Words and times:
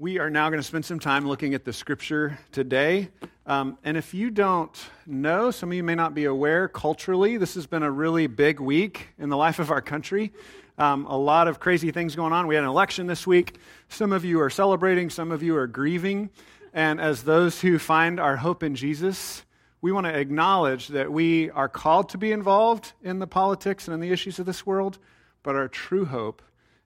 We 0.00 0.20
are 0.20 0.30
now 0.30 0.48
going 0.48 0.60
to 0.60 0.66
spend 0.66 0.84
some 0.84 1.00
time 1.00 1.26
looking 1.26 1.54
at 1.54 1.64
the 1.64 1.72
scripture 1.72 2.38
today. 2.52 3.08
Um, 3.46 3.78
and 3.82 3.96
if 3.96 4.14
you 4.14 4.30
don't 4.30 4.70
know, 5.08 5.50
some 5.50 5.72
of 5.72 5.76
you 5.76 5.82
may 5.82 5.96
not 5.96 6.14
be 6.14 6.26
aware, 6.26 6.68
culturally, 6.68 7.36
this 7.36 7.56
has 7.56 7.66
been 7.66 7.82
a 7.82 7.90
really 7.90 8.28
big 8.28 8.60
week 8.60 9.08
in 9.18 9.28
the 9.28 9.36
life 9.36 9.58
of 9.58 9.72
our 9.72 9.80
country. 9.80 10.32
Um, 10.78 11.04
a 11.06 11.18
lot 11.18 11.48
of 11.48 11.58
crazy 11.58 11.90
things 11.90 12.14
going 12.14 12.32
on. 12.32 12.46
We 12.46 12.54
had 12.54 12.62
an 12.62 12.70
election 12.70 13.08
this 13.08 13.26
week. 13.26 13.58
Some 13.88 14.12
of 14.12 14.24
you 14.24 14.40
are 14.40 14.50
celebrating, 14.50 15.10
some 15.10 15.32
of 15.32 15.42
you 15.42 15.56
are 15.56 15.66
grieving. 15.66 16.30
And 16.72 17.00
as 17.00 17.24
those 17.24 17.60
who 17.60 17.80
find 17.80 18.20
our 18.20 18.36
hope 18.36 18.62
in 18.62 18.76
Jesus, 18.76 19.44
we 19.80 19.90
want 19.90 20.06
to 20.06 20.16
acknowledge 20.16 20.86
that 20.88 21.10
we 21.10 21.50
are 21.50 21.68
called 21.68 22.10
to 22.10 22.18
be 22.18 22.30
involved 22.30 22.92
in 23.02 23.18
the 23.18 23.26
politics 23.26 23.88
and 23.88 23.94
in 23.94 23.98
the 23.98 24.12
issues 24.12 24.38
of 24.38 24.46
this 24.46 24.64
world, 24.64 25.00
but 25.42 25.56
our 25.56 25.66
true 25.66 26.04
hope 26.04 26.40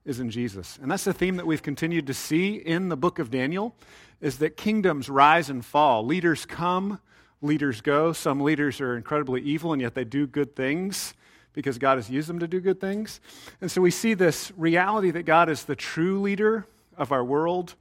is 0.05 0.19
in 0.19 0.29
Jesus. 0.29 0.77
And 0.81 0.91
that's 0.91 1.03
the 1.03 1.13
theme 1.13 1.37
that 1.37 1.47
we've 1.47 1.63
continued 1.63 2.07
to 2.07 2.13
see 2.13 2.55
in 2.55 2.89
the 2.89 2.97
book 2.97 3.19
of 3.19 3.31
Daniel 3.31 3.75
is 4.21 4.39
that 4.39 4.57
kingdoms 4.57 5.09
rise 5.09 5.49
and 5.49 5.63
fall. 5.63 6.05
Leaders 6.05 6.45
come, 6.45 6.99
leaders 7.41 7.81
go. 7.81 8.13
Some 8.13 8.41
leaders 8.41 8.81
are 8.81 8.95
incredibly 8.95 9.41
evil 9.41 9.73
and 9.73 9.81
yet 9.81 9.95
they 9.95 10.03
do 10.03 10.27
good 10.27 10.55
things 10.55 11.13
because 11.53 11.77
God 11.77 11.97
has 11.97 12.09
used 12.09 12.27
them 12.27 12.39
to 12.39 12.47
do 12.47 12.59
good 12.59 12.81
things. 12.81 13.21
And 13.61 13.71
so 13.71 13.81
we 13.81 13.91
see 13.91 14.13
this 14.13 14.51
reality 14.57 15.11
that 15.11 15.23
God 15.23 15.49
is 15.49 15.65
the 15.65 15.75
true 15.75 16.19
leader 16.21 16.65
of 16.97 17.11
our 17.11 17.23
world 17.23 17.75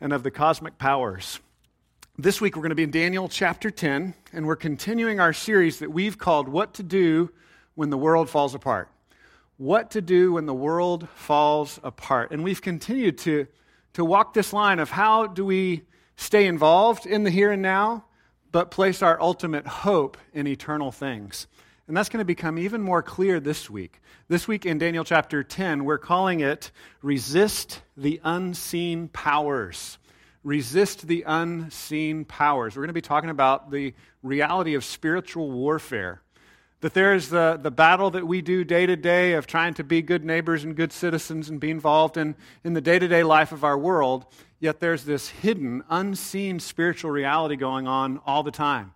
and 0.00 0.12
of 0.12 0.22
the 0.22 0.30
cosmic 0.30 0.78
powers. 0.78 1.40
This 2.18 2.40
week 2.40 2.56
we're 2.56 2.62
going 2.62 2.70
to 2.70 2.76
be 2.76 2.82
in 2.82 2.90
Daniel 2.90 3.28
chapter 3.28 3.70
10 3.70 4.14
and 4.32 4.46
we're 4.46 4.56
continuing 4.56 5.20
our 5.20 5.32
series 5.32 5.78
that 5.78 5.92
we've 5.92 6.18
called 6.18 6.48
What 6.48 6.74
to 6.74 6.82
Do 6.82 7.30
When 7.74 7.90
the 7.90 7.98
World 7.98 8.28
Falls 8.28 8.54
Apart 8.54 8.88
what 9.62 9.92
to 9.92 10.02
do 10.02 10.32
when 10.32 10.44
the 10.44 10.52
world 10.52 11.08
falls 11.14 11.78
apart. 11.84 12.32
And 12.32 12.42
we've 12.42 12.60
continued 12.60 13.18
to, 13.18 13.46
to 13.92 14.04
walk 14.04 14.34
this 14.34 14.52
line 14.52 14.80
of 14.80 14.90
how 14.90 15.28
do 15.28 15.44
we 15.44 15.82
stay 16.16 16.46
involved 16.46 17.06
in 17.06 17.22
the 17.22 17.30
here 17.30 17.52
and 17.52 17.62
now, 17.62 18.04
but 18.50 18.72
place 18.72 19.02
our 19.02 19.20
ultimate 19.20 19.64
hope 19.64 20.18
in 20.34 20.48
eternal 20.48 20.90
things. 20.90 21.46
And 21.86 21.96
that's 21.96 22.08
going 22.08 22.18
to 22.18 22.24
become 22.24 22.58
even 22.58 22.82
more 22.82 23.04
clear 23.04 23.38
this 23.38 23.70
week. 23.70 24.00
This 24.26 24.48
week 24.48 24.66
in 24.66 24.78
Daniel 24.78 25.04
chapter 25.04 25.44
10, 25.44 25.84
we're 25.84 25.96
calling 25.96 26.40
it 26.40 26.72
Resist 27.00 27.82
the 27.96 28.20
Unseen 28.24 29.06
Powers. 29.08 29.96
Resist 30.42 31.06
the 31.06 31.22
Unseen 31.24 32.24
Powers. 32.24 32.74
We're 32.74 32.82
going 32.82 32.88
to 32.88 32.94
be 32.94 33.00
talking 33.00 33.30
about 33.30 33.70
the 33.70 33.94
reality 34.24 34.74
of 34.74 34.84
spiritual 34.84 35.52
warfare 35.52 36.20
that 36.82 36.94
there's 36.94 37.28
the, 37.28 37.58
the 37.62 37.70
battle 37.70 38.10
that 38.10 38.26
we 38.26 38.42
do 38.42 38.64
day 38.64 38.86
to 38.86 38.96
day 38.96 39.34
of 39.34 39.46
trying 39.46 39.72
to 39.72 39.84
be 39.84 40.02
good 40.02 40.24
neighbors 40.24 40.64
and 40.64 40.76
good 40.76 40.92
citizens 40.92 41.48
and 41.48 41.60
be 41.60 41.70
involved 41.70 42.16
in, 42.16 42.34
in 42.64 42.74
the 42.74 42.80
day 42.80 42.98
to 42.98 43.06
day 43.06 43.22
life 43.22 43.52
of 43.52 43.62
our 43.62 43.78
world, 43.78 44.26
yet 44.58 44.80
there's 44.80 45.04
this 45.04 45.28
hidden, 45.28 45.84
unseen 45.88 46.58
spiritual 46.58 47.12
reality 47.12 47.54
going 47.54 47.86
on 47.86 48.20
all 48.26 48.42
the 48.42 48.50
time. 48.50 48.92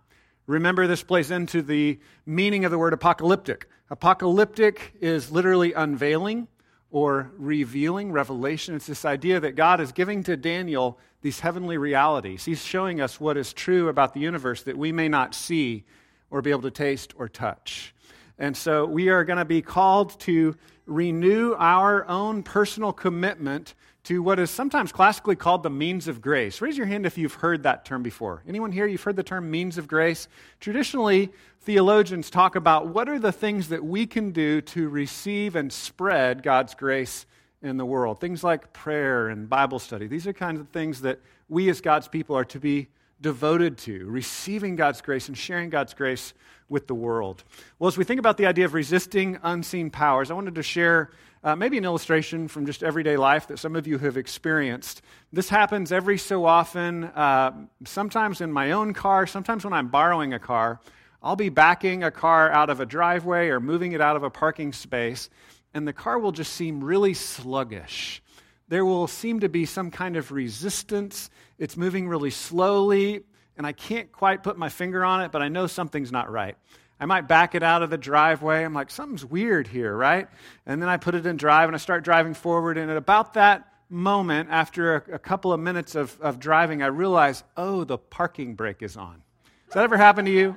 Remember, 0.47 0.85
this 0.85 1.01
plays 1.01 1.31
into 1.31 1.61
the 1.61 1.97
meaning 2.25 2.65
of 2.65 2.71
the 2.71 2.77
word 2.77 2.91
apocalyptic. 2.91 3.67
Apocalyptic 3.89 4.93
is 4.99 5.31
literally 5.31 5.71
unveiling 5.71 6.49
or 6.91 7.31
revealing, 7.37 8.11
revelation. 8.11 8.75
It's 8.75 8.87
this 8.87 9.05
idea 9.05 9.39
that 9.39 9.55
God 9.55 9.79
is 9.79 9.93
giving 9.93 10.23
to 10.23 10.35
Daniel 10.35 10.99
these 11.21 11.39
heavenly 11.39 11.77
realities. 11.77 12.43
He's 12.43 12.63
showing 12.63 12.99
us 12.99 13.19
what 13.19 13.37
is 13.37 13.53
true 13.53 13.87
about 13.87 14.13
the 14.13 14.19
universe 14.19 14.63
that 14.63 14.77
we 14.77 14.91
may 14.91 15.07
not 15.07 15.33
see 15.33 15.85
or 16.29 16.41
be 16.41 16.51
able 16.51 16.61
to 16.63 16.71
taste 16.71 17.13
or 17.17 17.27
touch. 17.29 17.93
And 18.39 18.55
so 18.55 18.85
we 18.85 19.09
are 19.09 19.23
going 19.23 19.39
to 19.39 19.45
be 19.45 19.61
called 19.61 20.19
to 20.21 20.55
renew 20.85 21.53
our 21.57 22.07
own 22.07 22.43
personal 22.43 22.93
commitment 22.93 23.73
to 24.03 24.23
what 24.23 24.39
is 24.39 24.49
sometimes 24.49 24.93
classically 24.93 25.35
called 25.35 25.63
the 25.63 25.69
means 25.69 26.07
of 26.07 26.21
grace. 26.21 26.61
Raise 26.61 26.77
your 26.77 26.87
hand 26.87 27.05
if 27.05 27.17
you've 27.17 27.33
heard 27.33 27.63
that 27.63 27.83
term 27.83 28.03
before. 28.03 28.41
Anyone 28.47 28.71
here, 28.71 28.87
you've 28.87 29.03
heard 29.03 29.17
the 29.17 29.23
term 29.23 29.51
means 29.51 29.77
of 29.77 29.85
grace? 29.85 30.29
Traditionally, 30.61 31.29
theologians 31.59 32.29
talk 32.29 32.55
about 32.55 32.87
what 32.87 33.09
are 33.09 33.19
the 33.19 33.33
things 33.33 33.67
that 33.67 33.83
we 33.83 34.05
can 34.05 34.31
do 34.31 34.61
to 34.61 34.87
receive 34.87 35.57
and 35.57 35.73
spread 35.73 36.41
God's 36.41 36.73
grace 36.73 37.25
in 37.61 37.75
the 37.75 37.85
world. 37.85 38.21
Things 38.21 38.45
like 38.45 38.71
prayer 38.71 39.27
and 39.27 39.49
Bible 39.49 39.79
study. 39.79 40.07
These 40.07 40.25
are 40.25 40.31
kinds 40.31 40.61
of 40.61 40.69
things 40.69 41.01
that 41.01 41.19
we 41.49 41.69
as 41.69 41.81
God's 41.81 42.07
people 42.07 42.37
are 42.37 42.45
to 42.45 42.59
be 42.59 42.87
devoted 43.21 43.77
to, 43.79 44.05
receiving 44.05 44.75
God's 44.75 45.01
grace 45.01 45.27
and 45.27 45.37
sharing 45.37 45.69
God's 45.69 45.93
grace 45.93 46.33
with 46.69 46.87
the 46.87 46.95
world. 46.95 47.43
Well, 47.79 47.87
as 47.87 47.97
we 47.97 48.03
think 48.03 48.19
about 48.19 48.37
the 48.37 48.45
idea 48.45 48.65
of 48.65 48.73
resisting 48.73 49.39
unseen 49.43 49.89
powers, 49.89 50.29
I 50.29 50.33
wanted 50.33 50.55
to 50.55 50.63
share 50.63 51.11
uh, 51.43 51.55
maybe 51.55 51.77
an 51.77 51.85
illustration 51.85 52.47
from 52.47 52.65
just 52.65 52.83
everyday 52.83 53.15
life 53.15 53.47
that 53.47 53.59
some 53.59 53.75
of 53.75 53.87
you 53.87 53.97
have 53.99 54.17
experienced. 54.17 55.01
This 55.31 55.49
happens 55.49 55.91
every 55.91 56.17
so 56.17 56.45
often, 56.45 57.05
uh, 57.05 57.51
sometimes 57.85 58.41
in 58.41 58.51
my 58.51 58.71
own 58.71 58.93
car, 58.93 59.25
sometimes 59.25 59.63
when 59.63 59.73
I'm 59.73 59.87
borrowing 59.87 60.33
a 60.33 60.39
car. 60.39 60.79
I'll 61.23 61.35
be 61.35 61.49
backing 61.49 62.03
a 62.03 62.11
car 62.11 62.51
out 62.51 62.69
of 62.69 62.79
a 62.79 62.85
driveway 62.85 63.47
or 63.49 63.59
moving 63.59 63.93
it 63.93 64.01
out 64.01 64.15
of 64.15 64.23
a 64.23 64.29
parking 64.29 64.73
space, 64.73 65.29
and 65.73 65.87
the 65.87 65.93
car 65.93 66.19
will 66.19 66.31
just 66.31 66.53
seem 66.53 66.83
really 66.83 67.13
sluggish 67.13 68.21
there 68.67 68.85
will 68.85 69.07
seem 69.07 69.39
to 69.39 69.49
be 69.49 69.65
some 69.65 69.91
kind 69.91 70.15
of 70.15 70.31
resistance. 70.31 71.29
It's 71.57 71.77
moving 71.77 72.07
really 72.07 72.31
slowly, 72.31 73.23
and 73.57 73.65
I 73.65 73.71
can't 73.71 74.11
quite 74.11 74.43
put 74.43 74.57
my 74.57 74.69
finger 74.69 75.05
on 75.05 75.21
it, 75.21 75.31
but 75.31 75.41
I 75.41 75.47
know 75.47 75.67
something's 75.67 76.11
not 76.11 76.29
right. 76.29 76.55
I 76.99 77.05
might 77.05 77.27
back 77.27 77.53
it 77.53 77.63
out 77.63 77.83
of 77.83 77.89
the 77.89 77.97
driveway. 77.97 78.63
I'm 78.63 78.73
like, 78.73 78.89
something's 78.89 79.23
weird 79.23 79.67
here, 79.67 79.95
right? 79.95 80.27
And 80.65 80.81
then 80.81 80.89
I 80.89 80.97
put 80.97 81.13
it 81.13 81.25
in 81.25 81.37
drive 81.37 81.69
and 81.69 81.75
I 81.75 81.77
start 81.77 82.03
driving 82.03 82.33
forward. 82.33 82.77
And 82.77 82.89
at 82.89 82.97
about 82.97 83.35
that 83.35 83.71
moment, 83.89 84.49
after 84.51 84.95
a, 84.95 85.13
a 85.13 85.19
couple 85.19 85.53
of 85.53 85.59
minutes 85.59 85.93
of, 85.93 86.19
of 86.19 86.39
driving, 86.39 86.81
I 86.81 86.87
realize, 86.87 87.43
oh, 87.55 87.83
the 87.83 87.99
parking 87.99 88.55
brake 88.55 88.81
is 88.81 88.97
on. 88.97 89.21
Has 89.65 89.75
that 89.75 89.83
ever 89.83 89.95
happened 89.95 90.25
to 90.25 90.33
you? 90.33 90.55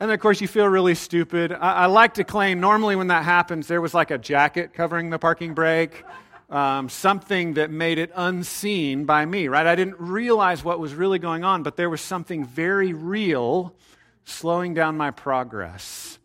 And 0.00 0.08
then, 0.08 0.14
of 0.14 0.20
course, 0.20 0.40
you 0.40 0.46
feel 0.46 0.66
really 0.66 0.94
stupid. 0.94 1.52
I, 1.52 1.72
I 1.72 1.86
like 1.86 2.14
to 2.14 2.24
claim 2.24 2.60
normally 2.60 2.94
when 2.94 3.08
that 3.08 3.24
happens, 3.24 3.66
there 3.66 3.80
was 3.80 3.94
like 3.94 4.10
a 4.10 4.18
jacket 4.18 4.74
covering 4.74 5.10
the 5.10 5.18
parking 5.18 5.54
brake 5.54 6.04
um, 6.50 6.88
something 6.88 7.54
that 7.54 7.70
made 7.70 7.98
it 7.98 8.10
unseen 8.14 9.04
by 9.04 9.26
me, 9.26 9.48
right? 9.48 9.66
I 9.66 9.74
didn't 9.74 10.00
realize 10.00 10.64
what 10.64 10.80
was 10.80 10.94
really 10.94 11.18
going 11.18 11.44
on, 11.44 11.62
but 11.62 11.76
there 11.76 11.90
was 11.90 12.00
something 12.00 12.44
very 12.44 12.92
real 12.92 13.74
slowing 14.24 14.74
down 14.74 14.96
my 14.96 15.10
progress. 15.10 16.18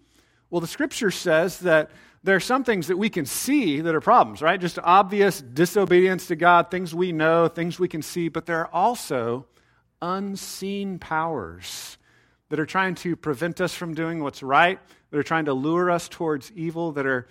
Well, 0.50 0.62
the 0.62 0.68
scripture 0.68 1.12
says 1.12 1.60
that 1.60 1.92
there 2.24 2.36
are 2.38 2.42
some 2.42 2.64
things 2.64 2.88
that 2.88 2.98
we 2.98 3.10
can 3.10 3.26
see 3.26 3.82
that 3.82 3.94
are 3.94 4.02
problems, 4.02 4.42
right? 4.42 4.60
Just 4.60 4.80
obvious 4.82 5.42
disobedience 5.42 6.28
to 6.28 6.38
God, 6.38 6.72
things 6.72 6.96
we 6.96 7.12
know, 7.12 7.50
things 7.50 7.80
we 7.80 7.90
can 7.90 8.02
see, 8.02 8.30
but 8.30 8.46
there 8.46 8.60
are 8.60 8.70
also 8.74 9.46
unseen 10.02 11.00
powers 11.00 11.98
that 12.48 12.60
are 12.60 12.66
trying 12.66 12.96
to 12.96 13.16
prevent 13.16 13.60
us 13.60 13.74
from 13.74 13.94
doing 13.94 14.24
what's 14.24 14.42
right, 14.42 14.80
that 15.10 15.18
are 15.18 15.24
trying 15.24 15.46
to 15.46 15.54
lure 15.54 15.92
us 15.92 16.08
towards 16.08 16.52
evil, 16.54 16.94
that 16.94 17.06
are 17.06 17.28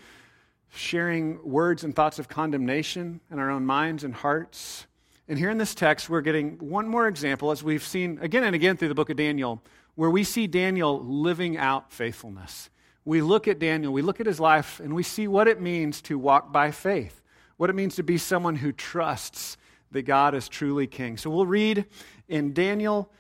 sharing 0.75 1.39
words 1.49 1.85
and 1.85 1.95
thoughts 1.95 2.19
of 2.19 2.29
condemnation 2.29 3.21
in 3.31 3.39
our 3.39 3.51
own 3.51 3.67
minds 3.67 4.05
and 4.05 4.15
hearts. 4.15 4.87
And 5.29 5.39
here 5.39 5.51
in 5.51 5.59
this 5.59 5.75
text, 5.75 6.09
we're 6.09 6.23
getting 6.23 6.59
one 6.59 6.89
more 6.89 7.07
example, 7.07 7.51
as 7.51 7.63
we've 7.63 7.83
seen 7.83 8.19
again 8.21 8.45
and 8.45 8.55
again 8.55 8.77
through 8.77 8.89
the 8.89 8.95
book 8.95 9.11
of 9.11 9.17
Daniel, 9.17 9.63
where 9.95 10.11
we 10.11 10.25
see 10.25 10.47
Daniel 10.47 11.05
living 11.05 11.57
out 11.57 11.93
faithfulness. 11.93 12.71
We 13.05 13.21
look 13.21 13.49
at 13.49 13.59
Daniel, 13.59 13.93
we 13.93 14.03
look 14.03 14.21
at 14.21 14.27
his 14.27 14.41
life, 14.41 14.81
and 14.81 14.95
we 14.95 15.03
see 15.03 15.29
what 15.29 15.49
it 15.49 15.61
means 15.61 16.01
to 16.03 16.19
walk 16.19 16.53
by 16.53 16.71
faith, 16.71 17.21
what 17.57 17.69
it 17.69 17.75
means 17.75 17.97
to 17.97 18.03
be 18.03 18.17
someone 18.17 18.57
who 18.57 18.73
trusts 18.73 19.57
that 19.91 20.03
God 20.03 20.35
is 20.35 20.49
truly 20.49 20.87
king. 20.87 21.17
So 21.17 21.29
we'll 21.29 21.47
read 21.47 21.85
in 22.29 22.55
Daniel 22.55 23.11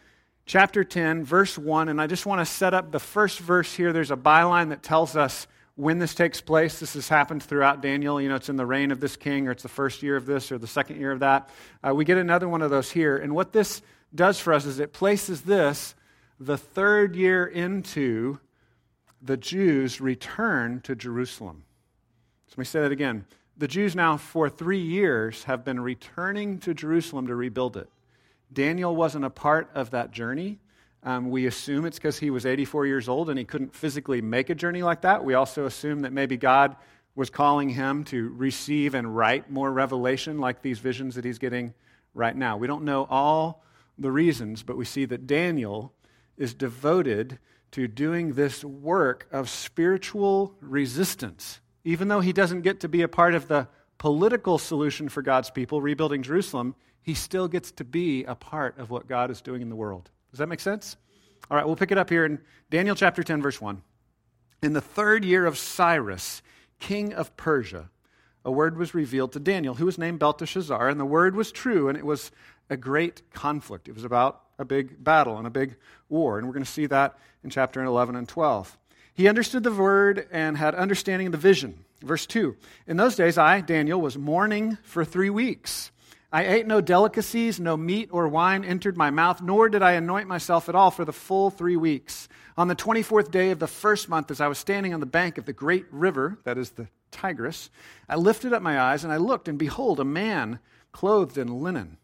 chapter 0.47 0.85
10, 0.85 1.25
verse 1.25 1.59
1, 1.59 1.89
and 1.89 2.01
I 2.01 2.07
just 2.07 2.25
want 2.27 2.41
to 2.41 2.47
set 2.47 2.73
up 2.73 2.93
the 2.93 2.99
first 2.99 3.41
verse 3.41 3.75
here. 3.75 3.93
There's 3.93 4.11
a 4.11 4.17
byline 4.17 4.71
that 4.71 4.83
tells 4.83 5.17
us 5.17 5.47
when 5.77 5.99
this 5.99 6.15
takes 6.15 6.41
place. 6.41 6.79
This 6.79 6.95
has 6.95 7.09
happened 7.09 7.43
throughout 7.43 7.81
Daniel. 7.81 8.21
You 8.21 8.29
know, 8.29 8.37
it's 8.37 8.49
in 8.49 8.57
the 8.57 8.67
reign 8.67 8.91
of 8.91 9.01
this 9.01 9.17
king, 9.17 9.49
or 9.49 9.53
it's 9.53 9.63
the 9.63 9.69
first 9.69 10.03
year 10.03 10.17
of 10.17 10.27
this, 10.27 10.53
or 10.53 10.59
the 10.59 10.67
second 10.67 10.99
year 11.01 11.13
of 11.13 11.21
that. 11.21 11.49
Uh, 11.87 11.95
we 11.95 12.05
get 12.05 12.19
another 12.19 12.49
one 12.49 12.63
of 12.63 12.71
those 12.71 12.91
here. 12.91 13.17
And 13.17 13.35
what 13.35 13.53
this 13.53 13.83
does 14.15 14.39
for 14.39 14.53
us 14.53 14.65
is 14.67 14.79
it 14.79 14.93
places 14.93 15.43
this 15.43 15.95
the 16.39 16.59
third 16.59 17.15
year 17.15 17.47
into 17.47 18.39
the 19.23 19.37
Jews' 19.37 20.01
return 20.01 20.81
to 20.81 20.97
Jerusalem. 20.97 21.65
So 22.49 22.55
let 22.55 22.59
me 22.59 22.65
say 22.65 22.81
that 22.81 22.93
again. 22.93 23.25
The 23.57 23.69
Jews 23.69 23.95
now, 23.95 24.17
for 24.17 24.51
three 24.51 24.81
years, 24.81 25.45
have 25.45 25.65
been 25.65 25.79
returning 25.81 26.59
to 26.61 26.75
Jerusalem 26.75 27.29
to 27.29 27.35
rebuild 27.37 27.77
it. 27.77 27.89
Daniel 28.53 28.97
wasn't 28.97 29.25
a 29.25 29.31
part 29.31 29.71
of 29.75 29.91
that 29.91 30.11
journey. 30.11 30.59
Um, 31.05 31.31
we 31.31 31.47
assume 31.47 31.85
it's 31.85 31.99
because 31.99 32.19
he 32.19 32.31
was 32.31 32.47
84 32.47 32.87
years 32.87 33.09
old 33.09 33.29
and 33.29 33.39
he 33.39 33.45
couldn't 33.45 33.75
physically 33.75 34.21
make 34.21 34.51
a 34.51 34.55
journey 34.55 34.83
like 34.83 35.03
that. 35.03 35.25
We 35.25 35.35
also 35.35 35.67
assume 35.67 36.01
that 36.01 36.13
maybe 36.13 36.37
God 36.37 36.77
was 37.15 37.29
calling 37.29 37.69
him 37.69 38.05
to 38.05 38.29
receive 38.37 38.95
and 38.95 39.15
write 39.17 39.51
more 39.51 39.71
revelation 39.71 40.39
like 40.39 40.63
these 40.63 40.79
visions 40.79 41.17
that 41.17 41.25
he's 41.25 41.39
getting 41.39 41.75
right 42.15 42.37
now. 42.37 42.57
We 42.57 42.67
don't 42.67 42.85
know 42.85 43.07
all 43.11 43.65
the 43.99 44.13
reasons, 44.13 44.63
but 44.63 44.77
we 44.77 44.85
see 44.85 45.05
that 45.07 45.27
Daniel 45.27 45.93
is 46.37 46.55
devoted 46.55 47.39
to 47.73 47.89
doing 47.89 48.35
this 48.35 48.65
work 48.65 49.27
of 49.33 49.49
spiritual 49.49 50.55
resistance. 50.61 51.61
Even 51.85 52.09
though 52.09 52.21
he 52.21 52.33
doesn't 52.33 52.63
get 52.63 52.81
to 52.81 52.89
be 52.89 53.03
a 53.03 53.09
part 53.09 53.35
of 53.35 53.49
the 53.49 53.67
political 53.99 54.59
solution 54.59 55.09
for 55.09 55.23
God's 55.23 55.51
people, 55.51 55.81
rebuilding 55.81 56.23
Jerusalem, 56.23 56.75
he 57.03 57.15
still 57.15 57.49
gets 57.49 57.73
to 57.73 57.85
be 57.85 58.25
a 58.25 58.35
part 58.35 58.79
of 58.79 58.91
what 58.91 59.09
God 59.09 59.31
is 59.31 59.41
doing 59.41 59.63
in 59.63 59.69
the 59.69 59.77
world. 59.77 60.11
Does 60.33 60.39
that 60.39 60.49
make 60.49 60.61
sense? 60.61 60.97
All 61.51 61.57
right, 61.57 61.67
we'll 61.67 61.77
pick 61.77 61.93
it 61.93 61.99
up 61.99 62.09
here 62.09 62.25
in 62.25 62.41
Daniel 62.71 62.97
chapter 62.97 63.23
10, 63.23 63.43
verse 63.43 63.61
1. 63.61 63.83
In 64.63 64.73
the 64.73 64.81
third 64.81 65.27
year 65.27 65.45
of 65.45 65.59
Cyrus, 65.59 66.41
king 66.81 67.13
of 67.13 67.37
Persia, 67.37 67.91
a 68.43 68.51
word 68.51 68.79
was 68.79 68.95
revealed 68.95 69.33
to 69.33 69.41
Daniel, 69.41 69.75
who 69.75 69.85
was 69.85 69.99
named 69.99 70.19
Belteshazzar, 70.19 70.89
and 70.89 70.99
the 70.99 71.05
word 71.05 71.37
was 71.37 71.53
true, 71.53 71.89
and 71.89 71.99
it 71.99 72.07
was 72.07 72.31
a 72.71 72.79
great 72.79 73.31
conflict. 73.35 73.89
It 73.89 73.95
was 73.95 74.05
about 74.05 74.41
a 74.59 74.65
big 74.65 75.05
battle 75.05 75.37
and 75.37 75.47
a 75.47 75.51
big 75.51 75.77
war, 76.09 76.39
and 76.39 76.47
we're 76.47 76.55
going 76.55 76.65
to 76.65 76.71
see 76.71 76.87
that 76.87 77.19
in 77.45 77.51
chapter 77.51 77.83
11 77.83 78.17
and 78.17 78.27
12. 78.27 78.79
He 79.13 79.29
understood 79.29 79.65
the 79.65 79.73
word 79.73 80.27
and 80.33 80.57
had 80.57 80.75
understanding 80.75 81.27
of 81.27 81.33
the 81.33 81.39
vision. 81.39 81.85
Verse 82.03 82.25
2 82.25 82.57
In 82.87 82.97
those 82.97 83.17
days, 83.17 83.37
I, 83.37 83.61
Daniel, 83.61 84.01
was 84.01 84.17
mourning 84.17 84.79
for 84.83 85.05
three 85.05 85.31
weeks. 85.31 85.91
I 86.33 86.47
ate 86.47 86.67
no 86.67 86.81
delicacies, 86.81 87.61
no 87.61 87.77
meat 87.77 88.09
or 88.11 88.27
wine 88.27 88.65
entered 88.65 88.97
my 88.97 89.11
mouth, 89.11 89.43
nor 89.43 89.69
did 89.69 89.83
I 89.83 89.93
anoint 89.93 90.29
myself 90.29 90.71
at 90.71 90.75
all 90.75 90.91
for 90.91 91.05
the 91.05 91.13
full 91.13 91.51
three 91.51 91.77
weeks. 91.77 92.27
On 92.57 92.69
the 92.69 92.75
24th 92.75 93.31
day 93.31 93.51
of 93.51 93.59
the 93.59 93.67
first 93.67 94.09
month, 94.09 94.31
as 94.31 94.41
I 94.41 94.49
was 94.49 94.57
standing 94.57 94.95
on 94.95 95.01
the 95.01 95.07
bank 95.07 95.37
of 95.37 95.45
the 95.45 95.53
great 95.53 95.85
river, 95.91 96.39
that 96.45 96.57
is 96.57 96.71
the 96.71 96.89
Tigris, 97.11 97.69
I 98.09 98.17
lifted 98.17 98.55
up 98.55 98.63
my 98.63 98.81
eyes 98.81 99.05
and 99.05 99.13
I 99.13 99.19
looked, 99.19 99.47
and 99.47 99.59
behold, 99.59 100.01
a 100.01 100.05
man 100.05 100.59
clothed 100.91 101.37
in 101.37 101.61
linen, 101.61 101.99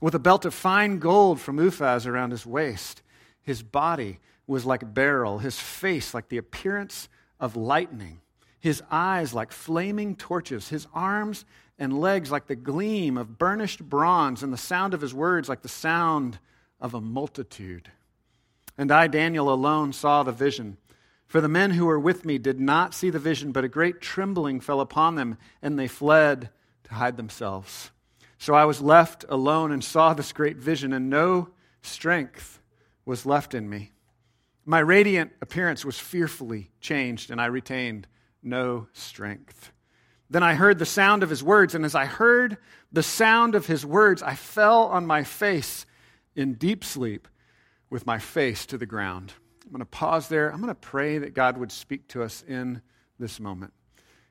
with 0.00 0.14
a 0.14 0.18
belt 0.18 0.46
of 0.46 0.54
fine 0.54 0.98
gold 0.98 1.38
from 1.38 1.58
Uphaz 1.58 2.06
around 2.06 2.30
his 2.30 2.46
waist. 2.46 3.02
His 3.42 3.62
body 3.62 4.18
was 4.46 4.64
like 4.64 4.82
a 4.82 4.86
beryl, 4.86 5.38
his 5.38 5.58
face 5.58 6.14
like 6.14 6.30
the 6.30 6.38
appearance 6.38 7.10
of 7.38 7.54
lightning, 7.54 8.22
his 8.58 8.82
eyes 8.90 9.34
like 9.34 9.52
flaming 9.52 10.16
torches, 10.16 10.70
his 10.70 10.86
arms 10.94 11.44
and 11.78 12.00
legs 12.00 12.30
like 12.30 12.46
the 12.46 12.56
gleam 12.56 13.16
of 13.16 13.38
burnished 13.38 13.82
bronze, 13.82 14.42
and 14.42 14.52
the 14.52 14.58
sound 14.58 14.94
of 14.94 15.00
his 15.00 15.14
words 15.14 15.48
like 15.48 15.62
the 15.62 15.68
sound 15.68 16.38
of 16.80 16.94
a 16.94 17.00
multitude. 17.00 17.90
And 18.76 18.90
I, 18.90 19.06
Daniel, 19.06 19.52
alone 19.52 19.92
saw 19.92 20.22
the 20.22 20.32
vision. 20.32 20.76
For 21.26 21.40
the 21.40 21.48
men 21.48 21.72
who 21.72 21.86
were 21.86 21.98
with 21.98 22.24
me 22.24 22.38
did 22.38 22.60
not 22.60 22.94
see 22.94 23.10
the 23.10 23.18
vision, 23.18 23.52
but 23.52 23.64
a 23.64 23.68
great 23.68 24.00
trembling 24.00 24.60
fell 24.60 24.80
upon 24.80 25.14
them, 25.14 25.36
and 25.62 25.78
they 25.78 25.88
fled 25.88 26.50
to 26.84 26.94
hide 26.94 27.16
themselves. 27.16 27.90
So 28.38 28.54
I 28.54 28.64
was 28.64 28.80
left 28.80 29.24
alone 29.28 29.72
and 29.72 29.82
saw 29.82 30.14
this 30.14 30.32
great 30.32 30.58
vision, 30.58 30.92
and 30.92 31.08
no 31.08 31.48
strength 31.82 32.60
was 33.04 33.26
left 33.26 33.54
in 33.54 33.68
me. 33.68 33.92
My 34.64 34.78
radiant 34.78 35.32
appearance 35.42 35.84
was 35.84 35.98
fearfully 35.98 36.70
changed, 36.80 37.30
and 37.30 37.40
I 37.40 37.46
retained 37.46 38.06
no 38.42 38.88
strength. 38.92 39.72
Then 40.30 40.42
I 40.42 40.54
heard 40.54 40.78
the 40.78 40.86
sound 40.86 41.22
of 41.22 41.30
his 41.30 41.42
words, 41.42 41.74
and 41.74 41.84
as 41.84 41.94
I 41.94 42.06
heard 42.06 42.56
the 42.92 43.02
sound 43.02 43.54
of 43.54 43.66
his 43.66 43.84
words, 43.84 44.22
I 44.22 44.34
fell 44.34 44.84
on 44.84 45.06
my 45.06 45.22
face 45.22 45.86
in 46.34 46.54
deep 46.54 46.84
sleep 46.84 47.28
with 47.90 48.06
my 48.06 48.18
face 48.18 48.66
to 48.66 48.78
the 48.78 48.86
ground. 48.86 49.32
I'm 49.64 49.70
going 49.70 49.80
to 49.80 49.86
pause 49.86 50.28
there. 50.28 50.50
I'm 50.50 50.60
going 50.60 50.68
to 50.68 50.74
pray 50.74 51.18
that 51.18 51.34
God 51.34 51.58
would 51.58 51.72
speak 51.72 52.08
to 52.08 52.22
us 52.22 52.42
in 52.46 52.82
this 53.18 53.38
moment. 53.38 53.72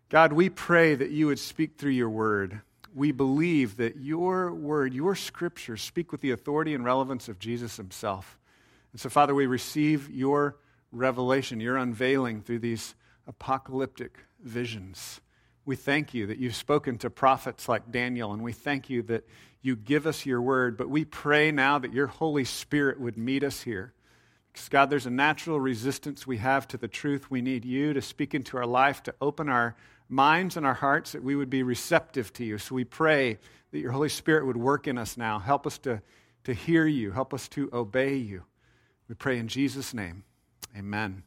God, 0.10 0.34
we 0.34 0.50
pray 0.50 0.96
that 0.96 1.12
you 1.12 1.28
would 1.28 1.40
speak 1.40 1.78
through 1.78 1.92
your 1.92 2.10
word. 2.10 2.62
We 2.94 3.12
believe 3.12 3.78
that 3.78 3.98
your 3.98 4.54
word, 4.54 4.94
your 4.94 5.16
scriptures, 5.16 5.82
speak 5.82 6.12
with 6.12 6.22
the 6.22 6.32
authority 6.32 6.76
and 6.76 6.86
relevance 6.86 7.30
of 7.30 7.40
Jesus 7.40 7.78
himself. 7.78 8.38
And 8.92 9.02
so, 9.02 9.10
Father, 9.10 9.34
we 9.34 9.48
receive 9.48 10.10
your 10.12 10.58
revelation, 10.92 11.60
your 11.60 11.78
unveiling 11.78 12.42
through 12.42 12.60
these 12.60 12.94
apocalyptic 13.26 14.20
visions. 14.40 15.20
We 15.66 15.76
thank 15.76 16.14
you 16.14 16.28
that 16.28 16.38
you've 16.38 16.56
spoken 16.56 16.98
to 17.00 17.10
prophets 17.10 17.70
like 17.70 17.92
Daniel, 17.92 18.34
and 18.34 18.44
we 18.44 18.52
thank 18.52 18.90
you 18.90 19.02
that 19.04 19.26
you 19.62 19.76
give 19.76 20.06
us 20.06 20.26
your 20.26 20.42
word. 20.42 20.78
But 20.78 20.90
we 20.90 21.06
pray 21.06 21.52
now 21.52 21.80
that 21.80 21.94
your 21.94 22.08
Holy 22.08 22.44
Spirit 22.44 23.00
would 23.00 23.18
meet 23.18 23.44
us 23.44 23.62
here. 23.62 23.94
Because, 24.52 24.70
God, 24.70 24.90
there's 24.90 25.06
a 25.06 25.12
natural 25.12 25.60
resistance 25.60 26.28
we 26.28 26.38
have 26.38 26.68
to 26.68 26.78
the 26.78 26.88
truth. 26.88 27.32
We 27.32 27.42
need 27.42 27.66
you 27.66 27.94
to 27.94 28.02
speak 28.02 28.36
into 28.36 28.58
our 28.58 28.66
life, 28.66 29.02
to 29.04 29.16
open 29.22 29.50
our 29.50 29.76
minds 30.10 30.58
and 30.58 30.66
our 30.66 30.74
hearts, 30.76 31.14
that 31.14 31.24
we 31.24 31.36
would 31.36 31.50
be 31.50 31.64
receptive 31.64 32.32
to 32.34 32.44
you. 32.44 32.58
So 32.58 32.76
we 32.76 32.84
pray 32.84 33.40
that 33.72 33.80
your 33.80 33.92
Holy 33.92 34.10
Spirit 34.10 34.46
would 34.46 34.58
work 34.58 34.88
in 34.88 34.98
us 34.98 35.18
now. 35.18 35.40
Help 35.40 35.66
us 35.66 35.78
to, 35.80 36.02
to 36.44 36.54
hear 36.54 36.86
you, 36.86 37.12
help 37.12 37.34
us 37.34 37.48
to 37.50 37.70
obey 37.74 38.16
you. 38.16 38.44
We 39.08 39.16
pray 39.16 39.40
in 39.40 39.48
Jesus' 39.48 39.94
name. 39.94 40.24
Amen. 40.78 41.24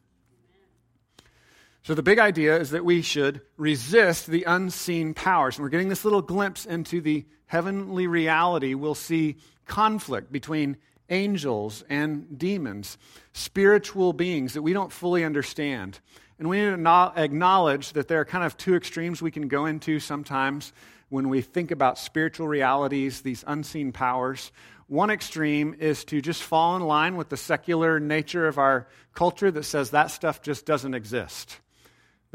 So, 1.87 1.95
the 1.95 2.03
big 2.03 2.19
idea 2.19 2.59
is 2.59 2.71
that 2.71 2.85
we 2.85 3.01
should 3.01 3.43
resist 3.57 4.27
the 4.27 4.43
unseen 4.43 5.15
powers. 5.15 5.57
And 5.57 5.63
we're 5.63 5.69
getting 5.69 5.89
this 5.89 6.05
little 6.05 6.21
glimpse 6.21 6.67
into 6.67 7.01
the 7.01 7.25
heavenly 7.47 8.09
reality. 8.09 8.75
We'll 8.75 8.97
see 8.97 9.37
conflict 9.67 10.33
between 10.33 10.79
angels 11.11 11.85
and 11.89 12.37
demons, 12.37 12.99
spiritual 13.35 14.13
beings 14.13 14.55
that 14.55 14.63
we 14.63 14.73
don't 14.73 14.91
fully 14.91 15.23
understand. 15.23 16.01
And 16.41 16.49
we 16.49 16.59
need 16.59 16.71
to 16.75 17.13
acknowledge 17.15 17.93
that 17.93 18.09
there 18.09 18.19
are 18.19 18.25
kind 18.25 18.43
of 18.43 18.57
two 18.57 18.75
extremes 18.75 19.23
we 19.23 19.31
can 19.31 19.47
go 19.47 19.67
into 19.67 20.01
sometimes 20.01 20.73
when 21.09 21.29
we 21.29 21.41
think 21.41 21.71
about 21.71 22.01
spiritual 22.01 22.49
realities, 22.49 23.21
these 23.21 23.45
unseen 23.47 23.93
powers. 23.93 24.51
One 24.89 25.11
extreme 25.11 25.77
is 25.79 26.05
to 26.07 26.21
just 26.21 26.43
fall 26.43 26.75
in 26.75 26.83
line 26.83 27.15
with 27.15 27.29
the 27.29 27.37
secular 27.37 28.01
nature 28.01 28.49
of 28.49 28.59
our 28.59 28.89
culture 29.15 29.53
that 29.53 29.63
says 29.63 29.91
that 29.91 30.11
stuff 30.11 30.43
just 30.43 30.67
doesn't 30.67 30.95
exist. 30.95 31.61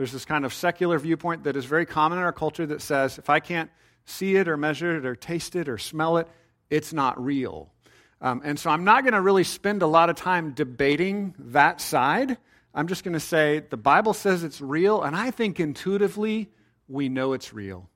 There's 0.02 0.12
this 0.12 0.26
kind 0.26 0.46
of 0.46 0.52
secular 0.52 0.98
viewpoint 0.98 1.44
that 1.44 1.56
is 1.56 1.66
very 1.66 1.86
common 1.86 2.18
in 2.18 2.24
our 2.24 2.34
culture 2.34 2.66
that 2.66 2.82
says 2.82 3.20
if 3.20 3.30
I 3.30 3.40
can't 3.40 3.70
see 4.06 4.36
it 4.36 4.48
or 4.48 4.58
measure 4.58 4.98
it 4.98 5.06
or 5.06 5.16
taste 5.16 5.56
it 5.56 5.70
or 5.70 5.78
smell 5.78 6.18
it, 6.18 6.28
it's 6.72 6.92
not 6.92 7.24
real. 7.24 7.72
Um, 8.20 8.42
and 8.44 8.58
so 8.58 8.72
I'm 8.72 8.84
not 8.84 9.04
going 9.04 9.14
to 9.14 9.22
really 9.22 9.44
spend 9.44 9.84
a 9.84 9.86
lot 9.86 10.10
of 10.10 10.16
time 10.16 10.54
debating 10.54 11.36
that 11.38 11.82
side. 11.82 12.40
I'm 12.74 12.88
just 12.88 13.04
going 13.04 13.14
to 13.14 13.20
say 13.20 13.60
the 13.60 13.78
Bible 13.78 14.16
says 14.16 14.44
it's 14.44 14.60
real, 14.60 15.04
and 15.04 15.16
I 15.16 15.30
think 15.30 15.60
intuitively 15.60 16.50
we 16.88 17.08
know 17.08 17.34
it's 17.34 17.54
real. 17.54 17.88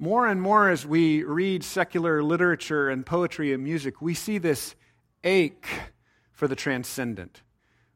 More 0.00 0.26
and 0.26 0.42
more 0.42 0.68
as 0.68 0.84
we 0.84 1.22
read 1.22 1.62
secular 1.62 2.24
literature 2.24 2.88
and 2.88 3.06
poetry 3.06 3.52
and 3.52 3.62
music, 3.62 4.02
we 4.02 4.14
see 4.14 4.38
this 4.38 4.74
ache 5.22 5.68
for 6.32 6.48
the 6.48 6.56
transcendent 6.56 7.42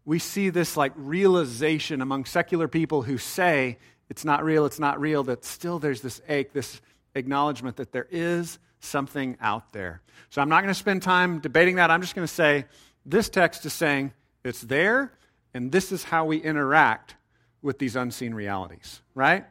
we 0.05 0.19
see 0.19 0.50
this 0.50 0.76
like 0.76 0.93
realization 0.97 2.00
among 2.00 2.25
secular 2.25 2.69
people 2.69 3.02
who 3.02 3.19
say 3.19 3.79
it's 4.08 4.25
not 4.25 4.44
real, 4.44 4.67
it's 4.67 4.81
not 4.81 5.00
real, 5.00 5.23
that 5.25 5.44
still 5.44 5.79
there's 5.79 6.00
this 6.00 6.20
ache, 6.29 6.52
this 6.52 6.81
acknowledgement 7.14 7.76
that 7.76 7.93
there 7.93 8.08
is 8.11 8.58
something 8.81 9.37
out 9.41 9.73
there. 9.73 10.00
So 10.31 10.41
I'm 10.43 10.49
not 10.49 10.62
going 10.62 10.73
to 10.73 10.79
spend 10.79 11.02
time 11.02 11.38
debating 11.38 11.76
that. 11.76 11.91
I'm 11.91 12.00
just 12.00 12.14
going 12.14 12.26
to 12.26 12.32
say 12.32 12.65
this 13.06 13.29
text 13.29 13.65
is 13.67 13.72
saying 13.72 14.13
it's 14.44 14.63
there, 14.63 15.13
and 15.55 15.70
this 15.70 15.93
is 15.93 16.03
how 16.03 16.25
we 16.25 16.39
interact 16.39 17.15
with 17.63 17.79
these 17.79 17.94
unseen 17.94 18.34
realities, 18.34 19.01
right? 19.15 19.44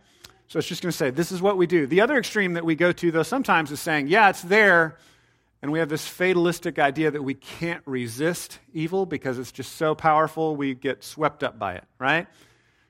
So 0.48 0.58
it's 0.58 0.68
just 0.68 0.82
going 0.82 0.92
to 0.92 0.98
say 0.98 1.12
this 1.12 1.32
is 1.32 1.42
what 1.42 1.58
we 1.58 1.68
do. 1.68 1.86
The 1.86 2.02
other 2.02 2.18
extreme 2.18 2.54
that 2.54 2.66
we 2.66 2.76
go 2.76 2.92
to, 2.92 3.12
though, 3.12 3.24
sometimes 3.24 3.72
is 3.72 3.80
saying, 3.80 4.08
yeah, 4.08 4.30
it's 4.30 4.42
there, 4.42 4.98
and 5.62 5.72
we 5.72 5.80
have 5.80 5.90
this 5.90 6.08
fatalistic 6.08 6.80
idea 6.80 7.12
that 7.12 7.24
we 7.24 7.34
can't 7.34 7.84
resist 7.86 8.60
evil 8.74 9.06
because 9.06 9.38
it's 9.38 9.52
just 9.52 9.76
so 9.76 9.94
powerful, 9.94 10.56
we 10.56 10.74
get 10.74 11.04
swept 11.04 11.44
up 11.44 11.60
by 11.60 11.76
it, 11.76 11.84
right? 12.00 12.28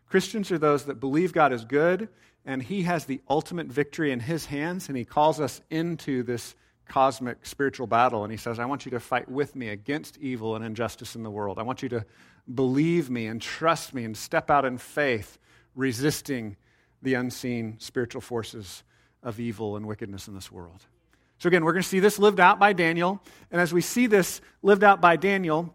Christians 0.08 0.52
are 0.52 0.58
those 0.58 0.86
that 0.86 1.00
believe 1.00 1.34
God 1.34 1.52
is 1.54 1.66
good 1.66 2.10
and 2.46 2.64
He 2.64 2.84
has 2.84 3.06
the 3.06 3.22
ultimate 3.30 3.68
victory 3.68 4.12
in 4.12 4.20
His 4.20 4.46
hands, 4.46 4.88
and 4.88 4.98
He 4.98 5.06
calls 5.06 5.40
us 5.40 5.62
into 5.70 6.24
this 6.24 6.56
cosmic 6.88 7.46
spiritual 7.46 7.86
battle. 7.86 8.24
And 8.24 8.32
He 8.32 8.38
says, 8.38 8.60
I 8.60 8.66
want 8.66 8.86
you 8.86 8.92
to 8.92 9.00
fight 9.00 9.30
with 9.30 9.56
me 9.56 9.70
against 9.70 10.18
evil 10.18 10.56
and 10.56 10.66
injustice 10.66 11.16
in 11.16 11.24
the 11.24 11.30
world. 11.30 11.60
I 11.60 11.64
want 11.64 11.84
you 11.84 11.90
to 11.90 12.06
believe 12.54 13.10
me 13.10 13.28
and 13.28 13.42
trust 13.42 13.94
me 13.94 14.04
and 14.04 14.18
step 14.18 14.50
out 14.50 14.66
in 14.66 14.78
faith, 14.78 15.38
resisting 15.76 16.56
the 17.02 17.14
unseen 17.14 17.76
spiritual 17.80 18.22
forces 18.22 18.84
of 19.22 19.40
evil 19.40 19.76
and 19.76 19.86
wickedness 19.86 20.28
in 20.28 20.34
this 20.34 20.52
world. 20.52 20.86
So, 21.40 21.48
again, 21.48 21.64
we're 21.64 21.72
going 21.72 21.84
to 21.84 21.88
see 21.88 22.02
this 22.02 22.20
lived 22.20 22.42
out 22.42 22.60
by 22.60 22.74
Daniel. 22.74 23.22
And 23.50 23.62
as 23.62 23.72
we 23.72 23.82
see 23.82 24.08
this 24.08 24.42
lived 24.62 24.84
out 24.84 25.00
by 25.00 25.16
Daniel, 25.16 25.74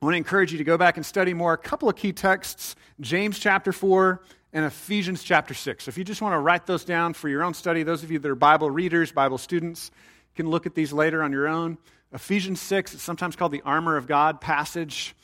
I 0.00 0.04
want 0.04 0.14
to 0.14 0.18
encourage 0.18 0.52
you 0.52 0.58
to 0.58 0.64
go 0.64 0.78
back 0.78 0.96
and 0.96 1.04
study 1.04 1.34
more. 1.34 1.52
A 1.52 1.58
couple 1.58 1.88
of 1.88 1.96
key 1.96 2.12
texts 2.12 2.76
James 3.00 3.38
chapter 3.38 3.72
4 3.72 4.22
and 4.54 4.64
Ephesians 4.64 5.22
chapter 5.22 5.52
6. 5.52 5.84
So, 5.84 5.90
if 5.90 5.98
you 5.98 6.04
just 6.04 6.22
want 6.22 6.32
to 6.32 6.38
write 6.38 6.64
those 6.64 6.84
down 6.84 7.12
for 7.12 7.28
your 7.28 7.44
own 7.44 7.52
study, 7.52 7.82
those 7.82 8.02
of 8.02 8.10
you 8.10 8.18
that 8.18 8.30
are 8.30 8.34
Bible 8.34 8.70
readers, 8.70 9.12
Bible 9.12 9.36
students, 9.36 9.90
can 10.34 10.48
look 10.48 10.64
at 10.64 10.74
these 10.74 10.94
later 10.94 11.22
on 11.22 11.30
your 11.30 11.46
own. 11.46 11.76
Ephesians 12.12 12.60
6, 12.62 12.94
it's 12.94 13.02
sometimes 13.02 13.36
called 13.36 13.52
the 13.52 13.62
armor 13.62 13.98
of 13.98 14.06
God 14.06 14.40
passage. 14.40 15.14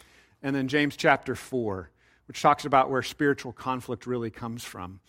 And 0.42 0.54
then 0.54 0.68
James 0.68 0.96
chapter 0.96 1.34
4, 1.34 1.88
which 2.26 2.42
talks 2.42 2.66
about 2.66 2.90
where 2.90 3.02
spiritual 3.02 3.52
conflict 3.52 4.06
really 4.06 4.30
comes 4.30 4.64
from. 4.64 5.00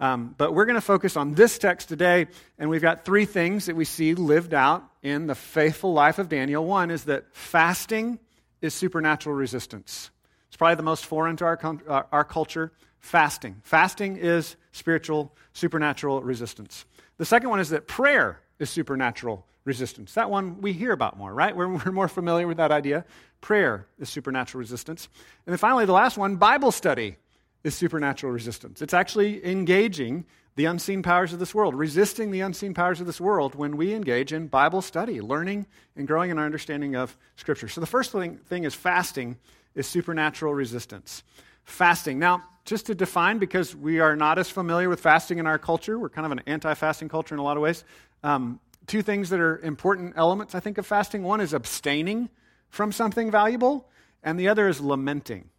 Um, 0.00 0.34
but 0.36 0.54
we're 0.54 0.64
going 0.64 0.74
to 0.74 0.80
focus 0.80 1.16
on 1.16 1.34
this 1.34 1.58
text 1.58 1.88
today, 1.88 2.26
and 2.58 2.68
we've 2.68 2.82
got 2.82 3.04
three 3.04 3.24
things 3.24 3.66
that 3.66 3.76
we 3.76 3.84
see 3.84 4.14
lived 4.14 4.52
out 4.52 4.84
in 5.02 5.26
the 5.26 5.34
faithful 5.34 5.92
life 5.92 6.18
of 6.18 6.28
Daniel. 6.28 6.64
One 6.64 6.90
is 6.90 7.04
that 7.04 7.24
fasting 7.32 8.18
is 8.60 8.74
supernatural 8.74 9.36
resistance. 9.36 10.10
It's 10.48 10.56
probably 10.56 10.76
the 10.76 10.82
most 10.82 11.06
foreign 11.06 11.36
to 11.36 11.44
our, 11.44 11.58
uh, 11.88 12.02
our 12.10 12.24
culture. 12.24 12.72
Fasting. 12.98 13.60
Fasting 13.62 14.16
is 14.16 14.56
spiritual, 14.72 15.32
supernatural 15.52 16.22
resistance. 16.22 16.86
The 17.18 17.24
second 17.24 17.50
one 17.50 17.60
is 17.60 17.70
that 17.70 17.86
prayer 17.86 18.40
is 18.58 18.70
supernatural 18.70 19.46
resistance. 19.64 20.14
That 20.14 20.30
one 20.30 20.60
we 20.60 20.72
hear 20.72 20.92
about 20.92 21.18
more, 21.18 21.32
right? 21.32 21.54
We're, 21.54 21.68
we're 21.84 21.92
more 21.92 22.08
familiar 22.08 22.46
with 22.46 22.56
that 22.56 22.72
idea. 22.72 23.04
Prayer 23.40 23.86
is 23.98 24.08
supernatural 24.08 24.60
resistance. 24.60 25.08
And 25.46 25.52
then 25.52 25.58
finally, 25.58 25.86
the 25.86 25.92
last 25.92 26.16
one 26.16 26.36
Bible 26.36 26.72
study 26.72 27.16
is 27.64 27.74
supernatural 27.74 28.32
resistance. 28.32 28.82
It's 28.82 28.94
actually 28.94 29.44
engaging 29.44 30.26
the 30.56 30.66
unseen 30.66 31.02
powers 31.02 31.32
of 31.32 31.40
this 31.40 31.54
world, 31.54 31.74
resisting 31.74 32.30
the 32.30 32.40
unseen 32.40 32.74
powers 32.74 33.00
of 33.00 33.06
this 33.06 33.20
world 33.20 33.56
when 33.56 33.76
we 33.76 33.92
engage 33.92 34.32
in 34.32 34.46
Bible 34.46 34.82
study, 34.82 35.20
learning 35.20 35.66
and 35.96 36.06
growing 36.06 36.30
in 36.30 36.38
our 36.38 36.44
understanding 36.44 36.94
of 36.94 37.16
Scripture. 37.36 37.68
So 37.68 37.80
the 37.80 37.86
first 37.88 38.12
thing, 38.12 38.36
thing 38.46 38.64
is 38.64 38.74
fasting 38.74 39.36
is 39.74 39.88
supernatural 39.88 40.54
resistance. 40.54 41.24
Fasting. 41.64 42.18
Now, 42.18 42.44
just 42.64 42.86
to 42.86 42.94
define, 42.94 43.38
because 43.38 43.74
we 43.74 43.98
are 43.98 44.14
not 44.14 44.38
as 44.38 44.48
familiar 44.48 44.88
with 44.88 45.00
fasting 45.00 45.38
in 45.38 45.46
our 45.46 45.58
culture, 45.58 45.98
we're 45.98 46.08
kind 46.08 46.26
of 46.26 46.32
an 46.32 46.42
anti 46.46 46.72
fasting 46.74 47.08
culture 47.08 47.34
in 47.34 47.38
a 47.38 47.42
lot 47.42 47.56
of 47.56 47.62
ways. 47.62 47.84
Um, 48.22 48.60
two 48.86 49.02
things 49.02 49.30
that 49.30 49.40
are 49.40 49.58
important 49.58 50.14
elements, 50.16 50.54
I 50.54 50.60
think, 50.60 50.78
of 50.78 50.86
fasting 50.86 51.22
one 51.22 51.40
is 51.40 51.52
abstaining 51.52 52.28
from 52.68 52.92
something 52.92 53.30
valuable, 53.30 53.88
and 54.22 54.38
the 54.38 54.48
other 54.48 54.68
is 54.68 54.80
lamenting. 54.80 55.50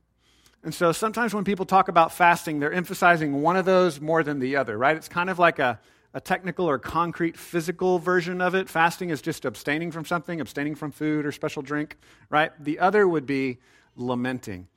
And 0.65 0.73
so 0.73 0.91
sometimes 0.91 1.31
when 1.31 1.43
people 1.43 1.67
talk 1.67 1.89
about 1.89 2.11
fasting, 2.11 2.59
they're 2.59 2.73
emphasizing 2.73 3.43
one 3.43 3.55
of 3.55 3.65
those 3.65 4.01
more 4.01 4.23
than 4.23 4.39
the 4.39 4.55
other, 4.55 4.75
right? 4.75 4.97
It's 4.97 5.07
kind 5.07 5.29
of 5.29 5.37
like 5.37 5.59
a, 5.59 5.79
a 6.11 6.19
technical 6.19 6.67
or 6.67 6.79
concrete 6.79 7.37
physical 7.37 7.99
version 7.99 8.41
of 8.41 8.55
it. 8.55 8.67
Fasting 8.67 9.11
is 9.11 9.21
just 9.21 9.45
abstaining 9.45 9.91
from 9.91 10.05
something, 10.05 10.41
abstaining 10.41 10.73
from 10.73 10.91
food 10.91 11.23
or 11.23 11.31
special 11.31 11.61
drink, 11.61 11.97
right? 12.31 12.51
The 12.59 12.79
other 12.79 13.07
would 13.07 13.27
be 13.27 13.59
lamenting. 13.95 14.67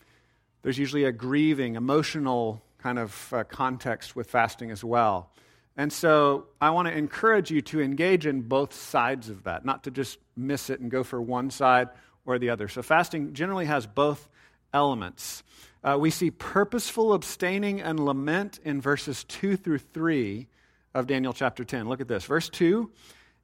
There's 0.61 0.77
usually 0.77 1.05
a 1.05 1.13
grieving, 1.13 1.75
emotional 1.75 2.63
kind 2.77 2.99
of 2.99 3.33
uh, 3.33 3.45
context 3.45 4.15
with 4.15 4.31
fasting 4.31 4.71
as 4.71 4.85
well. 4.85 5.31
And 5.75 5.91
so 5.91 6.49
I 6.61 6.69
want 6.69 6.89
to 6.89 6.95
encourage 6.95 7.51
you 7.51 7.63
to 7.63 7.81
engage 7.81 8.27
in 8.27 8.43
both 8.43 8.75
sides 8.75 9.31
of 9.31 9.45
that, 9.45 9.65
not 9.65 9.85
to 9.85 9.91
just 9.91 10.19
miss 10.37 10.69
it 10.69 10.81
and 10.81 10.91
go 10.91 11.03
for 11.03 11.23
one 11.23 11.49
side 11.49 11.89
or 12.27 12.39
the 12.39 12.51
other. 12.51 12.69
So 12.69 12.83
fasting 12.83 13.33
generally 13.33 13.65
has 13.65 13.87
both 13.87 14.29
elements. 14.75 15.43
Uh, 15.83 15.97
we 15.99 16.11
see 16.11 16.31
purposeful 16.31 17.15
abstaining 17.15 17.81
and 17.81 18.01
lament 18.01 18.59
in 18.65 18.81
verses 18.81 19.25
2 19.25 19.57
through 19.57 19.79
3 19.79 20.49
of 20.95 21.07
Daniel 21.07 21.33
chapter 21.33 21.65
10. 21.65 21.89
Look 21.89 22.01
at 22.01 22.09
this. 22.09 22.25
Verse 22.25 22.49
2 22.49 22.91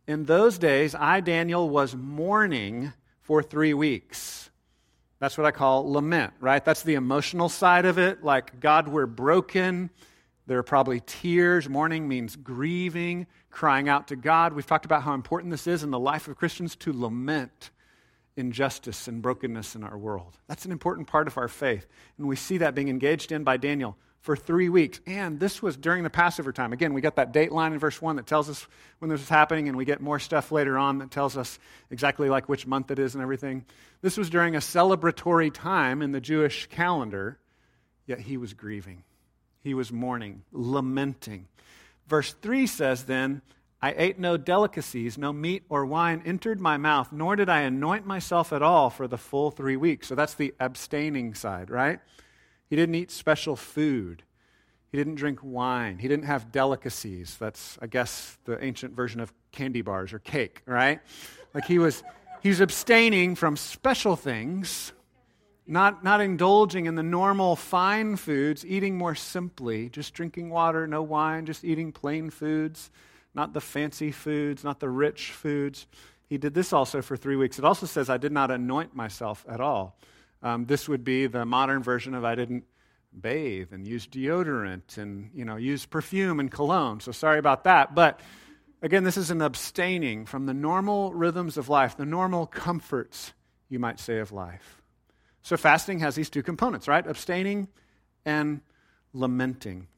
In 0.08 0.24
those 0.24 0.58
days, 0.58 0.94
I, 0.94 1.20
Daniel, 1.20 1.68
was 1.68 1.94
mourning 1.94 2.92
for 3.22 3.42
three 3.42 3.74
weeks. 3.74 4.50
That's 5.20 5.38
what 5.38 5.46
I 5.46 5.52
call 5.52 5.90
lament, 5.90 6.34
right? 6.40 6.64
That's 6.64 6.82
the 6.82 6.94
emotional 6.94 7.48
side 7.48 7.86
of 7.86 7.98
it. 7.98 8.24
Like, 8.24 8.60
God, 8.60 8.88
we're 8.88 9.06
broken. 9.06 9.90
There 10.46 10.58
are 10.58 10.64
probably 10.64 11.00
tears. 11.00 11.68
Mourning 11.68 12.08
means 12.08 12.36
grieving, 12.36 13.26
crying 13.50 13.88
out 13.88 14.08
to 14.08 14.16
God. 14.16 14.52
We've 14.52 14.66
talked 14.66 14.84
about 14.84 15.02
how 15.02 15.14
important 15.14 15.52
this 15.52 15.66
is 15.66 15.84
in 15.84 15.90
the 15.90 15.98
life 15.98 16.26
of 16.28 16.36
Christians 16.36 16.74
to 16.76 16.92
lament 16.92 17.70
injustice 18.36 19.08
and 19.08 19.22
brokenness 19.22 19.76
in 19.76 19.84
our 19.84 19.96
world. 19.96 20.38
That's 20.48 20.64
an 20.64 20.72
important 20.72 21.06
part 21.06 21.26
of 21.26 21.38
our 21.38 21.48
faith. 21.48 21.86
And 22.18 22.26
we 22.26 22.36
see 22.36 22.58
that 22.58 22.74
being 22.74 22.88
engaged 22.88 23.32
in 23.32 23.44
by 23.44 23.56
Daniel 23.56 23.96
for 24.20 24.36
three 24.36 24.68
weeks. 24.68 25.00
And 25.06 25.38
this 25.38 25.62
was 25.62 25.76
during 25.76 26.02
the 26.02 26.10
Passover 26.10 26.50
time. 26.50 26.72
Again, 26.72 26.94
we 26.94 27.00
got 27.00 27.16
that 27.16 27.32
date 27.32 27.52
line 27.52 27.74
in 27.74 27.78
verse 27.78 28.00
1 28.00 28.16
that 28.16 28.26
tells 28.26 28.48
us 28.48 28.66
when 28.98 29.10
this 29.10 29.20
was 29.20 29.28
happening, 29.28 29.68
and 29.68 29.76
we 29.76 29.84
get 29.84 30.00
more 30.00 30.18
stuff 30.18 30.50
later 30.50 30.78
on 30.78 30.98
that 30.98 31.10
tells 31.10 31.36
us 31.36 31.58
exactly 31.90 32.30
like 32.30 32.48
which 32.48 32.66
month 32.66 32.90
it 32.90 32.98
is 32.98 33.14
and 33.14 33.22
everything. 33.22 33.66
This 34.00 34.16
was 34.16 34.30
during 34.30 34.56
a 34.56 34.60
celebratory 34.60 35.52
time 35.52 36.00
in 36.00 36.12
the 36.12 36.22
Jewish 36.22 36.66
calendar, 36.68 37.38
yet 38.06 38.20
he 38.20 38.38
was 38.38 38.54
grieving. 38.54 39.04
He 39.60 39.74
was 39.74 39.92
mourning, 39.92 40.42
lamenting. 40.52 41.46
Verse 42.08 42.32
3 42.32 42.66
says 42.66 43.04
then, 43.04 43.42
I 43.84 43.94
ate 43.98 44.18
no 44.18 44.38
delicacies, 44.38 45.18
no 45.18 45.30
meat 45.30 45.64
or 45.68 45.84
wine 45.84 46.22
entered 46.24 46.58
my 46.58 46.78
mouth, 46.78 47.12
nor 47.12 47.36
did 47.36 47.50
I 47.50 47.60
anoint 47.60 48.06
myself 48.06 48.50
at 48.50 48.62
all 48.62 48.88
for 48.88 49.06
the 49.06 49.18
full 49.18 49.50
three 49.50 49.76
weeks. 49.76 50.06
So 50.06 50.14
that's 50.14 50.32
the 50.32 50.54
abstaining 50.58 51.34
side, 51.34 51.68
right? 51.68 52.00
He 52.70 52.76
didn't 52.76 52.94
eat 52.94 53.10
special 53.10 53.56
food. 53.56 54.22
He 54.90 54.96
didn't 54.96 55.16
drink 55.16 55.40
wine. 55.42 55.98
He 55.98 56.08
didn't 56.08 56.24
have 56.24 56.50
delicacies. 56.50 57.36
That's, 57.38 57.76
I 57.82 57.86
guess, 57.86 58.38
the 58.46 58.64
ancient 58.64 58.96
version 58.96 59.20
of 59.20 59.34
candy 59.52 59.82
bars 59.82 60.14
or 60.14 60.18
cake, 60.18 60.62
right? 60.64 61.02
Like 61.52 61.66
he 61.66 61.78
was, 61.78 62.02
he 62.42 62.48
was 62.48 62.62
abstaining 62.62 63.34
from 63.34 63.54
special 63.54 64.16
things, 64.16 64.94
not, 65.66 66.02
not 66.02 66.22
indulging 66.22 66.86
in 66.86 66.94
the 66.94 67.02
normal 67.02 67.54
fine 67.54 68.16
foods, 68.16 68.64
eating 68.64 68.96
more 68.96 69.14
simply, 69.14 69.90
just 69.90 70.14
drinking 70.14 70.48
water, 70.48 70.86
no 70.86 71.02
wine, 71.02 71.44
just 71.44 71.66
eating 71.66 71.92
plain 71.92 72.30
foods 72.30 72.90
not 73.34 73.52
the 73.52 73.60
fancy 73.60 74.10
foods, 74.10 74.64
not 74.64 74.80
the 74.80 74.88
rich 74.88 75.32
foods. 75.32 75.86
He 76.28 76.38
did 76.38 76.54
this 76.54 76.72
also 76.72 77.02
for 77.02 77.16
three 77.16 77.36
weeks. 77.36 77.58
It 77.58 77.64
also 77.64 77.86
says, 77.86 78.08
I 78.08 78.16
did 78.16 78.32
not 78.32 78.50
anoint 78.50 78.94
myself 78.94 79.44
at 79.48 79.60
all. 79.60 79.98
Um, 80.42 80.66
this 80.66 80.88
would 80.88 81.04
be 81.04 81.26
the 81.26 81.44
modern 81.44 81.82
version 81.82 82.14
of 82.14 82.24
I 82.24 82.34
didn't 82.34 82.64
bathe 83.18 83.72
and 83.72 83.86
use 83.86 84.06
deodorant 84.06 84.98
and 84.98 85.30
you 85.34 85.44
know 85.44 85.56
use 85.56 85.86
perfume 85.86 86.40
and 86.40 86.50
cologne. 86.50 87.00
So 87.00 87.12
sorry 87.12 87.38
about 87.38 87.64
that. 87.64 87.94
But 87.94 88.20
again, 88.82 89.04
this 89.04 89.16
is 89.16 89.30
an 89.30 89.40
abstaining 89.40 90.26
from 90.26 90.46
the 90.46 90.54
normal 90.54 91.12
rhythms 91.14 91.56
of 91.56 91.68
life, 91.68 91.96
the 91.96 92.04
normal 92.04 92.46
comforts, 92.46 93.32
you 93.68 93.78
might 93.78 94.00
say, 94.00 94.18
of 94.18 94.32
life. 94.32 94.82
So 95.42 95.56
fasting 95.56 96.00
has 96.00 96.14
these 96.14 96.30
two 96.30 96.42
components, 96.42 96.88
right? 96.88 97.06
Abstaining 97.06 97.68
and 98.24 98.60
lamenting. 99.12 99.88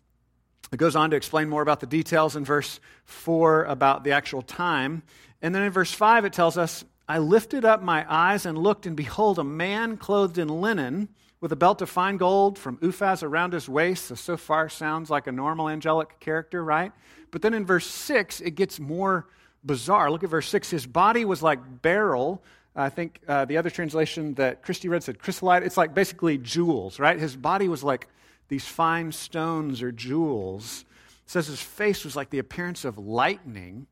It 0.73 0.79
goes 0.79 0.97
on 0.97 1.11
to 1.11 1.17
explain 1.17 1.49
more 1.49 1.63
about 1.63 1.81
the 1.81 1.87
details 1.87 2.37
in 2.37 2.45
verse 2.45 2.81
4 3.05 3.65
about 3.65 4.05
the 4.05 4.13
actual 4.13 4.43
time. 4.43 5.03
And 5.41 5.55
then 5.55 5.63
in 5.63 5.71
verse 5.71 5.93
5, 5.93 6.25
it 6.25 6.33
tells 6.33 6.59
us, 6.59 6.85
I 7.09 7.19
lifted 7.19 7.65
up 7.65 7.83
my 7.83 8.05
eyes 8.09 8.47
and 8.47 8.59
looked, 8.59 8.85
and 8.85 8.97
behold, 8.97 9.39
a 9.39 9.45
man 9.45 9.97
clothed 9.97 10.39
in 10.39 10.49
linen 10.49 11.09
with 11.41 11.53
a 11.53 11.57
belt 11.57 11.83
of 11.83 11.89
fine 11.89 12.17
gold 12.17 12.59
from 12.59 12.79
Uphaz 12.79 13.23
around 13.23 13.53
his 13.53 13.69
waist. 13.69 14.07
So, 14.07 14.15
so 14.17 14.37
far 14.37 14.69
sounds 14.69 15.09
like 15.09 15.29
a 15.29 15.33
normal 15.33 15.69
angelic 15.69 16.19
character, 16.19 16.65
right? 16.65 16.91
But 17.31 17.43
then 17.43 17.55
in 17.55 17.65
verse 17.65 17.87
6, 17.87 18.41
it 18.41 18.53
gets 18.53 18.81
more 18.81 19.29
bizarre. 19.65 20.11
Look 20.11 20.25
at 20.25 20.31
verse 20.31 20.49
6. 20.49 20.71
His 20.71 20.87
body 20.87 21.25
was 21.25 21.43
like 21.43 21.83
beryl. 21.83 22.43
I 22.75 22.89
think 22.89 23.21
uh, 23.29 23.45
the 23.45 23.57
other 23.57 23.71
translation 23.71 24.35
that 24.35 24.63
Christy 24.63 24.89
read 24.89 25.03
said 25.03 25.19
chrysolite. 25.19 25.63
It's 25.63 25.77
like 25.77 25.95
basically 25.95 26.39
jewels, 26.39 26.99
right? 26.99 27.19
His 27.19 27.37
body 27.37 27.69
was 27.69 27.85
like 27.85 28.09
these 28.49 28.67
fine 28.67 29.13
stones 29.13 29.83
or 29.83 29.93
jewels. 29.93 30.85
It 31.25 31.31
says 31.31 31.47
his 31.47 31.61
face 31.61 32.05
was 32.05 32.17
like 32.17 32.31
the 32.31 32.39
appearance 32.39 32.85
of 32.85 32.99
lightning. 32.99 33.87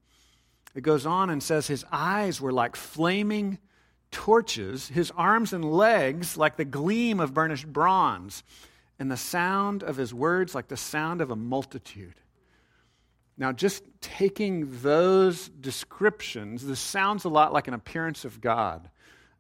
It 0.75 0.83
goes 0.83 1.07
on 1.07 1.31
and 1.31 1.43
says 1.43 1.67
his 1.67 1.85
eyes 1.91 2.41
were 2.41 2.53
like 2.53 2.77
flaming 2.77 3.59
torches, 4.11 4.89
his 4.89 5.11
arms 5.17 5.53
and 5.53 5.65
legs 5.65 6.37
like 6.37 6.57
the 6.57 6.65
gleam 6.65 7.19
of 7.19 7.35
burnished 7.35 7.67
bronze, 7.67 8.45
and 8.99 9.11
the 9.11 9.17
sound 9.17 9.83
of 9.83 9.97
his 9.97 10.15
words 10.15 10.55
like 10.55 10.69
the 10.69 10.77
sound 10.77 11.21
of 11.21 11.31
a 11.31 11.37
multitude. 11.37 12.15
Now, 13.37 13.51
just 13.51 13.83
taking 14.01 14.81
those 14.83 15.49
descriptions, 15.49 16.65
this 16.65 16.79
sounds 16.79 17.25
a 17.25 17.29
lot 17.29 17.53
like 17.53 17.67
an 17.67 17.75
appearance 17.75 18.25
of 18.25 18.41
God. 18.41 18.89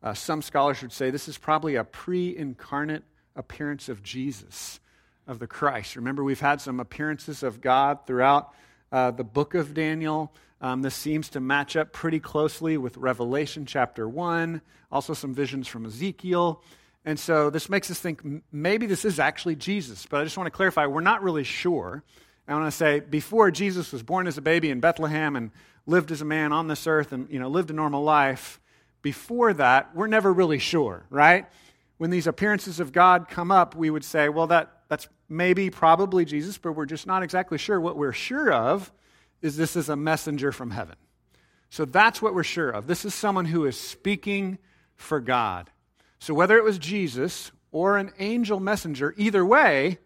Uh, 0.02 0.14
some 0.14 0.42
scholars 0.42 0.82
would 0.82 0.92
say 0.92 1.10
this 1.10 1.28
is 1.28 1.38
probably 1.38 1.76
a 1.76 1.84
pre 1.84 2.36
incarnate 2.36 3.04
appearance 3.36 3.88
of 3.88 4.02
Jesus 4.02 4.80
of 5.26 5.38
the 5.38 5.46
Christ. 5.46 5.96
Remember, 5.96 6.22
we've 6.22 6.40
had 6.40 6.60
some 6.60 6.80
appearances 6.80 7.42
of 7.42 7.60
God 7.60 8.06
throughout 8.06 8.52
uh, 8.92 9.10
the 9.10 9.24
book 9.24 9.54
of 9.54 9.74
Daniel. 9.74 10.32
Um, 10.60 10.82
this 10.82 10.94
seems 10.94 11.28
to 11.30 11.40
match 11.40 11.76
up 11.76 11.92
pretty 11.92 12.20
closely 12.20 12.76
with 12.76 12.96
Revelation 12.96 13.66
chapter 13.66 14.08
1, 14.08 14.60
also 14.90 15.14
some 15.14 15.34
visions 15.34 15.68
from 15.68 15.86
Ezekiel. 15.86 16.62
And 17.04 17.18
so 17.18 17.50
this 17.50 17.68
makes 17.68 17.90
us 17.90 17.98
think 17.98 18.22
maybe 18.50 18.86
this 18.86 19.04
is 19.04 19.18
actually 19.18 19.56
Jesus. 19.56 20.06
But 20.06 20.20
I 20.20 20.24
just 20.24 20.38
want 20.38 20.46
to 20.46 20.56
clarify 20.56 20.86
we're 20.86 21.00
not 21.00 21.22
really 21.22 21.44
sure. 21.44 22.02
I 22.48 22.54
want 22.54 22.66
to 22.66 22.70
say 22.70 23.00
before 23.00 23.50
Jesus 23.50 23.92
was 23.92 24.02
born 24.02 24.26
as 24.26 24.38
a 24.38 24.42
baby 24.42 24.70
in 24.70 24.80
Bethlehem 24.80 25.36
and 25.36 25.50
lived 25.86 26.10
as 26.12 26.20
a 26.20 26.24
man 26.24 26.52
on 26.52 26.68
this 26.68 26.86
earth 26.86 27.12
and 27.12 27.28
you 27.30 27.38
know 27.38 27.48
lived 27.48 27.70
a 27.70 27.74
normal 27.74 28.02
life, 28.02 28.60
before 29.02 29.52
that, 29.52 29.94
we're 29.94 30.06
never 30.06 30.32
really 30.32 30.58
sure, 30.58 31.04
right? 31.10 31.46
When 31.98 32.10
these 32.10 32.26
appearances 32.26 32.80
of 32.80 32.90
God 32.90 33.28
come 33.28 33.50
up, 33.50 33.74
we 33.76 33.90
would 33.90 34.04
say, 34.04 34.30
well, 34.30 34.46
that 34.46 34.73
that's 34.88 35.08
maybe, 35.28 35.70
probably 35.70 36.24
Jesus, 36.24 36.58
but 36.58 36.72
we're 36.72 36.86
just 36.86 37.06
not 37.06 37.22
exactly 37.22 37.58
sure. 37.58 37.80
What 37.80 37.96
we're 37.96 38.12
sure 38.12 38.52
of 38.52 38.92
is 39.42 39.56
this 39.56 39.76
is 39.76 39.88
a 39.88 39.96
messenger 39.96 40.52
from 40.52 40.70
heaven. 40.70 40.96
So 41.70 41.84
that's 41.84 42.22
what 42.22 42.34
we're 42.34 42.44
sure 42.44 42.70
of. 42.70 42.86
This 42.86 43.04
is 43.04 43.14
someone 43.14 43.46
who 43.46 43.64
is 43.66 43.78
speaking 43.78 44.58
for 44.94 45.20
God. 45.20 45.70
So 46.18 46.32
whether 46.32 46.56
it 46.56 46.64
was 46.64 46.78
Jesus 46.78 47.50
or 47.72 47.98
an 47.98 48.12
angel 48.18 48.60
messenger, 48.60 49.14
either 49.16 49.44
way, 49.44 49.98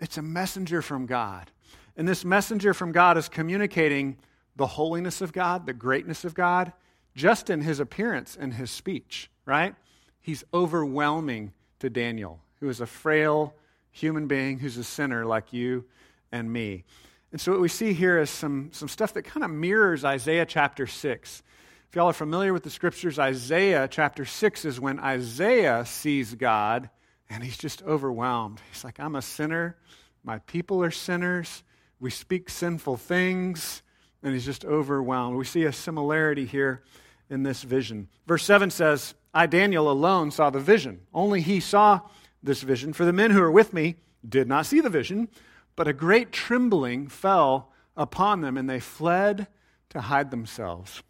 it's 0.00 0.18
a 0.18 0.22
messenger 0.22 0.82
from 0.82 1.06
God. 1.06 1.50
And 1.96 2.08
this 2.08 2.24
messenger 2.24 2.74
from 2.74 2.92
God 2.92 3.16
is 3.16 3.28
communicating 3.28 4.18
the 4.56 4.66
holiness 4.66 5.20
of 5.20 5.32
God, 5.32 5.66
the 5.66 5.72
greatness 5.72 6.24
of 6.24 6.34
God, 6.34 6.72
just 7.14 7.50
in 7.50 7.60
his 7.60 7.80
appearance 7.80 8.36
and 8.38 8.54
his 8.54 8.70
speech, 8.70 9.30
right? 9.46 9.74
He's 10.20 10.44
overwhelming 10.52 11.52
to 11.78 11.90
Daniel, 11.90 12.40
who 12.60 12.68
is 12.68 12.80
a 12.80 12.86
frail, 12.86 13.54
human 13.92 14.26
being 14.26 14.58
who's 14.58 14.76
a 14.76 14.84
sinner 14.84 15.24
like 15.24 15.52
you 15.52 15.84
and 16.32 16.52
me. 16.52 16.84
And 17.30 17.40
so, 17.40 17.52
what 17.52 17.60
we 17.60 17.68
see 17.68 17.92
here 17.92 18.18
is 18.18 18.28
some, 18.28 18.70
some 18.72 18.88
stuff 18.88 19.14
that 19.14 19.22
kind 19.22 19.44
of 19.44 19.50
mirrors 19.50 20.04
Isaiah 20.04 20.44
chapter 20.44 20.86
6. 20.86 21.42
If 21.88 21.96
y'all 21.96 22.08
are 22.08 22.14
familiar 22.14 22.52
with 22.52 22.62
the 22.62 22.70
scriptures, 22.70 23.18
Isaiah 23.18 23.86
chapter 23.88 24.24
6 24.24 24.64
is 24.64 24.80
when 24.80 24.98
Isaiah 24.98 25.84
sees 25.86 26.34
God 26.34 26.90
and 27.28 27.44
he's 27.44 27.56
just 27.56 27.82
overwhelmed. 27.82 28.60
He's 28.70 28.82
like, 28.82 28.98
I'm 28.98 29.14
a 29.14 29.22
sinner. 29.22 29.76
My 30.24 30.38
people 30.40 30.82
are 30.82 30.90
sinners. 30.90 31.62
We 32.00 32.10
speak 32.10 32.50
sinful 32.50 32.96
things. 32.96 33.82
And 34.22 34.32
he's 34.32 34.44
just 34.44 34.64
overwhelmed. 34.64 35.36
We 35.36 35.44
see 35.44 35.64
a 35.64 35.72
similarity 35.72 36.46
here 36.46 36.82
in 37.28 37.42
this 37.42 37.62
vision. 37.62 38.08
Verse 38.26 38.44
7 38.44 38.70
says, 38.70 39.14
I, 39.34 39.46
Daniel, 39.46 39.90
alone 39.90 40.30
saw 40.30 40.50
the 40.50 40.60
vision. 40.60 41.00
Only 41.12 41.40
he 41.40 41.60
saw 41.60 42.00
this 42.42 42.62
vision. 42.62 42.92
For 42.92 43.04
the 43.04 43.12
men 43.12 43.30
who 43.30 43.40
were 43.40 43.50
with 43.50 43.72
me 43.72 43.96
did 44.26 44.48
not 44.48 44.66
see 44.66 44.80
the 44.80 44.90
vision, 44.90 45.28
but 45.76 45.88
a 45.88 45.92
great 45.92 46.32
trembling 46.32 47.08
fell 47.08 47.72
upon 47.96 48.40
them, 48.40 48.56
and 48.56 48.68
they 48.68 48.80
fled 48.80 49.46
to 49.90 50.00
hide 50.00 50.30
themselves. 50.30 51.02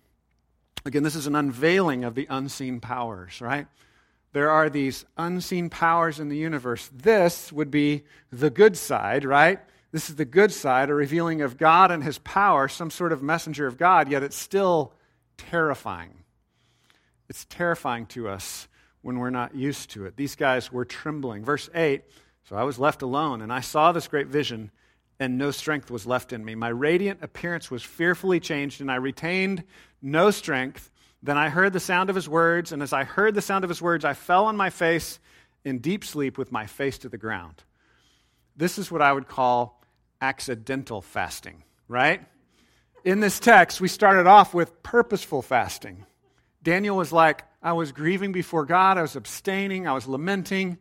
Again, 0.84 1.02
this 1.02 1.14
is 1.14 1.26
an 1.26 1.36
unveiling 1.36 2.04
of 2.04 2.14
the 2.14 2.26
unseen 2.28 2.80
powers, 2.80 3.40
right? 3.40 3.66
There 4.32 4.50
are 4.50 4.70
these 4.70 5.04
unseen 5.16 5.70
powers 5.70 6.18
in 6.18 6.28
the 6.28 6.36
universe. 6.36 6.90
This 6.92 7.52
would 7.52 7.70
be 7.70 8.04
the 8.30 8.50
good 8.50 8.76
side, 8.76 9.24
right? 9.24 9.60
This 9.92 10.08
is 10.08 10.16
the 10.16 10.24
good 10.24 10.52
side, 10.52 10.88
a 10.88 10.94
revealing 10.94 11.42
of 11.42 11.58
God 11.58 11.90
and 11.90 12.02
his 12.02 12.18
power, 12.18 12.66
some 12.66 12.90
sort 12.90 13.12
of 13.12 13.22
messenger 13.22 13.66
of 13.66 13.76
God, 13.76 14.10
yet 14.10 14.22
it's 14.22 14.36
still 14.36 14.94
terrifying. 15.36 16.24
It's 17.28 17.44
terrifying 17.44 18.06
to 18.06 18.28
us 18.28 18.68
when 19.02 19.18
we're 19.18 19.30
not 19.30 19.54
used 19.54 19.90
to 19.90 20.06
it. 20.06 20.16
These 20.16 20.36
guys 20.36 20.72
were 20.72 20.84
trembling. 20.84 21.44
Verse 21.44 21.68
8 21.74 22.02
So 22.44 22.56
I 22.56 22.62
was 22.62 22.78
left 22.78 23.02
alone, 23.02 23.42
and 23.42 23.52
I 23.52 23.60
saw 23.60 23.92
this 23.92 24.08
great 24.08 24.28
vision, 24.28 24.70
and 25.20 25.36
no 25.36 25.50
strength 25.50 25.90
was 25.90 26.06
left 26.06 26.32
in 26.32 26.44
me. 26.44 26.54
My 26.54 26.68
radiant 26.68 27.22
appearance 27.22 27.70
was 27.70 27.82
fearfully 27.82 28.40
changed, 28.40 28.80
and 28.80 28.90
I 28.90 28.96
retained 28.96 29.64
no 30.00 30.30
strength. 30.30 30.90
Then 31.22 31.36
I 31.36 31.50
heard 31.50 31.72
the 31.72 31.80
sound 31.80 32.10
of 32.10 32.16
his 32.16 32.28
words, 32.28 32.72
and 32.72 32.82
as 32.82 32.92
I 32.92 33.04
heard 33.04 33.34
the 33.34 33.42
sound 33.42 33.64
of 33.64 33.70
his 33.70 33.82
words, 33.82 34.04
I 34.04 34.14
fell 34.14 34.46
on 34.46 34.56
my 34.56 34.70
face 34.70 35.20
in 35.64 35.78
deep 35.78 36.04
sleep 36.04 36.38
with 36.38 36.50
my 36.50 36.66
face 36.66 36.98
to 36.98 37.08
the 37.08 37.18
ground. 37.18 37.62
This 38.56 38.78
is 38.78 38.90
what 38.90 39.02
I 39.02 39.12
would 39.12 39.28
call 39.28 39.80
accidental 40.20 41.00
fasting, 41.00 41.62
right? 41.88 42.22
In 43.04 43.20
this 43.20 43.40
text, 43.40 43.80
we 43.80 43.88
started 43.88 44.26
off 44.26 44.54
with 44.54 44.82
purposeful 44.82 45.42
fasting. 45.42 46.06
Daniel 46.62 46.96
was 46.96 47.12
like, 47.12 47.44
I 47.62 47.72
was 47.72 47.92
grieving 47.92 48.32
before 48.32 48.64
God, 48.64 48.98
I 48.98 49.02
was 49.02 49.16
abstaining, 49.16 49.86
I 49.86 49.92
was 49.92 50.06
lamenting. 50.06 50.78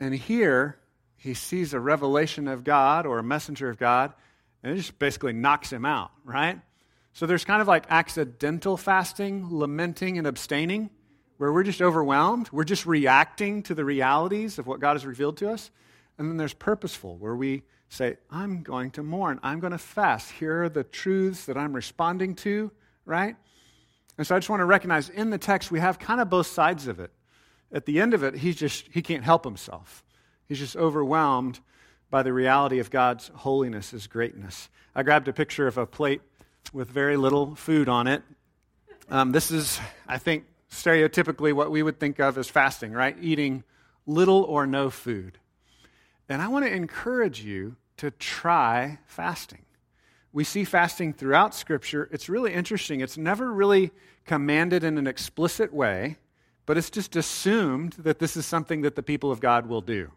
And 0.00 0.14
here, 0.14 0.78
he 1.16 1.34
sees 1.34 1.74
a 1.74 1.80
revelation 1.80 2.48
of 2.48 2.64
God 2.64 3.06
or 3.06 3.18
a 3.18 3.22
messenger 3.22 3.68
of 3.68 3.78
God, 3.78 4.12
and 4.62 4.72
it 4.72 4.76
just 4.76 4.98
basically 4.98 5.32
knocks 5.32 5.72
him 5.72 5.84
out, 5.84 6.10
right? 6.24 6.60
So 7.12 7.26
there's 7.26 7.44
kind 7.44 7.60
of 7.60 7.68
like 7.68 7.84
accidental 7.90 8.76
fasting, 8.76 9.48
lamenting, 9.50 10.18
and 10.18 10.26
abstaining, 10.26 10.90
where 11.36 11.52
we're 11.52 11.62
just 11.62 11.82
overwhelmed. 11.82 12.48
We're 12.52 12.64
just 12.64 12.86
reacting 12.86 13.62
to 13.64 13.74
the 13.74 13.84
realities 13.84 14.58
of 14.58 14.66
what 14.66 14.80
God 14.80 14.94
has 14.94 15.04
revealed 15.04 15.36
to 15.38 15.50
us. 15.50 15.70
And 16.18 16.28
then 16.28 16.36
there's 16.36 16.54
purposeful, 16.54 17.16
where 17.16 17.34
we 17.34 17.62
say, 17.88 18.16
I'm 18.30 18.62
going 18.62 18.92
to 18.92 19.02
mourn. 19.02 19.40
I'm 19.42 19.60
going 19.60 19.72
to 19.72 19.78
fast. 19.78 20.30
Here 20.30 20.64
are 20.64 20.68
the 20.68 20.84
truths 20.84 21.46
that 21.46 21.56
I'm 21.56 21.74
responding 21.74 22.34
to, 22.36 22.70
right? 23.04 23.36
And 24.18 24.26
so 24.26 24.36
I 24.36 24.38
just 24.38 24.50
want 24.50 24.60
to 24.60 24.66
recognize 24.66 25.08
in 25.08 25.30
the 25.30 25.38
text 25.38 25.70
we 25.70 25.80
have 25.80 25.98
kind 25.98 26.20
of 26.20 26.28
both 26.28 26.46
sides 26.46 26.86
of 26.86 27.00
it. 27.00 27.10
At 27.72 27.86
the 27.86 28.00
end 28.00 28.12
of 28.14 28.22
it, 28.22 28.34
he's 28.34 28.56
just 28.56 28.86
he 28.90 29.02
can't 29.02 29.24
help 29.24 29.44
himself. 29.44 30.04
He's 30.46 30.58
just 30.58 30.76
overwhelmed 30.76 31.60
by 32.10 32.22
the 32.22 32.32
reality 32.32 32.78
of 32.78 32.90
God's 32.90 33.30
holiness, 33.34 33.90
his 33.90 34.06
greatness. 34.06 34.68
I 34.94 35.02
grabbed 35.02 35.28
a 35.28 35.32
picture 35.32 35.66
of 35.66 35.78
a 35.78 35.86
plate 35.86 36.20
with 36.72 36.90
very 36.90 37.16
little 37.16 37.54
food 37.54 37.88
on 37.88 38.06
it. 38.06 38.22
Um, 39.08 39.32
this 39.32 39.50
is, 39.50 39.80
I 40.06 40.18
think, 40.18 40.44
stereotypically 40.70 41.52
what 41.54 41.70
we 41.70 41.82
would 41.82 41.98
think 41.98 42.18
of 42.18 42.36
as 42.36 42.48
fasting, 42.48 42.92
right? 42.92 43.16
Eating 43.20 43.64
little 44.06 44.42
or 44.44 44.66
no 44.66 44.90
food. 44.90 45.38
And 46.28 46.42
I 46.42 46.48
want 46.48 46.64
to 46.64 46.72
encourage 46.72 47.42
you 47.42 47.76
to 47.98 48.10
try 48.10 48.98
fasting. 49.06 49.64
We 50.32 50.44
see 50.44 50.64
fasting 50.64 51.12
throughout 51.12 51.54
Scripture. 51.54 52.08
It's 52.10 52.28
really 52.28 52.54
interesting. 52.54 53.00
It's 53.00 53.18
never 53.18 53.52
really 53.52 53.90
commanded 54.24 54.82
in 54.82 54.96
an 54.96 55.06
explicit 55.06 55.72
way, 55.72 56.16
but 56.64 56.78
it's 56.78 56.90
just 56.90 57.16
assumed 57.16 57.92
that 57.98 58.18
this 58.18 58.36
is 58.36 58.46
something 58.46 58.82
that 58.82 58.96
the 58.96 59.02
people 59.02 59.30
of 59.30 59.40
God 59.40 59.66
will 59.66 59.82
do. 59.82 60.10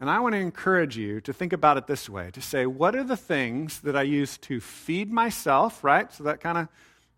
And 0.00 0.08
I 0.08 0.20
want 0.20 0.34
to 0.34 0.38
encourage 0.38 0.96
you 0.96 1.20
to 1.22 1.32
think 1.32 1.52
about 1.52 1.76
it 1.76 1.88
this 1.88 2.08
way 2.08 2.30
to 2.30 2.40
say, 2.40 2.66
what 2.66 2.94
are 2.94 3.02
the 3.02 3.16
things 3.16 3.80
that 3.80 3.96
I 3.96 4.02
use 4.02 4.38
to 4.38 4.60
feed 4.60 5.12
myself, 5.12 5.82
right? 5.82 6.12
So 6.12 6.22
that 6.24 6.40
kind 6.40 6.56
of, 6.56 6.68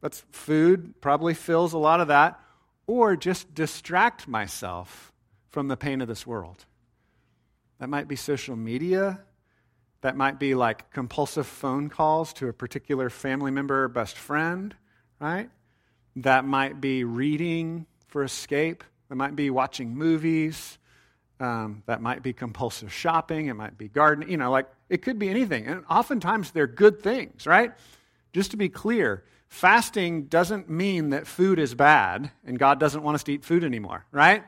that's 0.01 0.25
food, 0.31 0.95
probably 1.03 1.35
fills 1.35 1.75
a 1.75 1.79
lot 1.79 2.01
of 2.01 2.09
that, 2.09 2.41
or 2.87 3.17
just 3.17 3.55
distract 3.55 4.27
myself 4.27 5.13
from 5.51 5.69
the 5.69 5.77
pain 5.77 6.01
of 6.01 6.09
this 6.09 6.27
world. 6.27 6.65
That 7.81 7.91
might 7.91 8.09
be 8.09 8.17
social 8.17 8.57
media, 8.57 9.21
that 10.03 10.17
might 10.17 10.39
be 10.39 10.55
like 10.55 10.91
compulsive 10.93 11.47
phone 11.47 11.89
calls 11.89 12.33
to 12.35 12.49
a 12.49 12.53
particular 12.53 13.11
family 13.11 13.51
member 13.51 13.85
or 13.85 13.89
best 13.89 14.17
friend, 14.17 14.75
right? 15.21 15.51
That 16.17 16.45
might 16.45 16.81
be 16.81 17.05
reading 17.05 17.87
for 18.09 18.25
escape. 18.25 18.83
That 19.09 19.17
might 19.17 19.37
be 19.37 19.51
watching 19.51 19.95
movies. 19.95 20.79
Um, 21.39 21.83
that 21.87 22.03
might 22.03 22.23
be 22.23 22.33
compulsive 22.33 22.93
shopping. 22.93 23.47
It 23.47 23.55
might 23.55 23.79
be 23.79 23.89
gardening. 23.89 24.31
You 24.31 24.37
know, 24.37 24.51
like 24.51 24.67
it 24.89 25.03
could 25.03 25.19
be 25.19 25.29
anything. 25.29 25.67
And 25.67 25.85
oftentimes 25.89 26.51
they're 26.51 26.67
good 26.67 27.03
things, 27.03 27.47
right? 27.47 27.73
Just 28.33 28.51
to 28.53 28.57
be 28.57 28.69
clear, 28.69 29.25
fasting 29.49 30.25
doesn't 30.25 30.71
mean 30.71 31.11
that 31.11 31.27
food 31.27 31.59
is 31.59 31.75
bad 31.75 32.31
and 32.45 32.59
God 32.59 32.81
doesn't 32.81 33.03
want 33.03 33.17
us 33.17 33.23
to 33.25 33.33
eat 33.33 33.45
food 33.45 33.65
anymore, 33.65 34.07
right? 34.13 34.45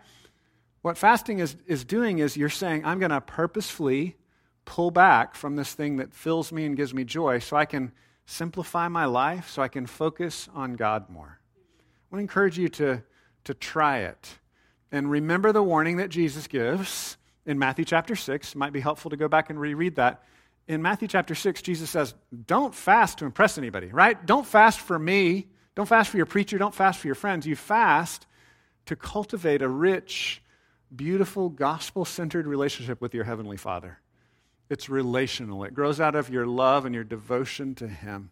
What 0.82 0.98
fasting 0.98 1.38
is, 1.38 1.56
is 1.66 1.84
doing 1.84 2.18
is 2.18 2.36
you're 2.36 2.48
saying, 2.48 2.84
I'm 2.84 2.98
going 2.98 3.10
to 3.10 3.20
purposefully 3.20 4.16
pull 4.64 4.90
back 4.90 5.34
from 5.34 5.56
this 5.56 5.72
thing 5.72 5.96
that 5.96 6.12
fills 6.12 6.52
me 6.52 6.64
and 6.64 6.76
gives 6.76 6.94
me 6.94 7.04
joy 7.04 7.38
so 7.38 7.56
I 7.56 7.64
can 7.64 7.92
simplify 8.26 8.88
my 8.88 9.04
life, 9.04 9.50
so 9.50 9.62
I 9.62 9.68
can 9.68 9.86
focus 9.86 10.48
on 10.54 10.74
God 10.74 11.10
more. 11.10 11.38
I 11.38 12.14
want 12.14 12.20
to 12.20 12.22
encourage 12.22 12.58
you 12.58 12.68
to, 12.68 13.02
to 13.44 13.54
try 13.54 13.98
it. 14.00 14.38
And 14.90 15.10
remember 15.10 15.52
the 15.52 15.62
warning 15.62 15.96
that 15.96 16.10
Jesus 16.10 16.46
gives 16.46 17.16
in 17.46 17.58
Matthew 17.58 17.84
chapter 17.84 18.14
6. 18.14 18.50
It 18.50 18.56
might 18.56 18.72
be 18.72 18.80
helpful 18.80 19.10
to 19.10 19.16
go 19.16 19.28
back 19.28 19.50
and 19.50 19.58
reread 19.58 19.96
that. 19.96 20.22
In 20.68 20.80
Matthew 20.82 21.08
chapter 21.08 21.34
6, 21.34 21.62
Jesus 21.62 21.90
says, 21.90 22.14
Don't 22.46 22.74
fast 22.74 23.18
to 23.18 23.24
impress 23.24 23.58
anybody, 23.58 23.88
right? 23.88 24.24
Don't 24.24 24.46
fast 24.46 24.80
for 24.80 24.98
me. 24.98 25.48
Don't 25.74 25.88
fast 25.88 26.10
for 26.10 26.18
your 26.18 26.26
preacher. 26.26 26.58
Don't 26.58 26.74
fast 26.74 27.00
for 27.00 27.08
your 27.08 27.14
friends. 27.14 27.46
You 27.46 27.56
fast 27.56 28.26
to 28.86 28.94
cultivate 28.94 29.62
a 29.62 29.68
rich, 29.68 30.42
beautiful, 30.94 31.48
gospel 31.48 32.04
centered 32.04 32.46
relationship 32.46 33.00
with 33.00 33.14
your 33.14 33.24
Heavenly 33.24 33.56
Father. 33.56 33.98
It's 34.72 34.88
relational, 34.88 35.64
it 35.64 35.74
grows 35.74 36.00
out 36.00 36.14
of 36.14 36.30
your 36.30 36.46
love 36.46 36.86
and 36.86 36.94
your 36.94 37.04
devotion 37.04 37.74
to 37.74 37.86
Him. 37.86 38.30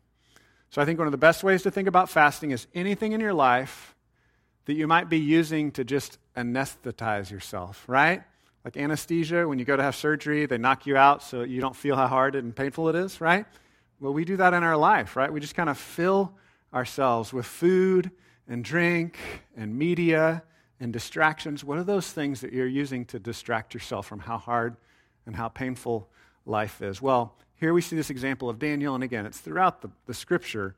So 0.70 0.80
I 0.80 0.86
think 0.86 0.98
one 0.98 1.06
of 1.06 1.12
the 1.12 1.18
best 1.18 1.44
ways 1.44 1.62
to 1.64 1.70
think 1.70 1.86
about 1.86 2.08
fasting 2.08 2.50
is 2.50 2.66
anything 2.74 3.12
in 3.12 3.20
your 3.20 3.34
life 3.34 3.94
that 4.64 4.72
you 4.72 4.86
might 4.86 5.10
be 5.10 5.18
using 5.18 5.70
to 5.72 5.84
just 5.84 6.16
anesthetize 6.36 7.30
yourself, 7.30 7.84
right? 7.86 8.22
Like 8.64 8.78
anesthesia, 8.78 9.46
when 9.46 9.58
you 9.58 9.66
go 9.66 9.76
to 9.76 9.82
have 9.82 9.94
surgery, 9.94 10.46
they 10.46 10.56
knock 10.56 10.86
you 10.86 10.96
out 10.96 11.22
so 11.22 11.42
you 11.42 11.60
don't 11.60 11.76
feel 11.76 11.94
how 11.94 12.06
hard 12.06 12.34
and 12.34 12.56
painful 12.56 12.88
it 12.88 12.94
is, 12.94 13.20
right? 13.20 13.44
Well, 14.00 14.14
we 14.14 14.24
do 14.24 14.38
that 14.38 14.54
in 14.54 14.62
our 14.62 14.78
life, 14.78 15.16
right? 15.16 15.30
We 15.30 15.40
just 15.40 15.54
kind 15.54 15.68
of 15.68 15.76
fill 15.76 16.32
ourselves 16.72 17.34
with 17.34 17.44
food 17.44 18.10
and 18.48 18.64
drink 18.64 19.18
and 19.58 19.78
media 19.78 20.42
and 20.80 20.90
distractions. 20.90 21.64
What 21.64 21.76
are 21.76 21.84
those 21.84 22.10
things 22.10 22.40
that 22.40 22.54
you're 22.54 22.66
using 22.66 23.04
to 23.06 23.18
distract 23.18 23.74
yourself 23.74 24.06
from 24.06 24.20
how 24.20 24.38
hard 24.38 24.78
and 25.26 25.36
how 25.36 25.48
painful 25.48 26.08
life 26.46 26.82
is. 26.82 27.00
Well, 27.00 27.36
here 27.54 27.72
we 27.74 27.82
see 27.82 27.96
this 27.96 28.10
example 28.10 28.48
of 28.48 28.58
Daniel, 28.58 28.94
and 28.94 29.04
again, 29.04 29.26
it's 29.26 29.38
throughout 29.38 29.82
the, 29.82 29.90
the 30.06 30.14
scripture. 30.14 30.74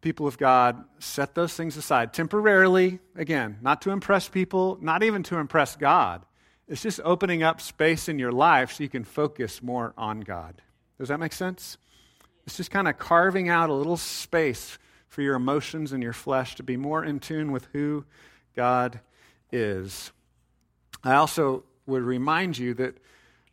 People 0.00 0.26
of 0.26 0.36
God 0.36 0.84
set 0.98 1.34
those 1.34 1.54
things 1.54 1.76
aside 1.76 2.12
temporarily, 2.12 2.98
again, 3.16 3.58
not 3.62 3.80
to 3.82 3.90
impress 3.90 4.28
people, 4.28 4.78
not 4.80 5.02
even 5.02 5.22
to 5.24 5.38
impress 5.38 5.76
God. 5.76 6.22
It's 6.68 6.82
just 6.82 7.00
opening 7.04 7.42
up 7.42 7.60
space 7.60 8.08
in 8.08 8.18
your 8.18 8.32
life 8.32 8.72
so 8.72 8.82
you 8.82 8.88
can 8.88 9.04
focus 9.04 9.62
more 9.62 9.94
on 9.96 10.20
God. 10.20 10.60
Does 10.98 11.08
that 11.08 11.18
make 11.18 11.32
sense? 11.32 11.78
It's 12.46 12.56
just 12.56 12.70
kind 12.70 12.88
of 12.88 12.98
carving 12.98 13.48
out 13.48 13.70
a 13.70 13.74
little 13.74 13.96
space 13.96 14.78
for 15.08 15.22
your 15.22 15.34
emotions 15.34 15.92
and 15.92 16.02
your 16.02 16.12
flesh 16.12 16.56
to 16.56 16.62
be 16.62 16.76
more 16.76 17.04
in 17.04 17.20
tune 17.20 17.52
with 17.52 17.68
who 17.72 18.04
God 18.56 19.00
is. 19.50 20.12
I 21.04 21.14
also 21.14 21.64
would 21.86 22.02
remind 22.02 22.58
you 22.58 22.74
that 22.74 22.96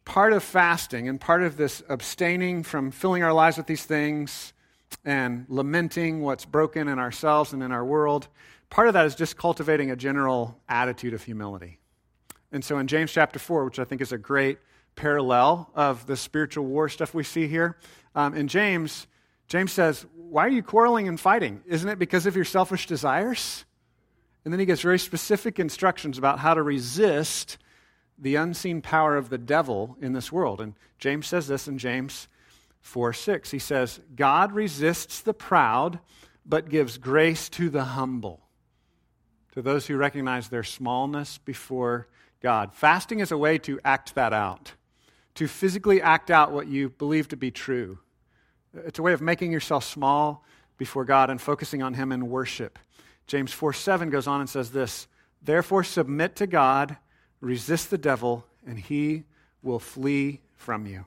part 0.10 0.34
of 0.34 0.42
fasting 0.42 1.08
and 1.08 1.22
part 1.22 1.44
of 1.44 1.56
this 1.56 1.84
abstaining 1.88 2.64
from 2.64 2.90
filling 2.90 3.22
our 3.22 3.32
lives 3.32 3.58
with 3.58 3.68
these 3.68 3.84
things 3.84 4.54
and 5.06 5.46
lamenting 5.50 6.20
what's 6.22 6.46
broken 6.46 6.88
in 6.88 6.98
ourselves 6.98 7.54
and 7.54 7.62
in 7.62 7.72
our 7.72 7.86
world, 7.86 8.28
part 8.72 8.88
of 8.88 8.96
that 8.96 9.06
is 9.06 9.14
just 9.14 9.38
cultivating 9.38 9.92
a 9.92 9.96
general 9.96 10.60
attitude 10.68 11.14
of 11.14 11.22
humility. 11.22 11.78
And 12.52 12.66
so 12.66 12.80
in 12.80 12.88
James 12.88 13.12
chapter 13.12 13.38
4, 13.38 13.66
which 13.66 13.78
I 13.78 13.84
think 13.84 14.02
is 14.02 14.12
a 14.12 14.18
great 14.18 14.58
parallel 14.96 15.70
of 15.76 16.08
the 16.08 16.18
spiritual 16.18 16.66
war 16.66 16.90
stuff 16.90 17.14
we 17.14 17.24
see 17.24 17.48
here, 17.48 17.78
um, 18.16 18.34
in 18.34 18.48
James, 18.48 19.06
James 19.48 19.72
says, 19.72 20.08
Why 20.16 20.48
are 20.48 20.50
you 20.50 20.64
quarreling 20.64 21.08
and 21.08 21.20
fighting? 21.20 21.62
Isn't 21.68 21.88
it 21.88 22.00
because 22.00 22.26
of 22.26 22.36
your 22.36 22.46
selfish 22.46 22.88
desires? 22.88 23.64
And 24.44 24.52
then 24.52 24.60
he 24.60 24.66
gives 24.66 24.82
very 24.82 24.98
specific 24.98 25.60
instructions 25.60 26.18
about 26.18 26.40
how 26.40 26.56
to 26.56 26.64
resist 26.64 27.60
the 28.20 28.36
unseen 28.36 28.82
power 28.82 29.16
of 29.16 29.30
the 29.30 29.38
devil 29.38 29.98
in 30.02 30.14
this 30.14 30.32
world. 30.32 30.62
And 30.62 30.76
James 30.98 31.28
says 31.28 31.48
this 31.48 31.68
in 31.68 31.78
James 31.78 32.28
4 32.82 33.14
6. 33.14 33.52
He 33.52 33.60
says, 33.60 34.00
God 34.16 34.52
resists 34.52 35.22
the 35.22 35.34
proud, 35.34 36.00
but 36.46 36.70
gives 36.70 36.98
grace 36.98 37.50
to 37.50 37.70
the 37.70 37.84
humble, 37.84 38.42
to 39.54 39.62
those 39.62 39.88
who 39.88 39.98
recognize 39.98 40.50
their 40.50 40.64
smallness 40.64 41.38
before 41.38 42.08
God. 42.42 42.74
Fasting 42.74 43.20
is 43.20 43.32
a 43.32 43.38
way 43.38 43.58
to 43.60 43.80
act 43.84 44.16
that 44.16 44.34
out, 44.34 44.74
to 45.36 45.48
physically 45.48 46.02
act 46.02 46.32
out 46.32 46.52
what 46.52 46.68
you 46.68 46.90
believe 46.90 47.28
to 47.30 47.38
be 47.38 47.52
true. 47.52 48.00
It's 48.74 49.00
a 49.00 49.04
way 49.04 49.14
of 49.14 49.22
making 49.22 49.52
yourself 49.52 49.84
small 49.84 50.44
before 50.78 51.06
God 51.06 51.30
and 51.30 51.42
focusing 51.42 51.82
on 51.82 51.94
Him 51.94 52.12
in 52.12 52.30
worship. 52.30 52.80
James 53.28 53.54
4 53.54 53.74
7 53.74 54.10
goes 54.10 54.28
on 54.28 54.42
and 54.42 54.50
says 54.50 54.72
this 54.72 55.08
Therefore, 55.42 55.84
submit 55.84 56.36
to 56.38 56.48
God, 56.48 56.98
resist 57.42 57.90
the 57.90 57.98
devil, 57.98 58.46
and 58.66 58.78
he 58.80 59.24
will 59.62 59.80
flee 59.80 60.42
from 60.56 60.86
you. 60.86 61.06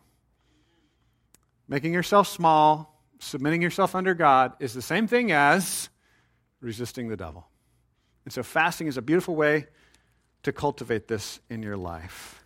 Making 1.68 1.92
yourself 1.92 2.28
small, 2.28 3.00
submitting 3.18 3.62
yourself 3.62 3.94
under 3.94 4.14
God, 4.14 4.52
is 4.60 4.74
the 4.74 4.82
same 4.82 5.06
thing 5.06 5.32
as 5.32 5.88
resisting 6.60 7.08
the 7.08 7.16
devil. 7.16 7.46
And 8.24 8.32
so, 8.32 8.42
fasting 8.42 8.86
is 8.86 8.96
a 8.96 9.02
beautiful 9.02 9.34
way 9.34 9.66
to 10.42 10.52
cultivate 10.52 11.08
this 11.08 11.40
in 11.48 11.62
your 11.62 11.76
life. 11.76 12.42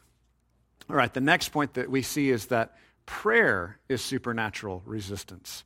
All 0.88 0.96
right, 0.96 1.12
the 1.12 1.20
next 1.20 1.48
point 1.48 1.74
that 1.74 1.90
we 1.90 2.02
see 2.02 2.30
is 2.30 2.46
that 2.46 2.76
prayer 3.06 3.78
is 3.88 4.02
supernatural 4.02 4.82
resistance. 4.84 5.64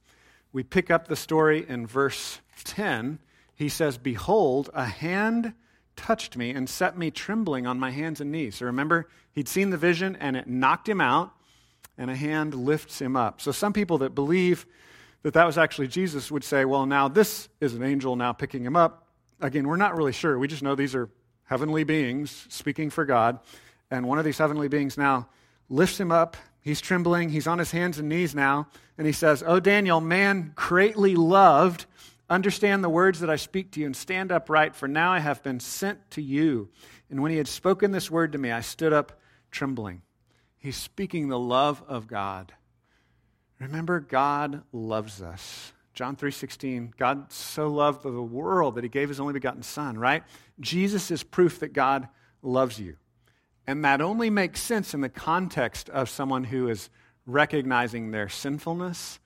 We 0.52 0.62
pick 0.62 0.90
up 0.90 1.06
the 1.06 1.16
story 1.16 1.64
in 1.68 1.86
verse 1.86 2.40
10. 2.64 3.18
He 3.54 3.68
says, 3.68 3.98
Behold, 3.98 4.70
a 4.72 4.84
hand 4.84 5.52
touched 6.00 6.36
me 6.36 6.50
and 6.50 6.68
set 6.68 6.96
me 6.96 7.10
trembling 7.10 7.66
on 7.66 7.78
my 7.78 7.90
hands 7.90 8.20
and 8.20 8.32
knees. 8.32 8.56
So 8.56 8.66
remember, 8.66 9.08
he'd 9.32 9.48
seen 9.48 9.70
the 9.70 9.76
vision 9.76 10.16
and 10.16 10.36
it 10.36 10.46
knocked 10.46 10.88
him 10.88 11.00
out, 11.00 11.32
and 11.98 12.10
a 12.10 12.16
hand 12.16 12.54
lifts 12.54 13.00
him 13.00 13.14
up. 13.16 13.40
So 13.40 13.52
some 13.52 13.72
people 13.72 13.98
that 13.98 14.14
believe 14.14 14.66
that 15.22 15.34
that 15.34 15.44
was 15.44 15.58
actually 15.58 15.88
Jesus 15.88 16.30
would 16.30 16.44
say, 16.44 16.64
Well, 16.64 16.86
now 16.86 17.08
this 17.08 17.48
is 17.60 17.74
an 17.74 17.82
angel 17.82 18.16
now 18.16 18.32
picking 18.32 18.64
him 18.64 18.76
up. 18.76 19.06
Again, 19.40 19.68
we're 19.68 19.76
not 19.76 19.96
really 19.96 20.12
sure. 20.12 20.38
We 20.38 20.48
just 20.48 20.62
know 20.62 20.74
these 20.74 20.94
are 20.94 21.10
heavenly 21.44 21.84
beings 21.84 22.46
speaking 22.48 22.90
for 22.90 23.04
God. 23.04 23.38
And 23.90 24.06
one 24.06 24.18
of 24.18 24.24
these 24.24 24.38
heavenly 24.38 24.68
beings 24.68 24.96
now 24.96 25.28
lifts 25.68 26.00
him 26.00 26.10
up 26.10 26.36
He's 26.62 26.80
trembling. 26.80 27.30
He's 27.30 27.46
on 27.46 27.58
his 27.58 27.70
hands 27.70 27.98
and 27.98 28.08
knees 28.08 28.34
now. 28.34 28.68
And 28.98 29.06
he 29.06 29.12
says, 29.12 29.42
Oh, 29.46 29.60
Daniel, 29.60 30.00
man 30.00 30.52
greatly 30.54 31.16
loved, 31.16 31.86
understand 32.30 32.82
the 32.82 32.88
words 32.88 33.20
that 33.20 33.28
I 33.28 33.36
speak 33.36 33.72
to 33.72 33.80
you 33.80 33.86
and 33.86 33.96
stand 33.96 34.32
upright, 34.32 34.74
for 34.74 34.88
now 34.88 35.12
I 35.12 35.18
have 35.18 35.42
been 35.42 35.60
sent 35.60 36.10
to 36.12 36.22
you. 36.22 36.70
And 37.10 37.20
when 37.20 37.32
he 37.32 37.36
had 37.36 37.48
spoken 37.48 37.90
this 37.90 38.10
word 38.10 38.32
to 38.32 38.38
me, 38.38 38.50
I 38.50 38.60
stood 38.60 38.92
up 38.92 39.20
trembling. 39.50 40.02
He's 40.56 40.76
speaking 40.76 41.28
the 41.28 41.38
love 41.38 41.82
of 41.88 42.06
God. 42.06 42.54
Remember, 43.58 44.00
God 44.00 44.62
loves 44.72 45.20
us. 45.20 45.72
John 45.92 46.16
3:16, 46.16 46.94
God 46.96 47.30
so 47.32 47.68
loved 47.68 48.04
the 48.04 48.22
world 48.22 48.76
that 48.76 48.84
he 48.84 48.88
gave 48.88 49.08
his 49.08 49.20
only 49.20 49.34
begotten 49.34 49.62
son, 49.62 49.98
right? 49.98 50.22
Jesus 50.60 51.10
is 51.10 51.22
proof 51.22 51.58
that 51.60 51.72
God 51.72 52.08
loves 52.42 52.78
you. 52.78 52.96
And 53.66 53.84
that 53.84 54.00
only 54.00 54.30
makes 54.30 54.62
sense 54.62 54.94
in 54.94 55.00
the 55.00 55.08
context 55.08 55.90
of 55.90 56.08
someone 56.08 56.44
who 56.44 56.68
is 56.68 56.88
recognizing 57.26 58.10
their 58.10 58.28
sinfulness 58.28 59.20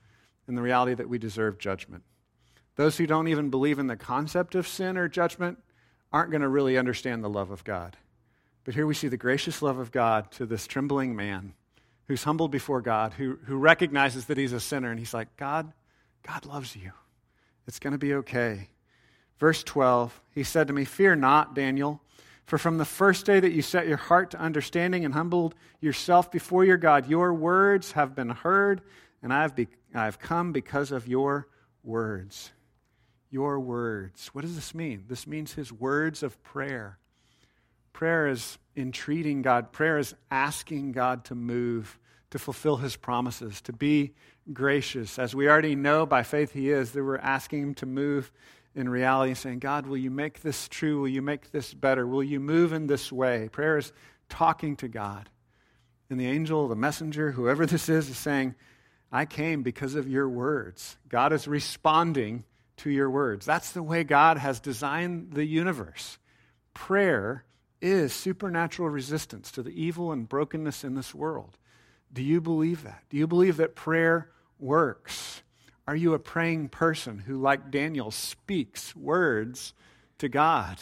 and 0.47 0.57
the 0.57 0.63
reality 0.63 0.95
that 0.95 1.09
we 1.09 1.19
deserve 1.19 1.59
judgment. 1.59 2.03
Those 2.77 2.97
who 2.97 3.07
don't 3.07 3.29
even 3.29 3.51
believe 3.51 3.79
in 3.79 3.87
the 3.87 3.97
concept 3.97 4.55
of 4.55 4.67
sin 4.67 4.97
or 4.97 5.09
judgment 5.09 5.59
aren't 6.13 6.31
going 6.31 6.43
to 6.43 6.49
really 6.49 6.77
understand 6.79 7.23
the 7.23 7.31
love 7.31 7.51
of 7.51 7.65
God. 7.65 7.97
But 8.65 8.75
here 8.75 8.87
we 8.87 8.95
see 8.95 9.09
the 9.09 9.17
gracious 9.17 9.63
love 9.63 9.79
of 9.79 9.93
God 9.93 10.31
to 10.33 10.47
this 10.47 10.67
trembling 10.67 11.15
man 11.15 11.55
who's 12.07 12.25
humbled 12.25 12.51
before 12.51 12.81
God, 12.81 13.13
who, 13.15 13.39
who 13.45 13.57
recognizes 13.57 14.27
that 14.27 14.39
he's 14.39 14.53
a 14.53 14.61
sinner, 14.61 14.91
and 14.91 14.99
he's 14.99 15.15
like, 15.15 15.37
God, 15.37 15.73
God 16.27 16.47
loves 16.47 16.75
you. 16.77 16.93
It's 17.67 17.79
going 17.79 17.93
to 17.93 17.99
be 17.99 18.15
okay. 18.15 18.69
Verse 19.39 19.63
12, 19.63 20.21
he 20.33 20.45
said 20.45 20.67
to 20.69 20.73
me, 20.73 20.85
Fear 20.85 21.17
not, 21.17 21.55
Daniel. 21.55 22.01
For 22.47 22.59
from 22.59 22.77
the 22.77 22.85
first 22.85 23.25
day 23.25 23.41
that 23.41 23.53
you 23.53 23.63
set 23.63 23.87
your 23.87 23.97
heart 23.97 24.33
to 24.33 24.39
understanding 24.39 25.05
and 25.05 25.15
humbled 25.15 25.55
yourself 25.81 26.31
before 26.31 26.65
your 26.65 26.77
God, 26.77 27.09
your 27.09 27.33
words 27.33 27.93
have 27.93 28.15
been 28.15 28.29
heard, 28.29 28.83
and 29.23 29.33
I 29.33 29.43
have, 29.43 29.57
be, 29.57 29.69
I 29.95 30.05
have 30.05 30.19
come 30.19 30.53
because 30.53 30.93
of 30.93 31.09
your 31.09 31.49
words. 31.83 32.53
Your 33.35 33.59
words. 33.59 34.29
What 34.29 34.43
does 34.43 34.55
this 34.55 34.77
mean? 34.77 35.07
This 35.09 35.27
means 35.27 35.55
his 35.55 35.73
words 35.73 36.23
of 36.23 36.41
prayer. 36.45 37.01
Prayer 37.93 38.29
is 38.29 38.59
entreating 38.77 39.43
God, 39.43 39.73
prayer 39.73 39.99
is 39.99 40.15
asking 40.31 40.93
God 40.93 41.25
to 41.25 41.35
move, 41.35 41.99
to 42.31 42.39
fulfill 42.39 42.77
his 42.77 42.95
promises, 42.95 43.61
to 43.63 43.73
be 43.73 44.15
gracious. 44.53 45.19
As 45.19 45.35
we 45.35 45.49
already 45.49 45.75
know 45.75 46.07
by 46.07 46.23
faith 46.23 46.53
he 46.53 46.71
is, 46.71 46.93
that 46.93 47.03
we're 47.03 47.17
asking 47.17 47.63
him 47.63 47.75
to 47.75 47.87
move 47.87 48.31
in 48.73 48.89
reality 48.89 49.35
saying, 49.35 49.59
God, 49.59 49.89
will 49.89 49.97
you 49.97 50.13
make 50.13 50.43
this 50.43 50.69
true? 50.69 51.01
Will 51.01 51.09
you 51.09 51.21
make 51.21 51.51
this 51.51 51.75
better? 51.75 52.07
Will 52.07 52.23
you 52.23 52.39
move 52.39 52.73
in 52.73 52.87
this 52.87 53.11
way? 53.11 53.49
Prayer 53.51 53.79
is 53.79 53.93
talking 54.29 54.77
to 54.77 54.87
God. 54.87 55.29
And 56.09 56.21
the 56.21 56.29
angel, 56.29 56.69
the 56.69 56.77
messenger, 56.77 57.33
whoever 57.33 57.67
this 57.67 57.89
is, 57.89 58.09
is 58.09 58.17
saying, 58.17 58.55
I 59.11 59.25
came 59.25 59.65
because 59.65 59.97
of 59.97 60.09
your 60.09 60.29
words. 60.29 60.99
God 61.09 61.33
is 61.33 61.49
responding 61.49 62.45
to 62.79 62.91
your 62.91 63.11
words. 63.11 63.47
That's 63.47 63.73
the 63.73 63.83
way 63.83 64.05
God 64.05 64.39
has 64.39 64.61
designed 64.61 65.33
the 65.33 65.45
universe. 65.45 66.19
Prayer 66.73 67.45
is 67.81 68.13
supernatural 68.13 68.89
resistance 68.89 69.53
to 69.53 69.63
the 69.63 69.71
evil 69.71 70.13
and 70.13 70.29
brokenness 70.29 70.85
in 70.85 70.95
this 70.95 71.15
world. 71.15 71.59
Do 72.13 72.23
you 72.23 72.41
believe 72.41 72.85
that? 72.85 73.05
Do 73.11 73.17
you 73.17 73.27
believe 73.27 73.59
that 73.59 73.75
prayer 73.75 74.31
works? 74.59 75.43
Are 75.87 75.97
you 75.97 76.15
a 76.15 76.19
praying 76.19 76.69
person 76.71 77.19
who, 77.19 77.37
like 77.37 77.71
Daniel, 77.71 78.11
speaks 78.11 78.97
words 78.97 79.75
to 80.19 80.29
God? 80.29 80.79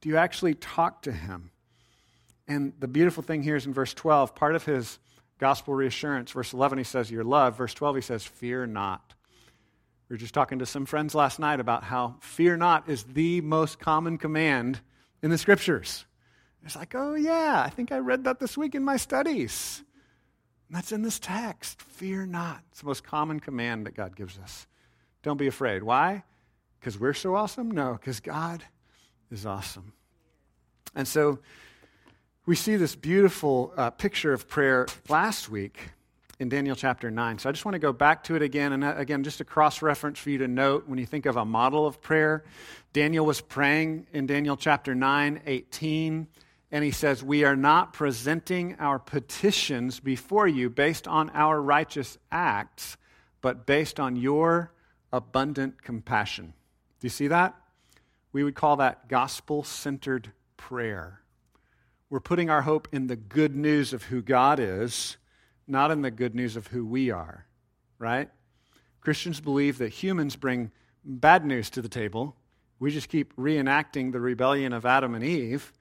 Do 0.00 0.08
you 0.08 0.16
actually 0.16 0.54
talk 0.54 1.02
to 1.02 1.12
Him? 1.12 1.50
And 2.48 2.72
the 2.78 2.88
beautiful 2.88 3.22
thing 3.22 3.42
here 3.42 3.56
is 3.56 3.66
in 3.66 3.74
verse 3.74 3.92
12, 3.92 4.34
part 4.34 4.54
of 4.54 4.64
his 4.64 4.98
gospel 5.38 5.74
reassurance. 5.74 6.32
Verse 6.32 6.54
11, 6.54 6.78
he 6.78 6.84
says, 6.84 7.10
Your 7.10 7.24
love. 7.24 7.58
Verse 7.58 7.74
12, 7.74 7.96
he 7.96 8.02
says, 8.02 8.24
Fear 8.24 8.66
not. 8.68 9.14
We 10.08 10.14
were 10.14 10.18
just 10.18 10.32
talking 10.32 10.58
to 10.60 10.66
some 10.66 10.86
friends 10.86 11.14
last 11.14 11.38
night 11.38 11.60
about 11.60 11.84
how 11.84 12.16
fear 12.20 12.56
not 12.56 12.88
is 12.88 13.04
the 13.04 13.42
most 13.42 13.78
common 13.78 14.16
command 14.16 14.80
in 15.22 15.30
the 15.30 15.36
scriptures. 15.36 16.06
It's 16.64 16.76
like, 16.76 16.94
oh, 16.94 17.14
yeah, 17.14 17.62
I 17.64 17.68
think 17.68 17.92
I 17.92 17.98
read 17.98 18.24
that 18.24 18.40
this 18.40 18.56
week 18.56 18.74
in 18.74 18.82
my 18.84 18.96
studies. 18.96 19.84
And 20.68 20.76
that's 20.76 20.92
in 20.92 21.02
this 21.02 21.18
text. 21.18 21.82
Fear 21.82 22.26
not. 22.26 22.62
It's 22.70 22.80
the 22.80 22.86
most 22.86 23.04
common 23.04 23.38
command 23.38 23.86
that 23.86 23.94
God 23.94 24.16
gives 24.16 24.38
us. 24.38 24.66
Don't 25.22 25.36
be 25.36 25.46
afraid. 25.46 25.82
Why? 25.82 26.24
Because 26.80 26.98
we're 26.98 27.14
so 27.14 27.34
awesome? 27.34 27.70
No, 27.70 27.92
because 27.92 28.20
God 28.20 28.64
is 29.30 29.44
awesome. 29.44 29.92
And 30.94 31.06
so 31.06 31.38
we 32.46 32.56
see 32.56 32.76
this 32.76 32.96
beautiful 32.96 33.74
uh, 33.76 33.90
picture 33.90 34.32
of 34.32 34.48
prayer 34.48 34.86
last 35.08 35.50
week 35.50 35.90
in 36.38 36.48
Daniel 36.48 36.76
chapter 36.76 37.10
9. 37.10 37.38
So 37.38 37.48
I 37.48 37.52
just 37.52 37.64
want 37.64 37.74
to 37.74 37.80
go 37.80 37.92
back 37.92 38.24
to 38.24 38.36
it 38.36 38.42
again. 38.42 38.72
And 38.72 38.84
uh, 38.84 38.94
again, 38.96 39.24
just 39.24 39.40
a 39.40 39.44
cross 39.44 39.82
reference 39.82 40.18
for 40.18 40.30
you 40.30 40.38
to 40.38 40.48
note 40.48 40.88
when 40.88 40.98
you 40.98 41.06
think 41.06 41.26
of 41.26 41.36
a 41.36 41.44
model 41.44 41.86
of 41.86 42.00
prayer. 42.00 42.44
Daniel 42.92 43.26
was 43.26 43.40
praying 43.40 44.06
in 44.12 44.26
Daniel 44.26 44.56
chapter 44.56 44.94
9, 44.94 45.42
18 45.46 46.28
and 46.70 46.84
he 46.84 46.90
says, 46.90 47.22
We 47.22 47.44
are 47.44 47.56
not 47.56 47.92
presenting 47.92 48.76
our 48.78 48.98
petitions 48.98 50.00
before 50.00 50.46
you 50.46 50.68
based 50.68 51.08
on 51.08 51.30
our 51.30 51.60
righteous 51.60 52.18
acts, 52.30 52.96
but 53.40 53.66
based 53.66 53.98
on 53.98 54.16
your 54.16 54.72
abundant 55.12 55.82
compassion. 55.82 56.52
Do 57.00 57.06
you 57.06 57.10
see 57.10 57.28
that? 57.28 57.54
We 58.32 58.44
would 58.44 58.54
call 58.54 58.76
that 58.76 59.08
gospel 59.08 59.64
centered 59.64 60.32
prayer. 60.56 61.22
We're 62.10 62.20
putting 62.20 62.50
our 62.50 62.62
hope 62.62 62.88
in 62.92 63.06
the 63.06 63.16
good 63.16 63.56
news 63.56 63.92
of 63.92 64.04
who 64.04 64.20
God 64.20 64.60
is, 64.60 65.16
not 65.68 65.90
in 65.90 66.02
the 66.02 66.10
good 66.10 66.34
news 66.34 66.56
of 66.56 66.68
who 66.68 66.84
we 66.84 67.10
are, 67.10 67.46
right? 67.98 68.28
Christians 69.00 69.40
believe 69.40 69.78
that 69.78 69.90
humans 69.90 70.36
bring 70.36 70.70
bad 71.04 71.44
news 71.44 71.70
to 71.70 71.82
the 71.82 71.88
table. 71.88 72.36
We 72.78 72.90
just 72.90 73.08
keep 73.08 73.34
reenacting 73.36 74.12
the 74.12 74.20
rebellion 74.20 74.72
of 74.72 74.86
Adam 74.86 75.14
and 75.14 75.24
Eve 75.24 75.72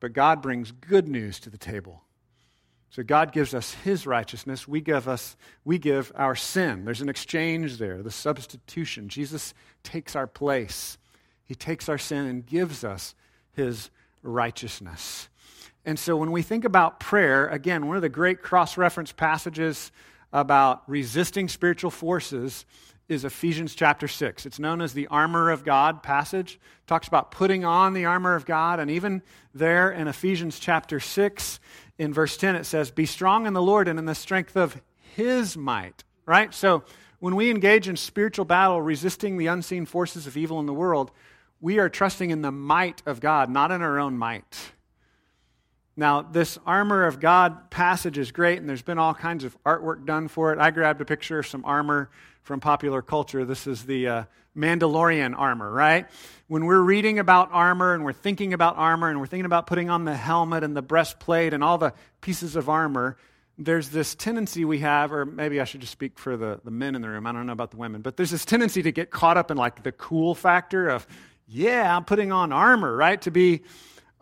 but 0.00 0.12
God 0.12 0.42
brings 0.42 0.72
good 0.72 1.08
news 1.08 1.40
to 1.40 1.50
the 1.50 1.58
table. 1.58 2.02
So 2.90 3.02
God 3.02 3.32
gives 3.32 3.54
us 3.54 3.74
his 3.74 4.06
righteousness, 4.06 4.66
we 4.66 4.80
give 4.80 5.08
us 5.08 5.36
we 5.64 5.78
give 5.78 6.12
our 6.14 6.34
sin. 6.34 6.84
There's 6.84 7.00
an 7.00 7.08
exchange 7.08 7.78
there, 7.78 8.02
the 8.02 8.10
substitution. 8.10 9.08
Jesus 9.08 9.52
takes 9.82 10.16
our 10.16 10.26
place. 10.26 10.96
He 11.44 11.54
takes 11.54 11.88
our 11.88 11.98
sin 11.98 12.26
and 12.26 12.46
gives 12.46 12.84
us 12.84 13.14
his 13.52 13.90
righteousness. 14.22 15.28
And 15.86 15.96
so 16.00 16.16
when 16.16 16.32
we 16.32 16.42
think 16.42 16.64
about 16.64 16.98
prayer, 16.98 17.46
again, 17.46 17.86
one 17.86 17.94
of 17.94 18.02
the 18.02 18.08
great 18.08 18.42
cross 18.42 18.76
reference 18.76 19.12
passages 19.12 19.92
about 20.32 20.82
resisting 20.88 21.48
spiritual 21.48 21.92
forces 21.92 22.66
is 23.08 23.24
Ephesians 23.24 23.72
chapter 23.76 24.08
6. 24.08 24.46
It's 24.46 24.58
known 24.58 24.82
as 24.82 24.92
the 24.92 25.06
armor 25.06 25.48
of 25.48 25.64
God 25.64 26.02
passage. 26.02 26.54
It 26.54 26.86
talks 26.88 27.06
about 27.06 27.30
putting 27.30 27.64
on 27.64 27.94
the 27.94 28.06
armor 28.06 28.34
of 28.34 28.44
God. 28.44 28.80
And 28.80 28.90
even 28.90 29.22
there 29.54 29.92
in 29.92 30.08
Ephesians 30.08 30.58
chapter 30.58 30.98
6, 30.98 31.60
in 31.98 32.12
verse 32.12 32.36
10, 32.36 32.56
it 32.56 32.66
says, 32.66 32.90
Be 32.90 33.06
strong 33.06 33.46
in 33.46 33.52
the 33.52 33.62
Lord 33.62 33.86
and 33.86 33.96
in 33.96 34.06
the 34.06 34.14
strength 34.16 34.56
of 34.56 34.82
his 35.14 35.56
might. 35.56 36.02
Right? 36.26 36.52
So 36.52 36.82
when 37.20 37.36
we 37.36 37.48
engage 37.48 37.88
in 37.88 37.94
spiritual 37.94 38.44
battle, 38.44 38.82
resisting 38.82 39.36
the 39.36 39.46
unseen 39.46 39.86
forces 39.86 40.26
of 40.26 40.36
evil 40.36 40.58
in 40.58 40.66
the 40.66 40.74
world, 40.74 41.12
we 41.60 41.78
are 41.78 41.88
trusting 41.88 42.30
in 42.30 42.42
the 42.42 42.50
might 42.50 43.02
of 43.06 43.20
God, 43.20 43.48
not 43.48 43.70
in 43.70 43.82
our 43.82 44.00
own 44.00 44.18
might. 44.18 44.72
Now, 45.96 46.20
this 46.20 46.58
armor 46.66 47.06
of 47.06 47.20
God 47.20 47.70
passage 47.70 48.18
is 48.18 48.30
great, 48.30 48.58
and 48.58 48.68
there's 48.68 48.82
been 48.82 48.98
all 48.98 49.14
kinds 49.14 49.44
of 49.44 49.56
artwork 49.64 50.04
done 50.04 50.28
for 50.28 50.52
it. 50.52 50.58
I 50.58 50.70
grabbed 50.70 51.00
a 51.00 51.06
picture 51.06 51.38
of 51.38 51.46
some 51.46 51.64
armor 51.64 52.10
from 52.42 52.60
popular 52.60 53.00
culture. 53.00 53.46
This 53.46 53.66
is 53.66 53.86
the 53.86 54.08
uh, 54.08 54.24
Mandalorian 54.54 55.34
armor, 55.36 55.70
right? 55.70 56.06
When 56.48 56.66
we're 56.66 56.80
reading 56.80 57.18
about 57.18 57.48
armor 57.50 57.94
and 57.94 58.04
we're 58.04 58.12
thinking 58.12 58.52
about 58.52 58.76
armor 58.76 59.08
and 59.08 59.20
we're 59.20 59.26
thinking 59.26 59.46
about 59.46 59.66
putting 59.66 59.88
on 59.88 60.04
the 60.04 60.14
helmet 60.14 60.64
and 60.64 60.76
the 60.76 60.82
breastplate 60.82 61.54
and 61.54 61.64
all 61.64 61.78
the 61.78 61.94
pieces 62.20 62.56
of 62.56 62.68
armor, 62.68 63.16
there's 63.58 63.88
this 63.88 64.14
tendency 64.14 64.66
we 64.66 64.80
have, 64.80 65.12
or 65.12 65.24
maybe 65.24 65.62
I 65.62 65.64
should 65.64 65.80
just 65.80 65.92
speak 65.92 66.18
for 66.18 66.36
the, 66.36 66.60
the 66.62 66.70
men 66.70 66.94
in 66.94 67.00
the 67.00 67.08
room. 67.08 67.26
I 67.26 67.32
don't 67.32 67.46
know 67.46 67.52
about 67.52 67.70
the 67.70 67.78
women, 67.78 68.02
but 68.02 68.18
there's 68.18 68.30
this 68.30 68.44
tendency 68.44 68.82
to 68.82 68.92
get 68.92 69.10
caught 69.10 69.38
up 69.38 69.50
in 69.50 69.56
like 69.56 69.82
the 69.82 69.92
cool 69.92 70.34
factor 70.34 70.88
of, 70.88 71.06
yeah, 71.48 71.96
I'm 71.96 72.04
putting 72.04 72.32
on 72.32 72.52
armor, 72.52 72.94
right? 72.94 73.20
To 73.22 73.30
be 73.30 73.62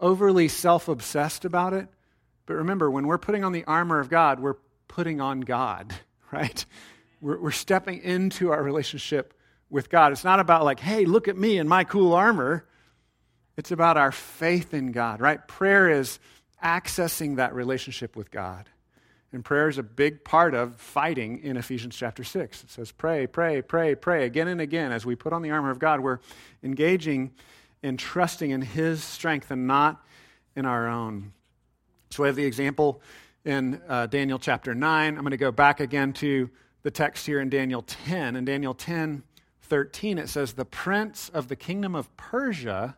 overly 0.00 0.48
self 0.48 0.88
obsessed 0.88 1.44
about 1.44 1.72
it. 1.72 1.88
But 2.46 2.54
remember, 2.54 2.90
when 2.90 3.06
we're 3.06 3.18
putting 3.18 3.44
on 3.44 3.52
the 3.52 3.64
armor 3.64 4.00
of 4.00 4.10
God, 4.10 4.40
we're 4.40 4.56
putting 4.88 5.20
on 5.20 5.40
God, 5.40 5.94
right? 6.32 6.64
We're, 7.20 7.40
we're 7.40 7.50
stepping 7.50 8.02
into 8.02 8.50
our 8.50 8.62
relationship 8.62 9.34
with 9.70 9.90
God. 9.90 10.12
It's 10.12 10.24
not 10.24 10.40
about 10.40 10.64
like, 10.64 10.80
hey, 10.80 11.04
look 11.04 11.28
at 11.28 11.36
me 11.36 11.58
and 11.58 11.68
my 11.68 11.84
cool 11.84 12.14
armor. 12.14 12.66
It's 13.56 13.70
about 13.70 13.96
our 13.96 14.12
faith 14.12 14.74
in 14.74 14.92
God, 14.92 15.20
right? 15.20 15.46
Prayer 15.46 15.88
is 15.88 16.18
accessing 16.62 17.36
that 17.36 17.54
relationship 17.54 18.16
with 18.16 18.30
God. 18.30 18.68
And 19.32 19.44
prayer 19.44 19.68
is 19.68 19.78
a 19.78 19.82
big 19.82 20.22
part 20.22 20.54
of 20.54 20.76
fighting 20.76 21.40
in 21.42 21.56
Ephesians 21.56 21.96
chapter 21.96 22.22
6. 22.22 22.62
It 22.62 22.70
says, 22.70 22.92
pray, 22.92 23.26
pray, 23.26 23.62
pray, 23.62 23.96
pray 23.96 24.26
again 24.26 24.46
and 24.46 24.60
again. 24.60 24.92
As 24.92 25.04
we 25.04 25.16
put 25.16 25.32
on 25.32 25.42
the 25.42 25.50
armor 25.50 25.70
of 25.70 25.80
God, 25.80 25.98
we're 26.00 26.20
engaging 26.62 27.32
in 27.84 27.98
trusting 27.98 28.50
in 28.50 28.62
His 28.62 29.04
strength 29.04 29.50
and 29.50 29.66
not 29.66 30.02
in 30.56 30.64
our 30.64 30.88
own. 30.88 31.34
So 32.08 32.22
we 32.22 32.28
have 32.30 32.36
the 32.36 32.46
example 32.46 33.02
in 33.44 33.80
uh, 33.86 34.06
Daniel 34.06 34.38
chapter 34.38 34.74
9. 34.74 35.14
I'm 35.14 35.20
going 35.20 35.32
to 35.32 35.36
go 35.36 35.52
back 35.52 35.80
again 35.80 36.14
to 36.14 36.48
the 36.82 36.90
text 36.90 37.26
here 37.26 37.40
in 37.40 37.50
Daniel 37.50 37.82
10. 37.82 38.36
In 38.36 38.44
Daniel 38.46 38.72
10, 38.72 39.22
13, 39.60 40.16
it 40.16 40.30
says, 40.30 40.54
The 40.54 40.64
prince 40.64 41.28
of 41.28 41.48
the 41.48 41.56
kingdom 41.56 41.94
of 41.94 42.14
Persia 42.16 42.96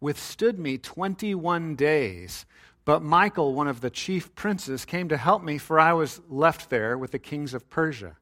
withstood 0.00 0.58
me 0.58 0.76
21 0.76 1.76
days. 1.76 2.46
But 2.84 3.02
Michael, 3.02 3.54
one 3.54 3.68
of 3.68 3.80
the 3.80 3.90
chief 3.90 4.34
princes, 4.34 4.84
came 4.84 5.08
to 5.08 5.16
help 5.16 5.44
me, 5.44 5.56
for 5.56 5.78
I 5.78 5.92
was 5.92 6.20
left 6.28 6.68
there 6.68 6.98
with 6.98 7.12
the 7.12 7.18
kings 7.20 7.54
of 7.54 7.70
Persia. 7.70 8.16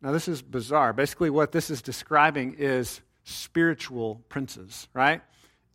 Now, 0.00 0.10
this 0.10 0.26
is 0.26 0.42
bizarre. 0.42 0.92
Basically, 0.92 1.30
what 1.30 1.52
this 1.52 1.70
is 1.70 1.80
describing 1.80 2.56
is 2.58 3.02
spiritual 3.24 4.22
princes, 4.28 4.88
right? 4.94 5.22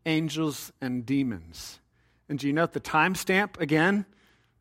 Angels 0.05 0.71
and 0.81 1.05
demons. 1.05 1.79
And 2.29 2.39
do 2.39 2.47
you 2.47 2.53
note 2.53 2.73
the 2.73 2.79
timestamp 2.79 3.59
again? 3.59 4.05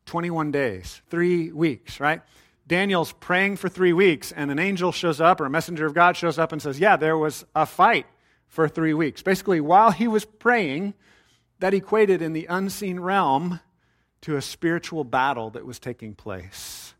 21 0.05 0.51
days, 0.51 1.01
three 1.09 1.51
weeks, 1.51 1.99
right? 1.99 2.21
Daniel's 2.65 3.13
praying 3.13 3.57
for 3.57 3.69
three 3.69 3.93
weeks, 3.93 4.31
and 4.31 4.51
an 4.51 4.59
angel 4.59 4.91
shows 4.91 5.21
up 5.21 5.39
or 5.39 5.45
a 5.45 5.49
messenger 5.49 5.85
of 5.85 5.93
God 5.93 6.17
shows 6.17 6.37
up 6.37 6.51
and 6.51 6.61
says, 6.61 6.79
Yeah, 6.79 6.97
there 6.97 7.17
was 7.17 7.45
a 7.55 7.65
fight 7.65 8.05
for 8.47 8.67
three 8.67 8.93
weeks. 8.93 9.21
Basically, 9.21 9.61
while 9.61 9.91
he 9.91 10.07
was 10.07 10.25
praying, 10.25 10.93
that 11.59 11.73
equated 11.73 12.21
in 12.21 12.33
the 12.33 12.45
unseen 12.49 12.99
realm 12.99 13.59
to 14.21 14.35
a 14.35 14.41
spiritual 14.41 15.03
battle 15.03 15.49
that 15.51 15.65
was 15.65 15.79
taking 15.79 16.13
place. 16.13 16.93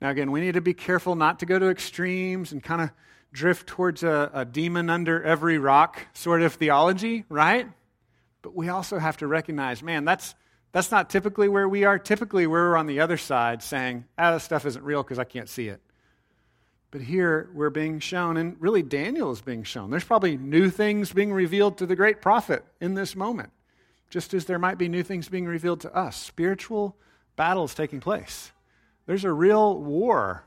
Now, 0.00 0.10
again, 0.10 0.32
we 0.32 0.40
need 0.40 0.54
to 0.54 0.60
be 0.60 0.74
careful 0.74 1.14
not 1.14 1.38
to 1.40 1.46
go 1.46 1.58
to 1.58 1.68
extremes 1.68 2.50
and 2.50 2.62
kind 2.62 2.82
of 2.82 2.90
drift 3.32 3.66
towards 3.66 4.02
a, 4.02 4.30
a 4.32 4.44
demon 4.44 4.90
under 4.90 5.22
every 5.22 5.58
rock 5.58 6.06
sort 6.12 6.42
of 6.42 6.54
theology, 6.54 7.24
right? 7.28 7.66
But 8.42 8.54
we 8.54 8.68
also 8.68 8.98
have 8.98 9.16
to 9.18 9.26
recognize, 9.26 9.82
man, 9.82 10.04
that's, 10.04 10.34
that's 10.72 10.90
not 10.90 11.08
typically 11.08 11.48
where 11.48 11.68
we 11.68 11.84
are. 11.84 11.98
Typically, 11.98 12.46
we're 12.46 12.76
on 12.76 12.86
the 12.86 13.00
other 13.00 13.16
side 13.16 13.62
saying, 13.62 14.04
ah, 14.18 14.32
this 14.32 14.44
stuff 14.44 14.66
isn't 14.66 14.84
real 14.84 15.02
because 15.02 15.18
I 15.18 15.24
can't 15.24 15.48
see 15.48 15.68
it. 15.68 15.80
But 16.90 17.00
here 17.00 17.48
we're 17.54 17.70
being 17.70 18.00
shown, 18.00 18.36
and 18.36 18.56
really 18.60 18.82
Daniel 18.82 19.30
is 19.32 19.40
being 19.40 19.62
shown. 19.62 19.90
There's 19.90 20.04
probably 20.04 20.36
new 20.36 20.68
things 20.68 21.10
being 21.10 21.32
revealed 21.32 21.78
to 21.78 21.86
the 21.86 21.96
great 21.96 22.20
prophet 22.20 22.64
in 22.82 22.92
this 22.92 23.16
moment, 23.16 23.50
just 24.10 24.34
as 24.34 24.44
there 24.44 24.58
might 24.58 24.76
be 24.76 24.88
new 24.88 25.02
things 25.02 25.30
being 25.30 25.46
revealed 25.46 25.80
to 25.80 25.96
us. 25.96 26.16
Spiritual 26.16 26.94
battles 27.34 27.74
taking 27.74 28.00
place. 28.00 28.52
There's 29.06 29.24
a 29.24 29.32
real 29.32 29.78
war 29.78 30.44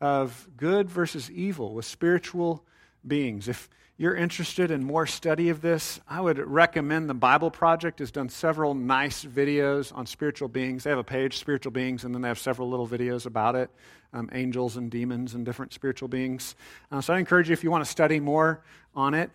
of 0.00 0.48
good 0.56 0.88
versus 0.88 1.30
evil 1.30 1.74
with 1.74 1.84
spiritual 1.84 2.64
beings. 3.06 3.48
If 3.48 3.68
you're 3.96 4.16
interested 4.16 4.70
in 4.70 4.82
more 4.82 5.06
study 5.06 5.50
of 5.50 5.60
this, 5.60 6.00
I 6.08 6.22
would 6.22 6.38
recommend 6.38 7.10
the 7.10 7.14
Bible 7.14 7.50
Project 7.50 7.98
has 7.98 8.10
done 8.10 8.30
several 8.30 8.72
nice 8.72 9.24
videos 9.24 9.94
on 9.94 10.06
spiritual 10.06 10.48
beings. 10.48 10.84
They 10.84 10.90
have 10.90 10.98
a 10.98 11.04
page, 11.04 11.36
spiritual 11.36 11.72
beings, 11.72 12.04
and 12.04 12.14
then 12.14 12.22
they 12.22 12.28
have 12.28 12.38
several 12.38 12.70
little 12.70 12.88
videos 12.88 13.26
about 13.26 13.56
it, 13.56 13.70
um, 14.14 14.30
angels 14.32 14.78
and 14.78 14.90
demons 14.90 15.34
and 15.34 15.44
different 15.44 15.74
spiritual 15.74 16.08
beings. 16.08 16.54
Uh, 16.90 17.02
so 17.02 17.12
I 17.12 17.18
encourage 17.18 17.50
you 17.50 17.52
if 17.52 17.62
you 17.62 17.70
want 17.70 17.84
to 17.84 17.90
study 17.90 18.20
more 18.20 18.62
on 18.94 19.12
it. 19.12 19.30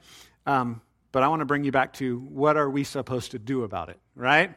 Um, 0.48 0.82
but 1.12 1.24
I 1.24 1.30
want 1.30 1.40
to 1.40 1.46
bring 1.46 1.64
you 1.64 1.72
back 1.72 1.94
to 1.94 2.20
what 2.20 2.58
are 2.58 2.70
we 2.70 2.84
supposed 2.84 3.32
to 3.32 3.40
do 3.40 3.64
about 3.64 3.90
it, 3.90 3.98
right? 4.16 4.54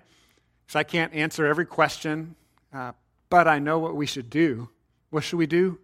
Because 0.66 0.74
I 0.74 0.82
can't 0.82 1.14
answer 1.14 1.46
every 1.46 1.66
question, 1.66 2.34
uh, 2.72 2.92
but 3.28 3.46
I 3.46 3.60
know 3.60 3.78
what 3.78 3.94
we 3.94 4.06
should 4.06 4.28
do. 4.28 4.68
What 5.10 5.22
should 5.22 5.36
we 5.36 5.46
do? 5.46 5.78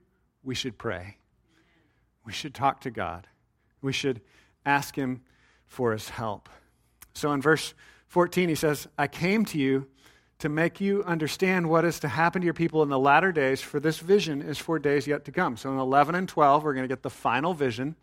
We 0.45 0.55
should 0.55 0.79
pray. 0.79 1.17
We 2.25 2.33
should 2.33 2.55
talk 2.55 2.81
to 2.83 2.91
God. 2.91 3.27
We 3.83 3.93
should 3.93 4.21
ask 4.65 4.95
Him 4.95 5.23
for 5.67 5.93
His 5.93 6.11
help. 6.11 6.49
So 7.15 7.33
in 7.33 7.41
verse 7.41 7.75
14, 8.09 8.49
he 8.49 8.55
says, 8.55 8.87
I 8.99 9.07
came 9.09 9.45
to 9.47 9.59
you 9.59 9.87
to 10.39 10.49
make 10.49 10.81
you 10.81 11.03
understand 11.05 11.69
what 11.69 11.85
is 11.85 12.01
to 12.01 12.09
happen 12.09 12.43
to 12.43 12.45
your 12.45 12.55
people 12.55 12.83
in 12.83 12.89
the 12.89 12.99
latter 12.99 13.33
days, 13.33 13.61
for 13.61 13.81
this 13.81 13.99
vision 13.99 14.43
is 14.43 14.59
for 14.59 14.79
days 14.79 15.07
yet 15.07 15.25
to 15.25 15.33
come. 15.33 15.57
So 15.57 15.73
in 15.73 15.79
11 15.79 16.15
and 16.15 16.29
12, 16.29 16.65
we're 16.65 16.75
going 16.75 16.85
to 16.85 16.93
get 16.93 17.03
the 17.03 17.11
final 17.11 17.55
vision. 17.55 17.97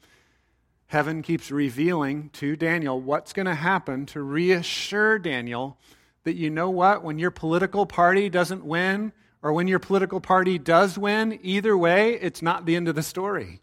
Heaven 0.88 1.22
keeps 1.22 1.52
revealing 1.52 2.30
to 2.34 2.56
Daniel 2.56 3.00
what's 3.00 3.34
going 3.34 3.46
to 3.46 3.56
happen 3.56 4.06
to 4.08 4.22
reassure 4.22 5.20
Daniel 5.20 5.78
that 6.24 6.36
you 6.36 6.50
know 6.50 6.70
what? 6.70 7.04
When 7.04 7.20
your 7.20 7.32
political 7.32 7.86
party 7.86 8.30
doesn't 8.30 8.66
win, 8.66 9.14
or 9.42 9.54
when 9.54 9.68
your 9.68 9.80
political 9.80 10.22
party 10.22 10.58
does 10.58 10.98
win, 10.98 11.40
either 11.42 11.78
way, 11.78 12.14
it's 12.14 12.42
not 12.42 12.66
the 12.66 12.76
end 12.76 12.88
of 12.88 12.96
the 12.96 13.04
story. 13.04 13.62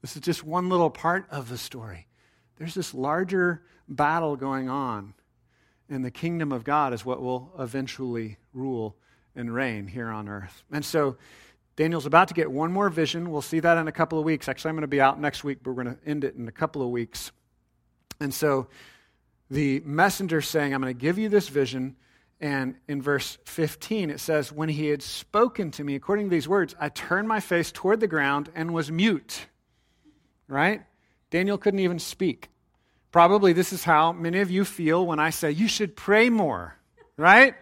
This 0.00 0.16
is 0.16 0.22
just 0.22 0.44
one 0.44 0.68
little 0.68 0.90
part 0.90 1.26
of 1.30 1.48
the 1.48 1.58
story. 1.58 2.06
There's 2.58 2.74
this 2.74 2.94
larger 2.94 3.62
battle 3.88 4.36
going 4.36 4.68
on, 4.68 5.14
and 5.88 6.04
the 6.04 6.10
kingdom 6.10 6.52
of 6.52 6.64
God 6.64 6.92
is 6.92 7.04
what 7.04 7.20
will 7.20 7.52
eventually 7.58 8.38
rule 8.52 8.96
and 9.34 9.54
reign 9.54 9.86
here 9.86 10.08
on 10.08 10.28
earth. 10.28 10.64
And 10.72 10.84
so 10.84 11.16
Daniel's 11.76 12.06
about 12.06 12.28
to 12.28 12.34
get 12.34 12.50
one 12.50 12.72
more 12.72 12.88
vision. 12.88 13.30
We'll 13.30 13.42
see 13.42 13.60
that 13.60 13.76
in 13.76 13.86
a 13.86 13.92
couple 13.92 14.18
of 14.18 14.24
weeks. 14.24 14.48
Actually, 14.48 14.70
I'm 14.70 14.76
going 14.76 14.82
to 14.82 14.88
be 14.88 15.00
out 15.00 15.20
next 15.20 15.44
week, 15.44 15.58
but 15.62 15.72
we're 15.72 15.84
going 15.84 15.96
to 15.96 16.08
end 16.08 16.24
it 16.24 16.34
in 16.34 16.48
a 16.48 16.52
couple 16.52 16.82
of 16.82 16.88
weeks. 16.88 17.32
And 18.18 18.32
so 18.32 18.68
the 19.50 19.80
messenger 19.80 20.40
saying, 20.40 20.72
I'm 20.72 20.80
going 20.80 20.94
to 20.94 20.98
give 20.98 21.18
you 21.18 21.28
this 21.28 21.48
vision 21.48 21.96
and 22.40 22.74
in 22.86 23.00
verse 23.00 23.38
15, 23.44 24.10
it 24.10 24.20
says, 24.20 24.52
When 24.52 24.68
he 24.68 24.88
had 24.88 25.02
spoken 25.02 25.70
to 25.72 25.84
me, 25.84 25.94
according 25.94 26.26
to 26.26 26.30
these 26.30 26.48
words, 26.48 26.74
I 26.78 26.90
turned 26.90 27.28
my 27.28 27.40
face 27.40 27.72
toward 27.72 28.00
the 28.00 28.06
ground 28.06 28.50
and 28.54 28.74
was 28.74 28.90
mute. 28.90 29.46
Right? 30.48 30.82
Daniel 31.30 31.56
couldn't 31.56 31.80
even 31.80 31.98
speak. 31.98 32.48
Probably 33.10 33.54
this 33.54 33.72
is 33.72 33.84
how 33.84 34.12
many 34.12 34.40
of 34.40 34.50
you 34.50 34.64
feel 34.64 35.06
when 35.06 35.18
I 35.18 35.30
say, 35.30 35.50
You 35.50 35.66
should 35.66 35.96
pray 35.96 36.28
more. 36.28 36.76
Right? 37.16 37.54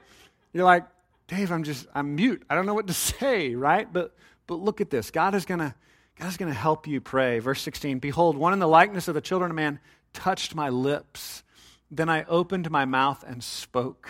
You're 0.52 0.64
like, 0.64 0.84
Dave, 1.28 1.52
I'm 1.52 1.62
just, 1.62 1.86
I'm 1.94 2.16
mute. 2.16 2.42
I 2.50 2.56
don't 2.56 2.66
know 2.66 2.74
what 2.74 2.88
to 2.88 2.94
say. 2.94 3.54
Right? 3.54 3.90
But, 3.90 4.16
but 4.48 4.56
look 4.56 4.80
at 4.80 4.90
this. 4.90 5.10
God 5.10 5.34
is 5.34 5.44
going 5.44 5.60
to. 5.60 5.74
God 6.16 6.28
is 6.28 6.36
going 6.36 6.52
to 6.52 6.56
help 6.56 6.86
you 6.86 7.00
pray. 7.00 7.40
Verse 7.40 7.60
16 7.62 7.98
Behold, 7.98 8.36
one 8.36 8.52
in 8.52 8.60
the 8.60 8.68
likeness 8.68 9.08
of 9.08 9.14
the 9.14 9.20
children 9.20 9.50
of 9.50 9.56
man 9.56 9.80
touched 10.12 10.54
my 10.54 10.68
lips. 10.68 11.42
Then 11.90 12.08
I 12.08 12.22
opened 12.24 12.70
my 12.70 12.84
mouth 12.84 13.24
and 13.26 13.42
spoke. 13.42 14.08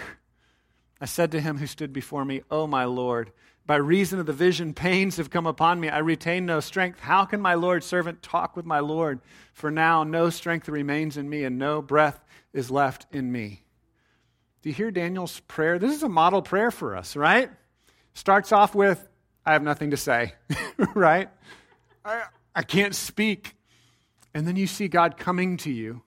I 1.00 1.07
said 1.07 1.33
to 1.33 1.40
him 1.40 1.59
who 1.59 1.66
stood 1.66 1.92
before 1.92 2.24
me, 2.24 2.42
O 2.50 2.66
my 2.66 2.85
Lord, 2.85 3.33
by 3.66 3.76
reason 3.76 4.20
of 4.20 4.26
the 4.26 4.33
vision, 4.33 4.74
pains 4.74 5.16
have 5.16 5.30
come 5.30 5.46
upon 5.46 5.80
me. 5.80 5.88
I 5.88 5.98
retain 5.98 6.44
no 6.44 6.61
strength. 6.61 7.00
How 7.00 7.24
can 7.24 7.40
my 7.40 7.54
Lord's 7.54 7.87
servant 7.87 8.22
talk 8.22 8.57
with 8.57 8.66
my 8.66 8.80
Lord? 8.80 9.20
For 9.54 9.70
now, 9.70 10.04
no 10.04 10.28
strength 10.28 10.68
remains 10.68 11.16
in 11.16 11.28
me, 11.30 11.44
and 11.44 11.59
no 11.59 11.80
breath 11.80 12.20
is 12.52 12.70
left 12.70 13.07
in 13.11 13.33
me. 13.33 13.62
Do 14.61 14.68
you 14.68 14.74
hear 14.74 14.90
Daniel's 14.90 15.40
prayer? 15.40 15.78
This 15.78 15.94
is 15.94 16.02
a 16.02 16.09
model 16.09 16.42
prayer 16.42 16.70
for 16.70 16.94
us, 16.94 17.16
right? 17.16 17.50
Starts 18.12 18.52
off 18.52 18.74
with, 18.74 19.09
I 19.46 19.52
have 19.54 19.62
nothing 19.62 19.90
to 19.90 19.96
say, 19.96 20.35
right? 20.94 21.30
I, 22.04 22.22
I 22.54 22.62
can't 22.62 22.94
speak. 22.94 23.57
And 24.35 24.46
then 24.46 24.57
you 24.57 24.66
see 24.66 24.88
God 24.88 25.16
coming 25.16 25.57
to 25.59 25.70
you. 25.70 26.02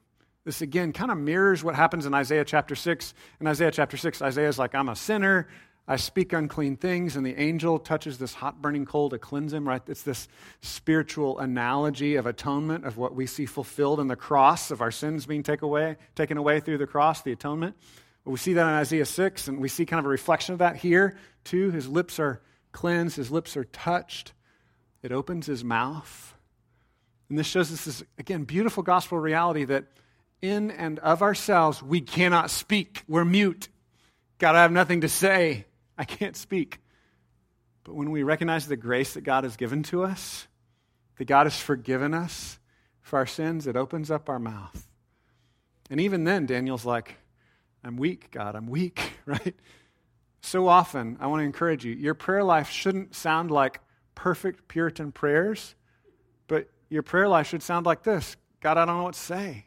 This 0.48 0.62
again 0.62 0.94
kind 0.94 1.12
of 1.12 1.18
mirrors 1.18 1.62
what 1.62 1.76
happens 1.76 2.06
in 2.06 2.14
Isaiah 2.14 2.46
chapter 2.46 2.74
6. 2.74 3.14
In 3.42 3.48
Isaiah 3.48 3.70
chapter 3.70 3.98
6, 3.98 4.22
Isaiah's 4.22 4.58
like, 4.58 4.76
I'm 4.76 4.88
a 4.88 4.96
sinner. 4.96 5.50
I 5.90 5.98
speak 5.98 6.32
unclean 6.32 6.78
things, 6.78 7.18
and 7.18 7.26
the 7.26 7.38
angel 7.38 7.78
touches 7.80 8.18
this 8.18 8.34
hot 8.34 8.62
burning 8.62 8.86
coal 8.86 9.10
to 9.10 9.20
cleanse 9.20 9.52
him, 9.52 9.68
right? 9.68 9.82
It's 9.88 10.04
this 10.04 10.30
spiritual 10.62 11.38
analogy 11.40 12.16
of 12.16 12.26
atonement, 12.26 12.86
of 12.86 12.96
what 12.96 13.14
we 13.14 13.28
see 13.28 13.46
fulfilled 13.46 14.00
in 14.00 14.08
the 14.08 14.16
cross, 14.16 14.72
of 14.72 14.80
our 14.80 14.90
sins 14.90 15.26
being 15.26 15.44
take 15.44 15.64
away, 15.64 15.98
taken 16.16 16.38
away 16.38 16.62
through 16.62 16.78
the 16.78 16.88
cross, 16.88 17.24
the 17.24 17.34
atonement. 17.34 17.76
But 18.24 18.32
we 18.32 18.38
see 18.38 18.54
that 18.54 18.62
in 18.62 18.74
Isaiah 18.74 19.06
6, 19.06 19.50
and 19.50 19.60
we 19.60 19.68
see 19.68 19.86
kind 19.86 20.00
of 20.00 20.06
a 20.06 20.10
reflection 20.10 20.54
of 20.54 20.60
that 20.60 20.78
here, 20.78 21.18
too. 21.44 21.72
His 21.72 21.90
lips 21.90 22.22
are 22.22 22.42
cleansed, 22.72 23.18
his 23.18 23.32
lips 23.32 23.58
are 23.58 23.66
touched. 23.66 24.32
It 25.04 25.12
opens 25.12 25.46
his 25.46 25.66
mouth. 25.66 26.36
And 27.28 27.38
this 27.38 27.48
shows 27.48 27.70
us 27.70 27.84
this, 27.84 28.04
again, 28.18 28.46
beautiful 28.46 28.82
gospel 28.82 29.20
reality 29.20 29.66
that 29.66 29.88
in 30.42 30.72
and 30.72 31.00
of 31.00 31.22
ourselves, 31.22 31.82
we 31.82 32.02
cannot 32.02 32.52
speak. 32.52 33.04
We're 33.08 33.26
mute. 33.26 33.70
God, 34.38 34.56
I 34.56 34.62
have 34.62 34.72
nothing 34.72 35.02
to 35.02 35.10
say. 35.10 35.66
I 35.98 36.06
can't 36.06 36.36
speak. 36.36 36.80
But 37.84 37.96
when 37.96 38.12
we 38.12 38.24
recognize 38.24 38.68
the 38.68 38.78
grace 38.78 39.14
that 39.14 39.22
God 39.22 39.44
has 39.44 39.56
given 39.56 39.84
to 39.84 40.04
us, 40.04 40.48
that 41.18 41.26
God 41.26 41.46
has 41.46 41.60
forgiven 41.60 42.14
us 42.14 42.60
for 43.02 43.18
our 43.18 43.26
sins, 43.26 43.66
it 43.66 43.76
opens 43.76 44.12
up 44.12 44.30
our 44.30 44.40
mouth. 44.40 44.88
And 45.90 46.02
even 46.02 46.26
then, 46.26 46.46
Daniel's 46.46 46.86
like, 46.86 47.16
I'm 47.84 47.98
weak, 47.98 48.30
God, 48.32 48.56
I'm 48.56 48.68
weak, 48.68 49.14
right? 49.26 49.56
So 50.42 50.68
often, 50.68 51.18
I 51.20 51.28
want 51.28 51.42
to 51.42 51.46
encourage 51.46 51.86
you 51.86 51.94
your 51.94 52.14
prayer 52.14 52.44
life 52.44 52.70
shouldn't 52.70 53.16
sound 53.16 53.52
like 53.52 53.80
perfect 54.16 54.68
Puritan 54.68 55.12
prayers, 55.12 55.76
but 56.48 56.70
your 56.90 57.04
prayer 57.04 57.28
life 57.28 57.48
should 57.48 57.64
sound 57.64 57.86
like 57.86 58.04
this 58.04 58.36
God, 58.60 58.78
I 58.78 58.86
don't 58.86 58.98
know 58.98 59.04
what 59.04 59.14
to 59.14 59.20
say. 59.20 59.67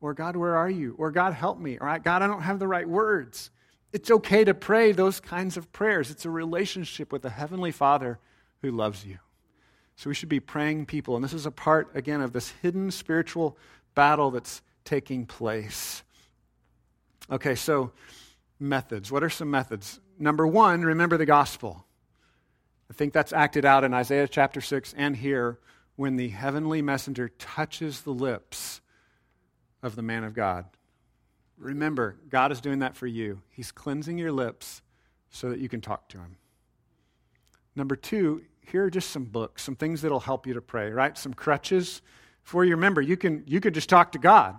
Or, 0.00 0.14
God, 0.14 0.36
where 0.36 0.56
are 0.56 0.70
you? 0.70 0.94
Or, 0.98 1.10
God, 1.10 1.32
help 1.32 1.58
me. 1.58 1.78
Or, 1.78 1.98
God, 1.98 2.22
I 2.22 2.26
don't 2.26 2.42
have 2.42 2.58
the 2.58 2.68
right 2.68 2.88
words. 2.88 3.50
It's 3.92 4.10
okay 4.10 4.44
to 4.44 4.54
pray 4.54 4.92
those 4.92 5.20
kinds 5.20 5.56
of 5.56 5.72
prayers. 5.72 6.10
It's 6.10 6.24
a 6.24 6.30
relationship 6.30 7.12
with 7.12 7.24
a 7.24 7.30
Heavenly 7.30 7.72
Father 7.72 8.18
who 8.62 8.70
loves 8.70 9.06
you. 9.06 9.18
So 9.96 10.10
we 10.10 10.14
should 10.14 10.28
be 10.28 10.40
praying 10.40 10.86
people. 10.86 11.16
And 11.16 11.24
this 11.24 11.32
is 11.32 11.46
a 11.46 11.50
part, 11.50 11.90
again, 11.94 12.20
of 12.20 12.32
this 12.32 12.50
hidden 12.62 12.90
spiritual 12.90 13.56
battle 13.94 14.30
that's 14.30 14.60
taking 14.84 15.24
place. 15.24 16.02
Okay, 17.30 17.54
so 17.54 17.92
methods. 18.60 19.10
What 19.10 19.24
are 19.24 19.30
some 19.30 19.50
methods? 19.50 20.00
Number 20.18 20.46
one, 20.46 20.82
remember 20.82 21.16
the 21.16 21.26
gospel. 21.26 21.86
I 22.90 22.94
think 22.94 23.12
that's 23.12 23.32
acted 23.32 23.64
out 23.64 23.84
in 23.84 23.94
Isaiah 23.94 24.28
chapter 24.28 24.60
6 24.60 24.94
and 24.96 25.16
here 25.16 25.58
when 25.96 26.16
the 26.16 26.28
heavenly 26.28 26.82
messenger 26.82 27.30
touches 27.30 28.02
the 28.02 28.12
lips 28.12 28.80
of 29.86 29.96
the 29.96 30.02
man 30.02 30.24
of 30.24 30.34
God. 30.34 30.66
Remember, 31.56 32.16
God 32.28 32.52
is 32.52 32.60
doing 32.60 32.80
that 32.80 32.96
for 32.96 33.06
you. 33.06 33.40
He's 33.50 33.72
cleansing 33.72 34.18
your 34.18 34.32
lips 34.32 34.82
so 35.30 35.48
that 35.48 35.58
you 35.58 35.68
can 35.68 35.80
talk 35.80 36.08
to 36.10 36.18
Him. 36.18 36.36
Number 37.74 37.96
two, 37.96 38.42
here 38.60 38.84
are 38.84 38.90
just 38.90 39.10
some 39.10 39.24
books, 39.24 39.62
some 39.62 39.76
things 39.76 40.02
that'll 40.02 40.20
help 40.20 40.46
you 40.46 40.54
to 40.54 40.60
pray, 40.60 40.90
right? 40.90 41.16
Some 41.16 41.32
crutches 41.32 42.02
for 42.42 42.64
you. 42.64 42.72
Remember, 42.72 43.00
you 43.00 43.16
can 43.16 43.44
you 43.46 43.60
could 43.60 43.74
just 43.74 43.88
talk 43.88 44.12
to 44.12 44.18
God, 44.18 44.58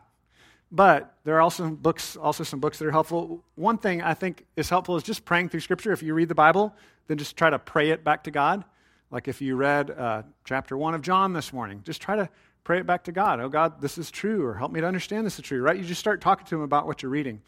but 0.72 1.16
there 1.24 1.36
are 1.36 1.42
also 1.42 1.70
books, 1.70 2.16
also 2.16 2.44
some 2.44 2.60
books 2.60 2.80
that 2.80 2.88
are 2.88 2.92
helpful. 2.92 3.44
One 3.56 3.78
thing 3.78 4.02
I 4.02 4.14
think 4.14 4.46
is 4.56 4.70
helpful 4.70 4.96
is 4.96 5.04
just 5.04 5.26
praying 5.26 5.50
through 5.50 5.60
Scripture. 5.60 5.92
If 5.92 6.02
you 6.02 6.14
read 6.14 6.30
the 6.30 6.36
Bible, 6.36 6.74
then 7.08 7.18
just 7.18 7.38
try 7.38 7.50
to 7.50 7.60
pray 7.60 7.92
it 7.92 8.04
back 8.04 8.24
to 8.24 8.32
God. 8.32 8.64
Like 9.12 9.28
if 9.28 9.42
you 9.42 9.56
read 9.56 9.92
uh, 9.92 10.24
chapter 10.44 10.78
one 10.78 10.94
of 10.94 11.02
John 11.02 11.34
this 11.34 11.54
morning, 11.54 11.82
just 11.86 12.02
try 12.02 12.16
to 12.16 12.30
pray 12.68 12.80
it 12.80 12.86
back 12.86 13.06
to 13.06 13.14
God. 13.14 13.40
Oh, 13.40 13.48
God, 13.48 13.80
this 13.80 13.98
is 13.98 14.12
true, 14.12 14.46
or 14.46 14.54
help 14.54 14.74
me 14.74 14.82
to 14.82 14.86
understand 14.86 15.26
this 15.26 15.40
is 15.40 15.46
true, 15.46 15.62
right? 15.62 15.78
You 15.78 15.86
just 15.86 16.02
start 16.02 16.20
talking 16.20 16.46
to 16.48 16.56
Him 16.56 16.64
about 16.64 16.86
what 16.86 17.02
you're 17.02 17.10
reading. 17.10 17.42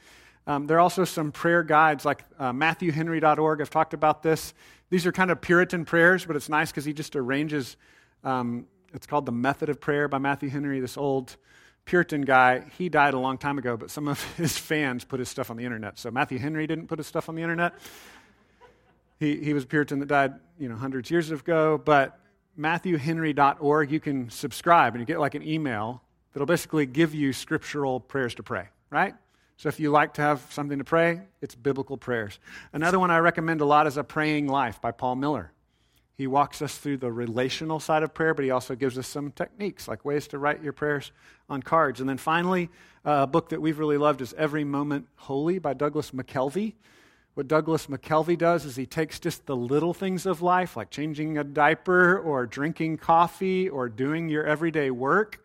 Um, 0.47 0.65
there 0.65 0.77
are 0.77 0.79
also 0.79 1.03
some 1.03 1.33
prayer 1.33 1.61
guides 1.61 2.05
like 2.05 2.23
uh, 2.39 2.53
MatthewHenry.org. 2.53 3.59
I've 3.59 3.69
talked 3.69 3.93
about 3.93 4.23
this. 4.23 4.53
These 4.89 5.05
are 5.05 5.11
kind 5.11 5.29
of 5.29 5.41
Puritan 5.41 5.83
prayers, 5.83 6.23
but 6.23 6.37
it's 6.37 6.47
nice 6.47 6.71
because 6.71 6.85
he 6.85 6.93
just 6.93 7.17
arranges. 7.17 7.75
Um, 8.23 8.65
it's 8.93 9.05
called 9.05 9.25
The 9.25 9.33
Method 9.33 9.67
of 9.67 9.81
Prayer 9.81 10.07
by 10.07 10.19
Matthew 10.19 10.47
Henry, 10.47 10.79
this 10.79 10.95
old 10.95 11.35
Puritan 11.83 12.21
guy. 12.21 12.63
He 12.77 12.87
died 12.87 13.13
a 13.13 13.19
long 13.19 13.37
time 13.37 13.57
ago, 13.57 13.75
but 13.75 13.91
some 13.91 14.07
of 14.07 14.23
his 14.37 14.57
fans 14.57 15.03
put 15.03 15.19
his 15.19 15.27
stuff 15.27 15.51
on 15.51 15.57
the 15.57 15.65
internet. 15.65 15.99
So 15.99 16.11
Matthew 16.11 16.39
Henry 16.39 16.65
didn't 16.65 16.87
put 16.87 16.97
his 16.97 17.07
stuff 17.07 17.27
on 17.27 17.35
the 17.35 17.41
internet. 17.41 17.73
He, 19.19 19.35
he 19.43 19.53
was 19.53 19.65
a 19.65 19.67
Puritan 19.67 19.99
that 19.99 20.07
died, 20.07 20.35
you 20.57 20.69
know, 20.69 20.77
hundreds 20.77 21.09
of 21.09 21.11
years 21.11 21.29
ago, 21.29 21.77
but 21.77 22.17
MatthewHenry.org, 22.59 23.91
you 23.91 23.99
can 23.99 24.29
subscribe 24.29 24.93
and 24.93 25.01
you 25.01 25.05
get 25.05 25.19
like 25.19 25.35
an 25.35 25.47
email 25.47 26.01
that'll 26.33 26.45
basically 26.45 26.85
give 26.85 27.15
you 27.15 27.31
scriptural 27.33 27.99
prayers 27.99 28.35
to 28.35 28.43
pray, 28.43 28.67
right? 28.89 29.15
So 29.57 29.69
if 29.69 29.79
you 29.79 29.91
like 29.91 30.13
to 30.15 30.21
have 30.21 30.45
something 30.51 30.77
to 30.77 30.83
pray, 30.83 31.21
it's 31.41 31.55
biblical 31.55 31.97
prayers. 31.97 32.39
Another 32.71 32.99
one 32.99 33.11
I 33.11 33.17
recommend 33.19 33.61
a 33.61 33.65
lot 33.65 33.87
is 33.87 33.97
A 33.97 34.03
Praying 34.03 34.47
Life 34.47 34.81
by 34.81 34.91
Paul 34.91 35.15
Miller. 35.15 35.51
He 36.15 36.27
walks 36.27 36.61
us 36.61 36.77
through 36.77 36.97
the 36.97 37.11
relational 37.11 37.79
side 37.79 38.03
of 38.03 38.13
prayer, 38.13 38.33
but 38.33 38.43
he 38.43 38.51
also 38.51 38.75
gives 38.75 38.97
us 38.97 39.07
some 39.07 39.31
techniques, 39.31 39.87
like 39.87 40.03
ways 40.03 40.27
to 40.29 40.37
write 40.37 40.61
your 40.61 40.73
prayers 40.73 41.13
on 41.49 41.63
cards. 41.63 42.01
And 42.01 42.09
then 42.09 42.17
finally, 42.17 42.69
a 43.05 43.25
book 43.25 43.49
that 43.49 43.61
we've 43.61 43.79
really 43.79 43.97
loved 43.97 44.19
is 44.19 44.33
Every 44.37 44.65
Moment 44.65 45.07
Holy 45.15 45.59
by 45.59 45.73
Douglas 45.73 46.11
McKelvey. 46.11 46.73
What 47.39 47.47
Douglas 47.47 47.87
McKelvey 47.87 48.37
does 48.37 48.65
is 48.65 48.75
he 48.75 48.85
takes 48.85 49.17
just 49.17 49.45
the 49.45 49.55
little 49.55 49.93
things 49.93 50.25
of 50.25 50.41
life, 50.41 50.75
like 50.75 50.89
changing 50.89 51.37
a 51.37 51.43
diaper 51.45 52.19
or 52.19 52.45
drinking 52.45 52.97
coffee 52.97 53.69
or 53.69 53.87
doing 53.87 54.27
your 54.27 54.43
everyday 54.43 54.91
work, 54.91 55.41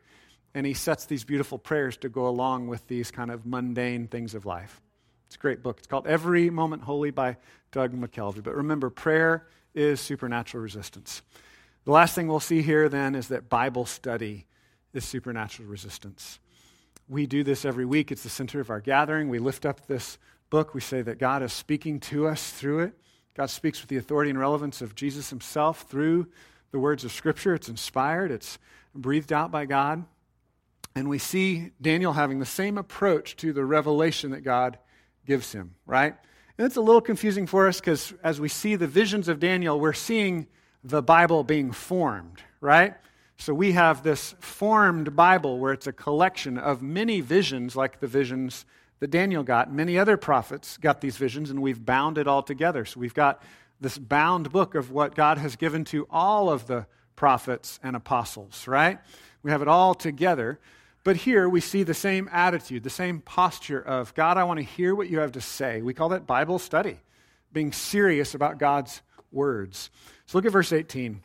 and 0.55 0.67
he 0.67 0.75
sets 0.75 1.07
these 1.07 1.23
beautiful 1.23 1.57
prayers 1.57 1.97
to 1.99 2.09
go 2.09 2.27
along 2.27 2.67
with 2.67 2.85
these 2.89 3.13
kind 3.13 3.31
of 3.31 3.47
mundane 3.47 4.09
things 4.09 4.35
of 4.35 4.45
life. 4.45 4.83
It's 5.29 5.37
a 5.37 5.39
great 5.39 5.63
book. 5.63 5.79
It's 5.79 5.87
called 5.87 6.09
Every 6.09 6.51
Moment 6.51 6.83
Holy 6.83 7.13
by 7.13 7.37
Doug 7.71 7.93
McKelvey. 7.93 8.43
But 8.43 8.57
remember, 8.57 8.91
prayer 8.91 9.47
is 9.73 10.01
supernatural 10.01 10.65
resistance. 10.65 11.23
The 11.85 11.93
last 11.93 12.17
thing 12.17 12.27
we'll 12.27 12.41
see 12.41 12.63
here 12.63 12.89
then 12.89 13.15
is 13.15 13.29
that 13.29 13.49
Bible 13.49 13.87
study 13.87 14.47
is 14.95 15.05
supernatural 15.05 15.69
resistance. 15.69 16.41
We 17.09 17.27
do 17.27 17.45
this 17.45 17.65
every 17.65 17.85
week. 17.85 18.11
It's 18.11 18.25
the 18.25 18.31
center 18.31 18.59
of 18.59 18.69
our 18.69 18.81
gathering. 18.81 19.29
We 19.29 19.39
lift 19.39 19.65
up 19.65 19.87
this 19.87 20.19
book, 20.55 20.73
we 20.73 20.81
say 20.81 21.03
that 21.03 21.19
God 21.19 21.43
is 21.43 21.53
speaking 21.53 21.99
to 21.99 22.29
us 22.29 22.53
through 22.53 22.79
it. 22.79 22.93
God 23.37 23.51
speaks 23.51 23.81
with 23.81 23.89
the 23.89 23.97
authority 23.97 24.31
and 24.31 24.39
relevance 24.39 24.83
of 24.83 24.95
Jesus 24.95 25.29
himself 25.29 25.83
through 25.89 26.29
the 26.71 26.79
words 26.79 27.05
of 27.05 27.11
Scripture. 27.11 27.55
It's 27.55 27.69
inspired, 27.69 28.31
it's 28.31 28.61
breathed 28.95 29.33
out 29.33 29.51
by 29.51 29.67
God. 29.67 30.05
And 30.95 31.09
we 31.09 31.19
see 31.19 31.73
Daniel 31.83 32.13
having 32.13 32.39
the 32.39 32.47
same 32.47 32.79
approach 32.79 33.35
to 33.39 33.53
the 33.53 33.65
revelation 33.65 34.31
that 34.31 34.43
God 34.43 34.79
gives 35.27 35.51
him, 35.51 35.75
right? 35.87 36.15
And 36.57 36.65
it's 36.65 36.77
a 36.77 36.81
little 36.81 37.01
confusing 37.01 37.49
for 37.49 37.67
us 37.67 37.81
because 37.81 38.15
as 38.23 38.41
we 38.41 38.49
see 38.49 38.77
the 38.77 38.87
visions 38.87 39.27
of 39.27 39.41
Daniel, 39.41 39.81
we're 39.81 39.93
seeing 39.93 40.47
the 40.85 41.03
Bible 41.03 41.43
being 41.43 41.73
formed, 41.73 42.43
right? 42.61 42.95
So 43.39 43.53
we 43.53 43.73
have 43.73 44.05
this 44.05 44.37
formed 44.39 45.17
Bible 45.17 45.59
where 45.59 45.73
it's 45.73 45.89
a 45.89 45.93
collection 45.93 46.59
of 46.59 46.81
many 46.81 47.21
visions, 47.21 47.75
like 47.75 47.99
the 47.99 48.07
visions 48.07 48.65
that 49.01 49.11
Daniel 49.11 49.43
got. 49.43 49.73
Many 49.73 49.99
other 49.99 50.17
prophets 50.17 50.77
got 50.77 51.01
these 51.01 51.17
visions, 51.17 51.51
and 51.51 51.61
we've 51.61 51.85
bound 51.85 52.19
it 52.19 52.27
all 52.27 52.43
together. 52.43 52.85
So 52.85 53.01
we've 53.01 53.15
got 53.15 53.43
this 53.81 53.99
bound 53.99 54.51
book 54.51 54.75
of 54.75 54.91
what 54.91 55.15
God 55.15 55.39
has 55.39 55.57
given 55.57 55.85
to 55.87 56.07
all 56.11 56.51
of 56.51 56.67
the 56.67 56.87
prophets 57.17 57.79
and 57.83 57.97
apostles, 57.97 58.67
right? 58.67 58.99
We 59.43 59.51
have 59.51 59.63
it 59.63 59.69
all 59.69 59.95
together. 59.95 60.59
But 61.05 61.17
here 61.17 61.49
we 61.49 61.61
see 61.61 61.83
the 61.83 61.93
same 61.93 62.31
attitude, 62.33 62.83
the 62.83 62.91
same 62.91 63.21
posture 63.21 63.81
of 63.81 64.15
God, 64.15 64.39
I 64.39 64.45
want 64.45 64.59
to 64.59 64.65
hear 64.65 64.95
what 64.95 65.11
you 65.11 65.19
have 65.19 65.33
to 65.33 65.41
say. 65.41 65.83
We 65.83 65.93
call 65.93 66.09
that 66.09 66.27
Bible 66.27 66.59
study, 66.59 66.99
being 67.53 67.73
serious 67.73 68.35
about 68.35 68.59
God's 68.59 69.03
words. 69.31 69.91
So 70.27 70.39
look 70.39 70.47
at 70.47 70.53
verse 70.53 70.73
18. 70.73 71.21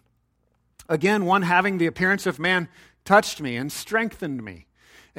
Again, 0.90 1.24
one 1.24 1.44
having 1.44 1.78
the 1.78 1.86
appearance 1.86 2.26
of 2.26 2.40
man 2.40 2.68
touched 3.06 3.40
me 3.40 3.56
and 3.56 3.72
strengthened 3.72 4.44
me 4.44 4.66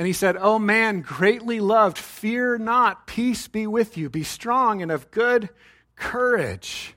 and 0.00 0.06
he 0.06 0.14
said, 0.14 0.38
O 0.38 0.58
man, 0.58 1.02
greatly 1.02 1.60
loved, 1.60 1.98
fear 1.98 2.56
not, 2.56 3.06
peace 3.06 3.48
be 3.48 3.66
with 3.66 3.98
you, 3.98 4.08
be 4.08 4.22
strong 4.22 4.80
and 4.80 4.90
of 4.90 5.10
good 5.10 5.50
courage. 5.94 6.94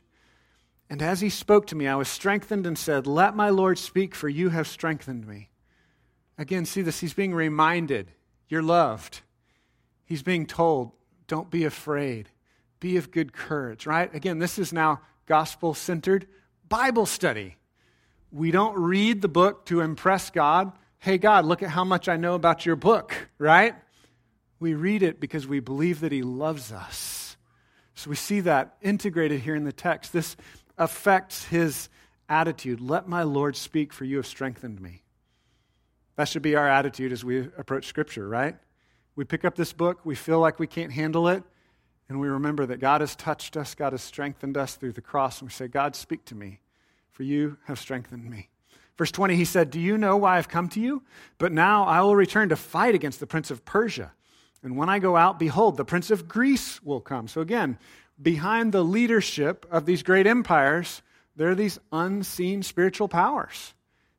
And 0.89 1.01
as 1.01 1.19
he 1.19 1.29
spoke 1.29 1.67
to 1.67 1.75
me, 1.75 1.85
I 1.85 1.95
was 1.97 2.07
strengthened 2.07 2.65
and 2.65 2.77
said, 2.77 3.05
Let 3.05 3.35
my 3.35 3.49
Lord 3.49 3.77
speak, 3.77 4.15
for 4.15 4.29
you 4.29 4.51
have 4.51 4.69
strengthened 4.69 5.27
me. 5.27 5.49
Again, 6.37 6.63
see 6.63 6.81
this. 6.81 7.01
He's 7.01 7.13
being 7.13 7.33
reminded, 7.33 8.09
You're 8.47 8.63
loved. 8.63 9.19
He's 10.05 10.23
being 10.23 10.45
told, 10.45 10.93
Don't 11.27 11.51
be 11.51 11.65
afraid. 11.65 12.29
Be 12.79 12.95
of 12.95 13.11
good 13.11 13.33
courage, 13.33 13.85
right? 13.85 14.15
Again, 14.15 14.39
this 14.39 14.57
is 14.57 14.71
now 14.71 15.01
gospel 15.25 15.73
centered 15.73 16.25
Bible 16.69 17.05
study. 17.05 17.57
We 18.31 18.51
don't 18.51 18.79
read 18.79 19.21
the 19.21 19.27
book 19.27 19.65
to 19.65 19.81
impress 19.81 20.29
God 20.29 20.71
hey, 21.03 21.17
God, 21.17 21.43
look 21.43 21.61
at 21.61 21.69
how 21.69 21.83
much 21.83 22.07
I 22.07 22.15
know 22.15 22.33
about 22.33 22.65
your 22.65 22.77
book, 22.77 23.13
right? 23.37 23.75
We 24.61 24.73
read 24.73 25.03
it 25.03 25.19
because 25.19 25.45
we 25.45 25.59
believe 25.59 25.99
that 25.99 26.13
He 26.13 26.21
loves 26.21 26.71
us. 26.71 27.35
So 27.93 28.09
we 28.09 28.15
see 28.15 28.39
that 28.39 28.77
integrated 28.81 29.41
here 29.41 29.53
in 29.53 29.65
the 29.65 29.73
text. 29.73 30.13
This 30.13 30.37
affects 30.77 31.43
His 31.43 31.89
attitude. 32.29 32.79
Let 32.79 33.09
my 33.09 33.23
Lord 33.23 33.57
speak, 33.57 33.91
for 33.91 34.05
you 34.05 34.15
have 34.15 34.25
strengthened 34.25 34.79
me. 34.79 35.03
That 36.15 36.29
should 36.29 36.41
be 36.41 36.55
our 36.55 36.69
attitude 36.69 37.11
as 37.11 37.25
we 37.25 37.49
approach 37.57 37.87
Scripture, 37.87 38.25
right? 38.25 38.55
We 39.17 39.25
pick 39.25 39.43
up 39.43 39.55
this 39.55 39.73
book, 39.73 40.05
we 40.05 40.15
feel 40.15 40.39
like 40.39 40.57
we 40.57 40.67
can't 40.67 40.93
handle 40.93 41.27
it, 41.27 41.43
and 42.07 42.21
we 42.21 42.29
remember 42.29 42.65
that 42.67 42.79
God 42.79 43.01
has 43.01 43.13
touched 43.13 43.57
us, 43.57 43.75
God 43.75 43.91
has 43.91 44.01
strengthened 44.01 44.55
us 44.55 44.75
through 44.77 44.93
the 44.93 45.01
cross, 45.01 45.41
and 45.41 45.49
we 45.49 45.53
say, 45.53 45.67
God, 45.67 45.97
speak 45.97 46.23
to 46.25 46.35
me, 46.35 46.61
for 47.11 47.23
you 47.23 47.57
have 47.65 47.77
strengthened 47.77 48.29
me. 48.29 48.47
Verse 48.97 49.11
20, 49.11 49.35
he 49.35 49.45
said, 49.45 49.69
Do 49.69 49.79
you 49.79 49.97
know 49.97 50.17
why 50.17 50.37
I've 50.37 50.49
come 50.49 50.69
to 50.69 50.79
you? 50.79 51.03
But 51.37 51.51
now 51.51 51.85
I 51.85 52.01
will 52.01 52.15
return 52.15 52.49
to 52.49 52.55
fight 52.55 52.95
against 52.95 53.19
the 53.19 53.27
prince 53.27 53.49
of 53.49 53.65
Persia. 53.65 54.11
And 54.61 54.77
when 54.77 54.89
I 54.89 54.99
go 54.99 55.15
out, 55.15 55.39
behold, 55.39 55.77
the 55.77 55.85
prince 55.85 56.11
of 56.11 56.27
Greece 56.27 56.81
will 56.83 57.01
come. 57.01 57.27
So 57.27 57.41
again, 57.41 57.77
behind 58.21 58.71
the 58.71 58.83
leadership 58.83 59.65
of 59.71 59.85
these 59.85 60.03
great 60.03 60.27
empires, 60.27 61.01
there 61.35 61.49
are 61.49 61.55
these 61.55 61.79
unseen 61.91 62.63
spiritual 62.63 63.07
powers. 63.07 63.73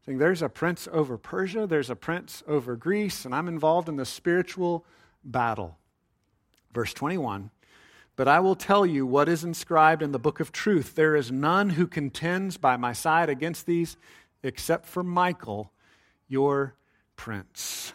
Saying 0.04 0.18
there's 0.18 0.42
a 0.42 0.48
prince 0.48 0.86
over 0.92 1.16
Persia, 1.16 1.66
there's 1.66 1.88
a 1.88 1.96
prince 1.96 2.42
over 2.46 2.76
Greece, 2.76 3.24
and 3.24 3.34
I'm 3.34 3.48
involved 3.48 3.88
in 3.88 3.96
the 3.96 4.04
spiritual 4.04 4.84
battle. 5.24 5.78
Verse 6.74 6.92
21 6.92 7.50
But 8.16 8.28
I 8.28 8.40
will 8.40 8.56
tell 8.56 8.84
you 8.84 9.06
what 9.06 9.30
is 9.30 9.44
inscribed 9.44 10.02
in 10.02 10.12
the 10.12 10.18
book 10.18 10.40
of 10.40 10.52
truth. 10.52 10.94
There 10.94 11.16
is 11.16 11.32
none 11.32 11.70
who 11.70 11.86
contends 11.86 12.58
by 12.58 12.76
my 12.76 12.92
side 12.92 13.30
against 13.30 13.64
these 13.64 13.96
except 14.44 14.86
for 14.86 15.02
Michael, 15.02 15.72
your 16.28 16.76
prince. 17.16 17.92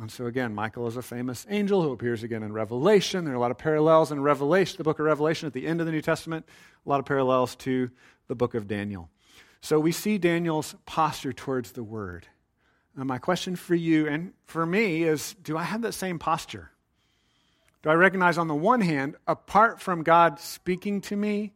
And 0.00 0.10
so, 0.10 0.26
again, 0.26 0.54
Michael 0.54 0.86
is 0.86 0.96
a 0.96 1.02
famous 1.02 1.44
angel 1.50 1.82
who 1.82 1.92
appears 1.92 2.22
again 2.22 2.42
in 2.42 2.52
Revelation. 2.52 3.24
There 3.24 3.34
are 3.34 3.36
a 3.36 3.40
lot 3.40 3.50
of 3.50 3.58
parallels 3.58 4.12
in 4.12 4.22
Revelation, 4.22 4.76
the 4.78 4.84
book 4.84 4.98
of 4.98 5.04
Revelation 5.04 5.46
at 5.46 5.52
the 5.52 5.66
end 5.66 5.80
of 5.80 5.86
the 5.86 5.92
New 5.92 6.00
Testament, 6.00 6.46
a 6.86 6.88
lot 6.88 7.00
of 7.00 7.06
parallels 7.06 7.56
to 7.56 7.90
the 8.28 8.34
book 8.34 8.54
of 8.54 8.68
Daniel. 8.68 9.10
So, 9.60 9.78
we 9.80 9.92
see 9.92 10.16
Daniel's 10.16 10.74
posture 10.86 11.32
towards 11.32 11.72
the 11.72 11.82
word. 11.82 12.26
And 12.96 13.06
my 13.06 13.18
question 13.18 13.56
for 13.56 13.74
you 13.74 14.08
and 14.08 14.32
for 14.46 14.64
me 14.64 15.02
is 15.02 15.34
do 15.42 15.58
I 15.58 15.64
have 15.64 15.82
that 15.82 15.92
same 15.92 16.18
posture? 16.18 16.70
Do 17.82 17.90
I 17.90 17.94
recognize, 17.94 18.38
on 18.38 18.46
the 18.46 18.54
one 18.54 18.82
hand, 18.82 19.16
apart 19.26 19.80
from 19.80 20.02
God 20.02 20.38
speaking 20.38 21.00
to 21.02 21.16
me 21.16 21.52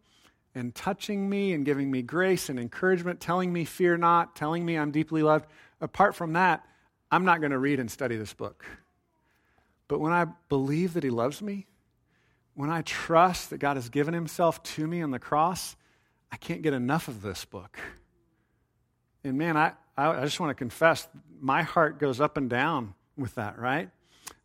and 0.54 0.74
touching 0.74 1.28
me 1.28 1.52
and 1.52 1.64
giving 1.64 1.90
me 1.90 2.02
grace 2.02 2.48
and 2.48 2.58
encouragement, 2.58 3.20
telling 3.20 3.52
me, 3.52 3.64
fear 3.64 3.96
not, 3.96 4.36
telling 4.36 4.64
me 4.64 4.78
I'm 4.78 4.90
deeply 4.90 5.22
loved, 5.22 5.46
apart 5.80 6.14
from 6.14 6.34
that, 6.34 6.64
I'm 7.10 7.24
not 7.24 7.40
going 7.40 7.52
to 7.52 7.58
read 7.58 7.80
and 7.80 7.90
study 7.90 8.16
this 8.16 8.32
book. 8.32 8.64
But 9.88 10.00
when 10.00 10.12
I 10.12 10.26
believe 10.48 10.94
that 10.94 11.04
He 11.04 11.10
loves 11.10 11.42
me, 11.42 11.66
when 12.54 12.70
I 12.70 12.82
trust 12.82 13.50
that 13.50 13.58
God 13.58 13.76
has 13.76 13.88
given 13.88 14.14
Himself 14.14 14.62
to 14.62 14.86
me 14.86 15.02
on 15.02 15.10
the 15.10 15.18
cross, 15.18 15.76
I 16.30 16.36
can't 16.36 16.62
get 16.62 16.72
enough 16.72 17.08
of 17.08 17.22
this 17.22 17.44
book. 17.44 17.78
And 19.24 19.36
man, 19.38 19.56
I, 19.56 19.72
I 19.96 20.24
just 20.24 20.40
want 20.40 20.50
to 20.50 20.54
confess, 20.54 21.08
my 21.40 21.62
heart 21.62 21.98
goes 21.98 22.20
up 22.20 22.36
and 22.36 22.48
down 22.48 22.94
with 23.16 23.34
that, 23.36 23.58
right? 23.58 23.90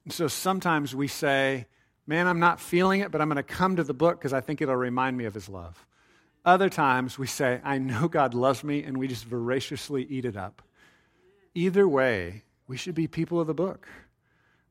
And 0.06 0.14
so 0.14 0.28
sometimes 0.28 0.96
we 0.96 1.08
say, 1.08 1.68
man, 2.08 2.28
I'm 2.28 2.40
not 2.40 2.60
feeling 2.60 3.02
it, 3.02 3.12
but 3.12 3.22
I'm 3.22 3.28
going 3.28 3.38
to 3.38 3.44
come 3.44 3.76
to 3.76 3.84
the 3.84 3.94
book 3.94 4.20
because 4.20 4.34
I 4.34 4.42
think 4.42 4.62
it'll 4.62 4.76
remind 4.76 5.18
me 5.18 5.26
of 5.26 5.34
His 5.34 5.48
love. 5.48 5.86
Other 6.46 6.70
times 6.70 7.20
we 7.20 7.28
say, 7.28 7.60
I 7.64 7.78
know 7.78 8.08
God 8.08 8.34
loves 8.34 8.64
me, 8.64 8.84
and 8.84 8.98
we 8.98 9.08
just 9.08 9.26
voraciously 9.26 10.06
eat 10.10 10.26
it 10.26 10.38
up. 10.38 10.62
Either 11.54 11.88
way, 11.88 12.44
we 12.68 12.78
should 12.78 12.96
be 12.96 13.08
people 13.08 13.40
of 13.40 13.48
the 13.48 13.54
book. 13.54 13.88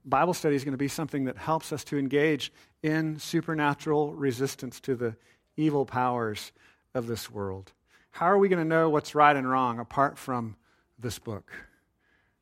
Bible 0.05 0.33
study 0.33 0.57
is 0.57 0.65
going 0.65 0.73
to 0.73 0.79
be 0.79 0.89
something 0.89 1.25
that 1.27 1.37
helps 1.37 1.73
us 1.73 1.85
to 1.85 1.99
engage 1.99 2.53
in 2.83 3.19
supernatural 3.19 4.15
resistance 4.15 4.81
to 4.81 4.95
the 4.95 5.17
evil 5.57 5.85
powers 5.85 6.53
of 6.95 7.07
this 7.07 7.31
world. 7.31 7.73
How 8.13 8.27
are 8.27 8.39
we 8.39 8.49
going 8.49 8.63
to 8.63 8.69
know 8.69 8.89
what's 8.89 9.15
right 9.15 9.37
and 9.37 9.49
wrong 9.49 9.79
apart 9.79 10.19
from 10.19 10.57
this 10.99 11.19
book? 11.19 11.53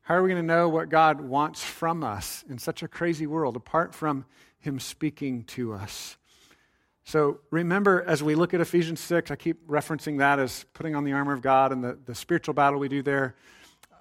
How 0.01 0.15
are 0.15 0.23
we 0.23 0.29
going 0.29 0.41
to 0.41 0.47
know 0.47 0.69
what 0.69 0.89
God 0.89 1.19
wants 1.19 1.61
from 1.61 2.03
us 2.03 2.45
in 2.49 2.57
such 2.57 2.81
a 2.81 2.87
crazy 2.87 3.27
world 3.27 3.57
apart 3.57 3.93
from 3.93 4.25
Him 4.59 4.79
speaking 4.79 5.43
to 5.45 5.73
us? 5.73 6.15
So 7.07 7.39
remember, 7.51 8.03
as 8.05 8.21
we 8.21 8.35
look 8.35 8.53
at 8.53 8.59
Ephesians 8.59 8.99
6, 8.99 9.31
I 9.31 9.37
keep 9.37 9.65
referencing 9.65 10.17
that 10.17 10.39
as 10.39 10.65
putting 10.73 10.93
on 10.93 11.05
the 11.05 11.13
armor 11.13 11.31
of 11.31 11.41
God 11.41 11.71
and 11.71 11.81
the, 11.81 11.97
the 12.05 12.13
spiritual 12.13 12.53
battle 12.53 12.81
we 12.81 12.89
do 12.89 13.01
there. 13.01 13.33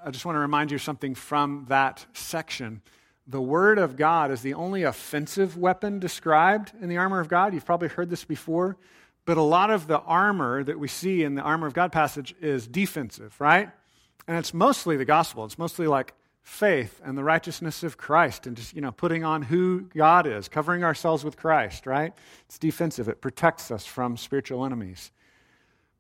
I 0.05 0.11
just 0.11 0.27
want 0.27 0.35
to 0.35 0.41
remind 0.41 0.73
you 0.73 0.79
something 0.79 1.15
from 1.15 1.67
that 1.69 2.05
section. 2.15 2.83
The 3.29 3.41
Word 3.41 3.79
of 3.79 3.97
God 3.97 4.33
is 4.33 4.43
the 4.43 4.55
only 4.55 4.83
offensive 4.83 5.57
weapon 5.57 6.01
described 6.01 6.73
in 6.81 6.89
the 6.89 6.97
armor 6.97 7.21
of 7.21 7.29
God. 7.29 7.55
You've 7.55 7.65
probably 7.65 7.87
heard 7.87 8.11
this 8.11 8.25
before, 8.25 8.77
but 9.25 9.37
a 9.37 9.43
lot 9.43 9.71
of 9.71 9.87
the 9.87 10.01
armor 10.01 10.65
that 10.65 10.77
we 10.77 10.89
see 10.89 11.23
in 11.23 11.37
the 11.37 11.43
armor 11.43 11.69
of 11.69 11.75
God 11.75 11.93
passage 11.93 12.35
is 12.41 12.67
defensive, 12.67 13.41
right? 13.41 13.71
And 14.27 14.37
it's 14.37 14.53
mostly 14.53 14.97
the 14.97 15.05
gospel. 15.05 15.45
It's 15.45 15.59
mostly 15.59 15.87
like 15.87 16.13
faith 16.47 17.03
and 17.05 17.19
the 17.19 17.25
righteousness 17.25 17.83
of 17.83 17.97
Christ 17.97 18.47
and 18.47 18.57
just, 18.57 18.73
you 18.73 18.81
know, 18.81 18.93
putting 18.93 19.25
on 19.25 19.43
who 19.43 19.81
God 19.97 20.29
is, 20.29 20.49
covering 20.49 20.85
ourselves 20.85 21.25
with 21.25 21.37
Christ, 21.37 21.87
right? 21.87 22.13
It's 22.47 22.57
defensive. 22.57 23.09
It 23.09 23.21
protects 23.21 23.73
us 23.73 23.85
from 23.85 24.17
spiritual 24.17 24.65
enemies. 24.65 25.11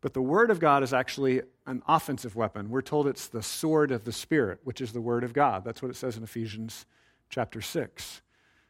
But 0.01 0.15
the 0.15 0.23
Word 0.23 0.53
of 0.53 0.61
God 0.61 0.85
is 0.85 0.95
actually 0.95 1.43
an 1.67 1.83
offensive 1.89 2.37
weapon. 2.37 2.71
We're 2.71 2.81
told 2.81 3.09
it's 3.09 3.27
the 3.27 3.43
sword 3.43 3.91
of 3.91 4.05
the 4.05 4.13
Spirit, 4.13 4.61
which 4.63 4.81
is 4.81 4.93
the 4.93 5.01
Word 5.01 5.25
of 5.25 5.33
God. 5.33 5.65
That's 5.65 5.83
what 5.83 5.91
it 5.91 5.97
says 5.97 6.17
in 6.17 6.23
Ephesians 6.23 6.87
chapter 7.29 7.61
6. 7.61 8.23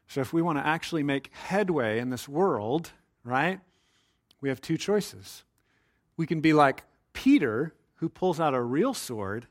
So 0.07 0.19
if 0.19 0.33
we 0.33 0.41
want 0.41 0.57
to 0.57 0.65
actually 0.65 1.03
make 1.03 1.31
headway 1.31 1.99
in 1.99 2.09
this 2.09 2.27
world, 2.27 2.89
right, 3.23 3.59
we 4.41 4.49
have 4.49 4.61
two 4.61 4.77
choices. 4.77 5.43
We 6.17 6.25
can 6.25 6.41
be 6.41 6.53
like 6.53 6.85
Peter, 7.13 7.75
who 7.97 8.09
pulls 8.09 8.39
out 8.39 8.55
a 8.55 8.61
real 8.61 8.95
sword 8.95 9.45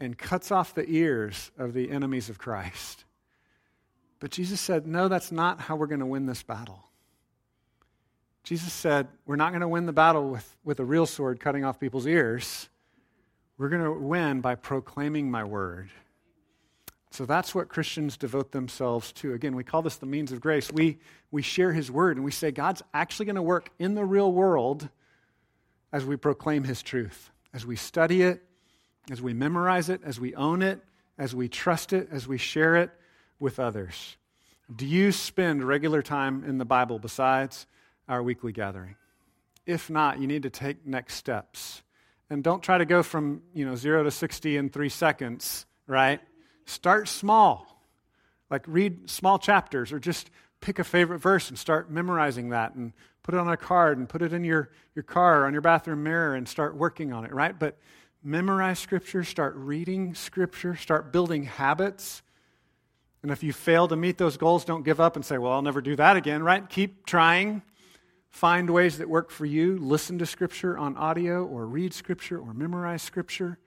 and 0.00 0.16
cuts 0.16 0.50
off 0.50 0.74
the 0.74 0.88
ears 0.88 1.50
of 1.58 1.74
the 1.74 1.90
enemies 1.90 2.30
of 2.30 2.38
Christ. 2.38 3.04
But 4.18 4.30
Jesus 4.30 4.60
said, 4.60 4.86
No, 4.86 5.08
that's 5.08 5.30
not 5.30 5.60
how 5.60 5.76
we're 5.76 5.86
going 5.86 6.00
to 6.00 6.06
win 6.06 6.26
this 6.26 6.42
battle. 6.42 6.84
Jesus 8.42 8.72
said, 8.72 9.08
We're 9.26 9.36
not 9.36 9.50
going 9.50 9.60
to 9.60 9.68
win 9.68 9.86
the 9.86 9.92
battle 9.92 10.30
with, 10.30 10.56
with 10.64 10.80
a 10.80 10.84
real 10.84 11.06
sword 11.06 11.38
cutting 11.38 11.64
off 11.64 11.78
people's 11.78 12.06
ears. 12.06 12.68
We're 13.58 13.68
going 13.68 13.84
to 13.84 13.92
win 13.92 14.40
by 14.40 14.54
proclaiming 14.54 15.30
my 15.30 15.44
word. 15.44 15.90
So 17.10 17.26
that's 17.26 17.54
what 17.54 17.68
Christians 17.68 18.16
devote 18.16 18.52
themselves 18.52 19.12
to. 19.14 19.34
Again, 19.34 19.56
we 19.56 19.64
call 19.64 19.82
this 19.82 19.96
the 19.96 20.06
means 20.06 20.32
of 20.32 20.40
grace. 20.40 20.72
We, 20.72 20.98
we 21.30 21.42
share 21.42 21.72
his 21.72 21.90
word 21.90 22.16
and 22.16 22.24
we 22.24 22.30
say 22.30 22.52
God's 22.52 22.82
actually 22.94 23.26
going 23.26 23.36
to 23.36 23.42
work 23.42 23.70
in 23.78 23.94
the 23.94 24.04
real 24.04 24.32
world 24.32 24.88
as 25.92 26.04
we 26.04 26.16
proclaim 26.16 26.64
his 26.64 26.82
truth, 26.82 27.30
as 27.52 27.66
we 27.66 27.74
study 27.74 28.22
it, 28.22 28.44
as 29.10 29.22
we 29.22 29.32
memorize 29.32 29.88
it, 29.88 30.00
as 30.04 30.18
we 30.18 30.34
own 30.34 30.62
it, 30.62 30.80
as 31.18 31.34
we 31.34 31.48
trust 31.48 31.92
it, 31.92 32.08
as 32.10 32.26
we 32.26 32.38
share 32.38 32.76
it 32.76 32.90
with 33.38 33.58
others. 33.58 34.16
Do 34.74 34.86
you 34.86 35.12
spend 35.12 35.64
regular 35.64 36.02
time 36.02 36.44
in 36.44 36.58
the 36.58 36.64
Bible 36.64 36.98
besides 36.98 37.66
our 38.10 38.22
weekly 38.22 38.52
gathering. 38.52 38.96
If 39.64 39.88
not, 39.88 40.20
you 40.20 40.26
need 40.26 40.42
to 40.42 40.50
take 40.50 40.84
next 40.84 41.14
steps. 41.14 41.82
And 42.28 42.42
don't 42.42 42.62
try 42.62 42.76
to 42.76 42.84
go 42.84 43.02
from, 43.02 43.42
you 43.54 43.64
know, 43.64 43.76
0 43.76 44.02
to 44.02 44.10
60 44.10 44.56
in 44.56 44.68
3 44.68 44.88
seconds, 44.88 45.64
right? 45.86 46.20
Start 46.66 47.08
small. 47.08 47.82
Like 48.50 48.64
read 48.66 49.08
small 49.08 49.38
chapters 49.38 49.92
or 49.92 50.00
just 50.00 50.30
pick 50.60 50.80
a 50.80 50.84
favorite 50.84 51.20
verse 51.20 51.48
and 51.48 51.58
start 51.58 51.90
memorizing 51.90 52.50
that 52.50 52.74
and 52.74 52.92
put 53.22 53.34
it 53.34 53.38
on 53.38 53.48
a 53.48 53.56
card 53.56 53.96
and 53.96 54.08
put 54.08 54.22
it 54.22 54.32
in 54.32 54.42
your, 54.42 54.70
your 54.96 55.04
car 55.04 55.42
or 55.42 55.46
on 55.46 55.52
your 55.52 55.62
bathroom 55.62 56.02
mirror 56.02 56.34
and 56.34 56.48
start 56.48 56.74
working 56.74 57.12
on 57.12 57.24
it, 57.24 57.32
right? 57.32 57.56
But 57.56 57.78
memorize 58.22 58.78
scripture, 58.78 59.24
start 59.24 59.54
reading 59.56 60.14
scripture, 60.14 60.76
start 60.76 61.12
building 61.12 61.44
habits. 61.44 62.22
And 63.22 63.30
if 63.30 63.42
you 63.42 63.52
fail 63.52 63.88
to 63.88 63.96
meet 63.96 64.18
those 64.18 64.36
goals, 64.36 64.64
don't 64.64 64.84
give 64.84 65.00
up 65.00 65.16
and 65.16 65.24
say, 65.24 65.38
well, 65.38 65.52
I'll 65.52 65.62
never 65.62 65.80
do 65.80 65.96
that 65.96 66.16
again, 66.16 66.42
right? 66.42 66.68
Keep 66.68 67.06
trying. 67.06 67.62
Find 68.30 68.70
ways 68.70 68.98
that 68.98 69.08
work 69.08 69.30
for 69.30 69.44
you. 69.44 69.76
Listen 69.78 70.18
to 70.18 70.26
Scripture 70.26 70.78
on 70.78 70.96
audio, 70.96 71.44
or 71.44 71.66
read 71.66 71.92
Scripture, 71.92 72.38
or 72.38 72.54
memorize 72.54 73.02
Scripture. 73.02 73.58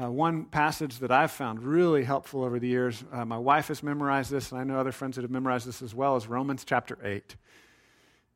Uh, 0.00 0.10
one 0.10 0.44
passage 0.44 0.98
that 0.98 1.10
I've 1.10 1.30
found 1.30 1.62
really 1.62 2.04
helpful 2.04 2.44
over 2.44 2.58
the 2.58 2.68
years, 2.68 3.04
uh, 3.12 3.24
my 3.24 3.38
wife 3.38 3.68
has 3.68 3.82
memorized 3.82 4.30
this, 4.30 4.50
and 4.50 4.60
I 4.60 4.64
know 4.64 4.78
other 4.78 4.92
friends 4.92 5.16
that 5.16 5.22
have 5.22 5.30
memorized 5.30 5.66
this 5.66 5.82
as 5.82 5.94
well, 5.94 6.16
is 6.16 6.26
Romans 6.26 6.64
chapter 6.64 6.98
8. 7.02 7.36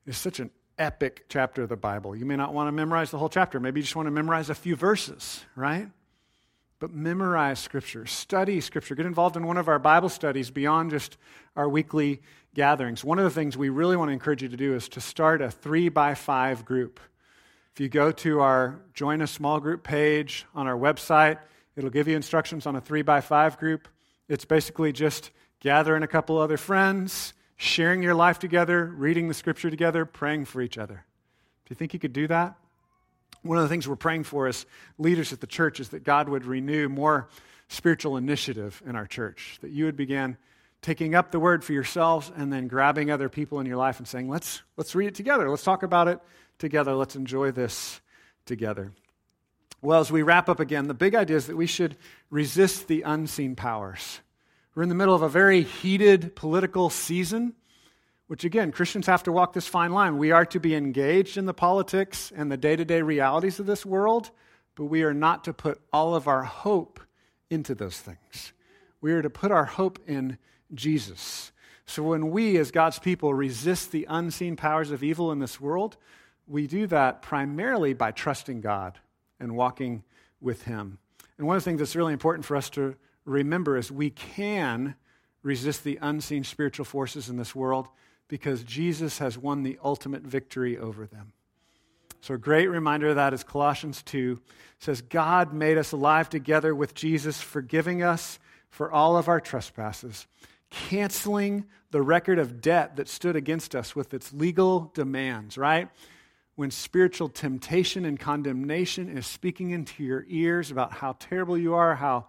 It's 0.06 0.18
such 0.18 0.40
an 0.40 0.50
epic 0.78 1.26
chapter 1.28 1.62
of 1.62 1.68
the 1.68 1.76
Bible. 1.76 2.16
You 2.16 2.24
may 2.24 2.36
not 2.36 2.54
want 2.54 2.68
to 2.68 2.72
memorize 2.72 3.10
the 3.10 3.18
whole 3.18 3.28
chapter. 3.28 3.60
Maybe 3.60 3.80
you 3.80 3.84
just 3.84 3.96
want 3.96 4.06
to 4.06 4.10
memorize 4.10 4.50
a 4.50 4.54
few 4.54 4.76
verses, 4.76 5.44
right? 5.54 5.88
But 6.78 6.92
memorize 6.92 7.60
Scripture, 7.60 8.06
study 8.06 8.60
Scripture, 8.60 8.94
get 8.94 9.06
involved 9.06 9.36
in 9.36 9.46
one 9.46 9.56
of 9.56 9.68
our 9.68 9.78
Bible 9.78 10.08
studies 10.08 10.50
beyond 10.50 10.90
just 10.90 11.16
our 11.54 11.68
weekly 11.68 12.22
gatherings. 12.54 13.04
One 13.04 13.18
of 13.18 13.24
the 13.24 13.30
things 13.30 13.56
we 13.56 13.68
really 13.68 13.96
want 13.96 14.08
to 14.08 14.12
encourage 14.12 14.42
you 14.42 14.48
to 14.48 14.56
do 14.56 14.74
is 14.74 14.88
to 14.90 15.00
start 15.00 15.40
a 15.40 15.50
three 15.50 15.88
by 15.88 16.14
five 16.14 16.64
group. 16.64 17.00
If 17.72 17.80
you 17.80 17.88
go 17.88 18.12
to 18.12 18.40
our 18.40 18.80
Join 18.94 19.22
a 19.22 19.26
Small 19.26 19.60
Group 19.60 19.82
page 19.82 20.44
on 20.54 20.66
our 20.66 20.76
website, 20.76 21.38
it'll 21.76 21.90
give 21.90 22.08
you 22.08 22.16
instructions 22.16 22.66
on 22.66 22.76
a 22.76 22.80
three 22.80 23.02
by 23.02 23.20
five 23.20 23.58
group. 23.58 23.88
It's 24.28 24.44
basically 24.44 24.92
just 24.92 25.30
gathering 25.60 26.02
a 26.02 26.08
couple 26.08 26.36
other 26.36 26.56
friends, 26.56 27.32
sharing 27.62 28.02
your 28.02 28.14
life 28.14 28.40
together, 28.40 28.84
reading 28.84 29.28
the 29.28 29.34
Scripture 29.34 29.70
together, 29.70 30.04
praying 30.04 30.44
for 30.44 30.60
each 30.60 30.76
other. 30.76 31.04
Do 31.64 31.70
you 31.70 31.76
think 31.76 31.94
you 31.94 32.00
could 32.00 32.12
do 32.12 32.26
that? 32.26 32.56
One 33.42 33.56
of 33.56 33.62
the 33.62 33.68
things 33.68 33.88
we're 33.88 33.94
praying 33.96 34.24
for 34.24 34.48
as 34.48 34.66
leaders 34.98 35.32
at 35.32 35.40
the 35.40 35.46
church 35.46 35.78
is 35.78 35.90
that 35.90 36.02
God 36.02 36.28
would 36.28 36.44
renew 36.44 36.88
more 36.88 37.28
spiritual 37.68 38.16
initiative 38.16 38.82
in 38.84 38.96
our 38.96 39.06
church, 39.06 39.58
that 39.62 39.70
you 39.70 39.84
would 39.84 39.96
begin 39.96 40.36
taking 40.80 41.14
up 41.14 41.30
the 41.30 41.38
word 41.38 41.62
for 41.62 41.72
yourselves 41.72 42.32
and 42.36 42.52
then 42.52 42.66
grabbing 42.66 43.12
other 43.12 43.28
people 43.28 43.60
in 43.60 43.66
your 43.66 43.76
life 43.76 43.98
and 43.98 44.08
saying, 44.08 44.28
let's, 44.28 44.62
let's 44.76 44.94
read 44.96 45.06
it 45.06 45.14
together. 45.14 45.48
Let's 45.48 45.62
talk 45.62 45.84
about 45.84 46.08
it 46.08 46.18
together. 46.58 46.94
Let's 46.94 47.14
enjoy 47.14 47.52
this 47.52 48.00
together. 48.44 48.90
Well, 49.80 50.00
as 50.00 50.10
we 50.10 50.22
wrap 50.22 50.48
up 50.48 50.58
again, 50.58 50.88
the 50.88 50.94
big 50.94 51.14
idea 51.14 51.36
is 51.36 51.46
that 51.46 51.56
we 51.56 51.66
should 51.66 51.96
resist 52.28 52.88
the 52.88 53.02
unseen 53.02 53.54
powers. 53.54 54.20
We're 54.74 54.82
in 54.82 54.88
the 54.88 54.94
middle 54.94 55.14
of 55.14 55.20
a 55.20 55.28
very 55.28 55.62
heated 55.62 56.34
political 56.34 56.88
season, 56.88 57.52
which 58.26 58.42
again, 58.44 58.72
Christians 58.72 59.06
have 59.06 59.22
to 59.24 59.32
walk 59.32 59.52
this 59.52 59.66
fine 59.66 59.92
line. 59.92 60.16
We 60.16 60.30
are 60.30 60.46
to 60.46 60.58
be 60.58 60.74
engaged 60.74 61.36
in 61.36 61.44
the 61.44 61.52
politics 61.52 62.32
and 62.34 62.50
the 62.50 62.56
day 62.56 62.76
to 62.76 62.84
day 62.86 63.02
realities 63.02 63.60
of 63.60 63.66
this 63.66 63.84
world, 63.84 64.30
but 64.74 64.86
we 64.86 65.02
are 65.02 65.12
not 65.12 65.44
to 65.44 65.52
put 65.52 65.78
all 65.92 66.14
of 66.14 66.26
our 66.26 66.44
hope 66.44 67.00
into 67.50 67.74
those 67.74 68.00
things. 68.00 68.54
We 69.02 69.12
are 69.12 69.20
to 69.20 69.28
put 69.28 69.50
our 69.50 69.66
hope 69.66 69.98
in 70.06 70.38
Jesus. 70.72 71.52
So 71.84 72.02
when 72.02 72.30
we, 72.30 72.56
as 72.56 72.70
God's 72.70 72.98
people, 72.98 73.34
resist 73.34 73.92
the 73.92 74.06
unseen 74.08 74.56
powers 74.56 74.90
of 74.90 75.02
evil 75.02 75.32
in 75.32 75.38
this 75.38 75.60
world, 75.60 75.98
we 76.46 76.66
do 76.66 76.86
that 76.86 77.20
primarily 77.20 77.92
by 77.92 78.10
trusting 78.10 78.62
God 78.62 78.98
and 79.38 79.54
walking 79.54 80.02
with 80.40 80.62
Him. 80.62 80.96
And 81.36 81.46
one 81.46 81.56
of 81.56 81.62
the 81.62 81.68
things 81.68 81.80
that's 81.80 81.94
really 81.94 82.14
important 82.14 82.46
for 82.46 82.56
us 82.56 82.70
to 82.70 82.96
remember 83.24 83.76
is 83.76 83.90
we 83.90 84.10
can 84.10 84.94
resist 85.42 85.84
the 85.84 85.98
unseen 86.00 86.44
spiritual 86.44 86.84
forces 86.84 87.28
in 87.28 87.36
this 87.36 87.54
world 87.54 87.88
because 88.28 88.64
Jesus 88.64 89.18
has 89.18 89.36
won 89.36 89.62
the 89.62 89.78
ultimate 89.84 90.22
victory 90.22 90.78
over 90.78 91.06
them. 91.06 91.32
So, 92.20 92.34
a 92.34 92.38
great 92.38 92.68
reminder 92.68 93.08
of 93.08 93.16
that 93.16 93.34
is 93.34 93.42
Colossians 93.42 94.02
2 94.04 94.40
says, 94.78 95.02
God 95.02 95.52
made 95.52 95.76
us 95.76 95.92
alive 95.92 96.30
together 96.30 96.74
with 96.74 96.94
Jesus, 96.94 97.40
forgiving 97.40 98.02
us 98.02 98.38
for 98.70 98.92
all 98.92 99.16
of 99.16 99.28
our 99.28 99.40
trespasses 99.40 100.26
canceling 100.72 101.66
the 101.90 102.02
record 102.02 102.38
of 102.38 102.60
debt 102.60 102.96
that 102.96 103.08
stood 103.08 103.36
against 103.36 103.74
us 103.74 103.94
with 103.94 104.14
its 104.14 104.32
legal 104.32 104.90
demands, 104.94 105.58
right? 105.58 105.88
When 106.54 106.70
spiritual 106.70 107.28
temptation 107.28 108.04
and 108.04 108.18
condemnation 108.18 109.16
is 109.16 109.26
speaking 109.26 109.70
into 109.70 110.02
your 110.02 110.24
ears 110.28 110.70
about 110.70 110.92
how 110.92 111.16
terrible 111.18 111.58
you 111.58 111.74
are, 111.74 111.94
how 111.94 112.26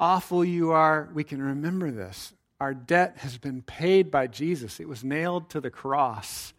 awful 0.00 0.44
you 0.44 0.72
are, 0.72 1.08
we 1.14 1.22
can 1.22 1.40
remember 1.40 1.90
this. 1.90 2.32
Our 2.58 2.74
debt 2.74 3.18
has 3.18 3.38
been 3.38 3.62
paid 3.62 4.10
by 4.10 4.26
Jesus, 4.26 4.80
it 4.80 4.88
was 4.88 5.04
nailed 5.04 5.50
to 5.50 5.60
the 5.60 5.70
cross. 5.70 6.52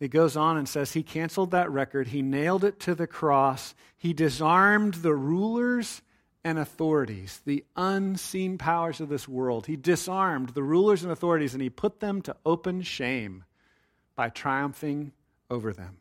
It 0.00 0.08
goes 0.08 0.36
on 0.36 0.56
and 0.56 0.68
says 0.68 0.92
he 0.92 1.02
canceled 1.02 1.50
that 1.50 1.72
record. 1.72 2.06
He 2.06 2.22
nailed 2.22 2.62
it 2.62 2.78
to 2.80 2.94
the 2.94 3.08
cross. 3.08 3.74
He 3.96 4.12
disarmed 4.12 4.94
the 4.94 5.14
rulers 5.14 6.02
and 6.44 6.56
authorities, 6.56 7.40
the 7.44 7.64
unseen 7.74 8.58
powers 8.58 9.00
of 9.00 9.08
this 9.08 9.26
world. 9.26 9.66
He 9.66 9.74
disarmed 9.74 10.50
the 10.50 10.62
rulers 10.62 11.02
and 11.02 11.10
authorities 11.10 11.52
and 11.52 11.62
he 11.62 11.68
put 11.68 11.98
them 11.98 12.22
to 12.22 12.36
open 12.46 12.82
shame 12.82 13.44
by 14.14 14.28
triumphing 14.28 15.12
over 15.50 15.72
them. 15.72 15.98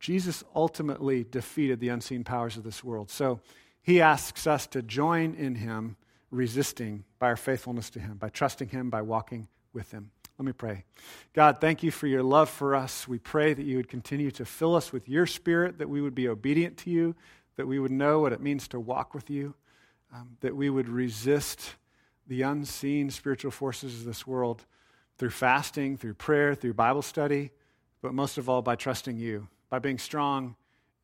Jesus 0.00 0.42
ultimately 0.54 1.24
defeated 1.24 1.80
the 1.80 1.88
unseen 1.90 2.24
powers 2.24 2.56
of 2.56 2.64
this 2.64 2.82
world. 2.82 3.08
So 3.08 3.40
he 3.86 4.00
asks 4.00 4.48
us 4.48 4.66
to 4.66 4.82
join 4.82 5.36
in 5.36 5.54
him, 5.54 5.94
resisting 6.32 7.04
by 7.20 7.28
our 7.28 7.36
faithfulness 7.36 7.88
to 7.90 8.00
him, 8.00 8.16
by 8.16 8.28
trusting 8.28 8.70
him, 8.70 8.90
by 8.90 9.00
walking 9.00 9.46
with 9.72 9.92
him. 9.92 10.10
Let 10.40 10.44
me 10.44 10.50
pray. 10.50 10.82
God, 11.34 11.60
thank 11.60 11.84
you 11.84 11.92
for 11.92 12.08
your 12.08 12.24
love 12.24 12.50
for 12.50 12.74
us. 12.74 13.06
We 13.06 13.20
pray 13.20 13.54
that 13.54 13.62
you 13.62 13.76
would 13.76 13.88
continue 13.88 14.32
to 14.32 14.44
fill 14.44 14.74
us 14.74 14.92
with 14.92 15.08
your 15.08 15.24
spirit, 15.24 15.78
that 15.78 15.88
we 15.88 16.02
would 16.02 16.16
be 16.16 16.26
obedient 16.26 16.78
to 16.78 16.90
you, 16.90 17.14
that 17.54 17.68
we 17.68 17.78
would 17.78 17.92
know 17.92 18.18
what 18.18 18.32
it 18.32 18.40
means 18.40 18.66
to 18.68 18.80
walk 18.80 19.14
with 19.14 19.30
you, 19.30 19.54
um, 20.12 20.36
that 20.40 20.56
we 20.56 20.68
would 20.68 20.88
resist 20.88 21.76
the 22.26 22.42
unseen 22.42 23.08
spiritual 23.08 23.52
forces 23.52 24.00
of 24.00 24.04
this 24.04 24.26
world 24.26 24.66
through 25.16 25.30
fasting, 25.30 25.96
through 25.96 26.14
prayer, 26.14 26.56
through 26.56 26.74
Bible 26.74 27.02
study, 27.02 27.52
but 28.02 28.12
most 28.12 28.36
of 28.36 28.48
all 28.48 28.62
by 28.62 28.74
trusting 28.74 29.16
you, 29.16 29.46
by 29.70 29.78
being 29.78 29.98
strong 29.98 30.56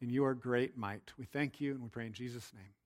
in 0.03 0.11
your 0.11 0.35
great 0.35 0.77
might. 0.77 1.13
We 1.17 1.25
thank 1.25 1.61
you 1.61 1.73
and 1.73 1.83
we 1.83 1.89
pray 1.89 2.07
in 2.07 2.13
Jesus' 2.13 2.53
name. 2.55 2.82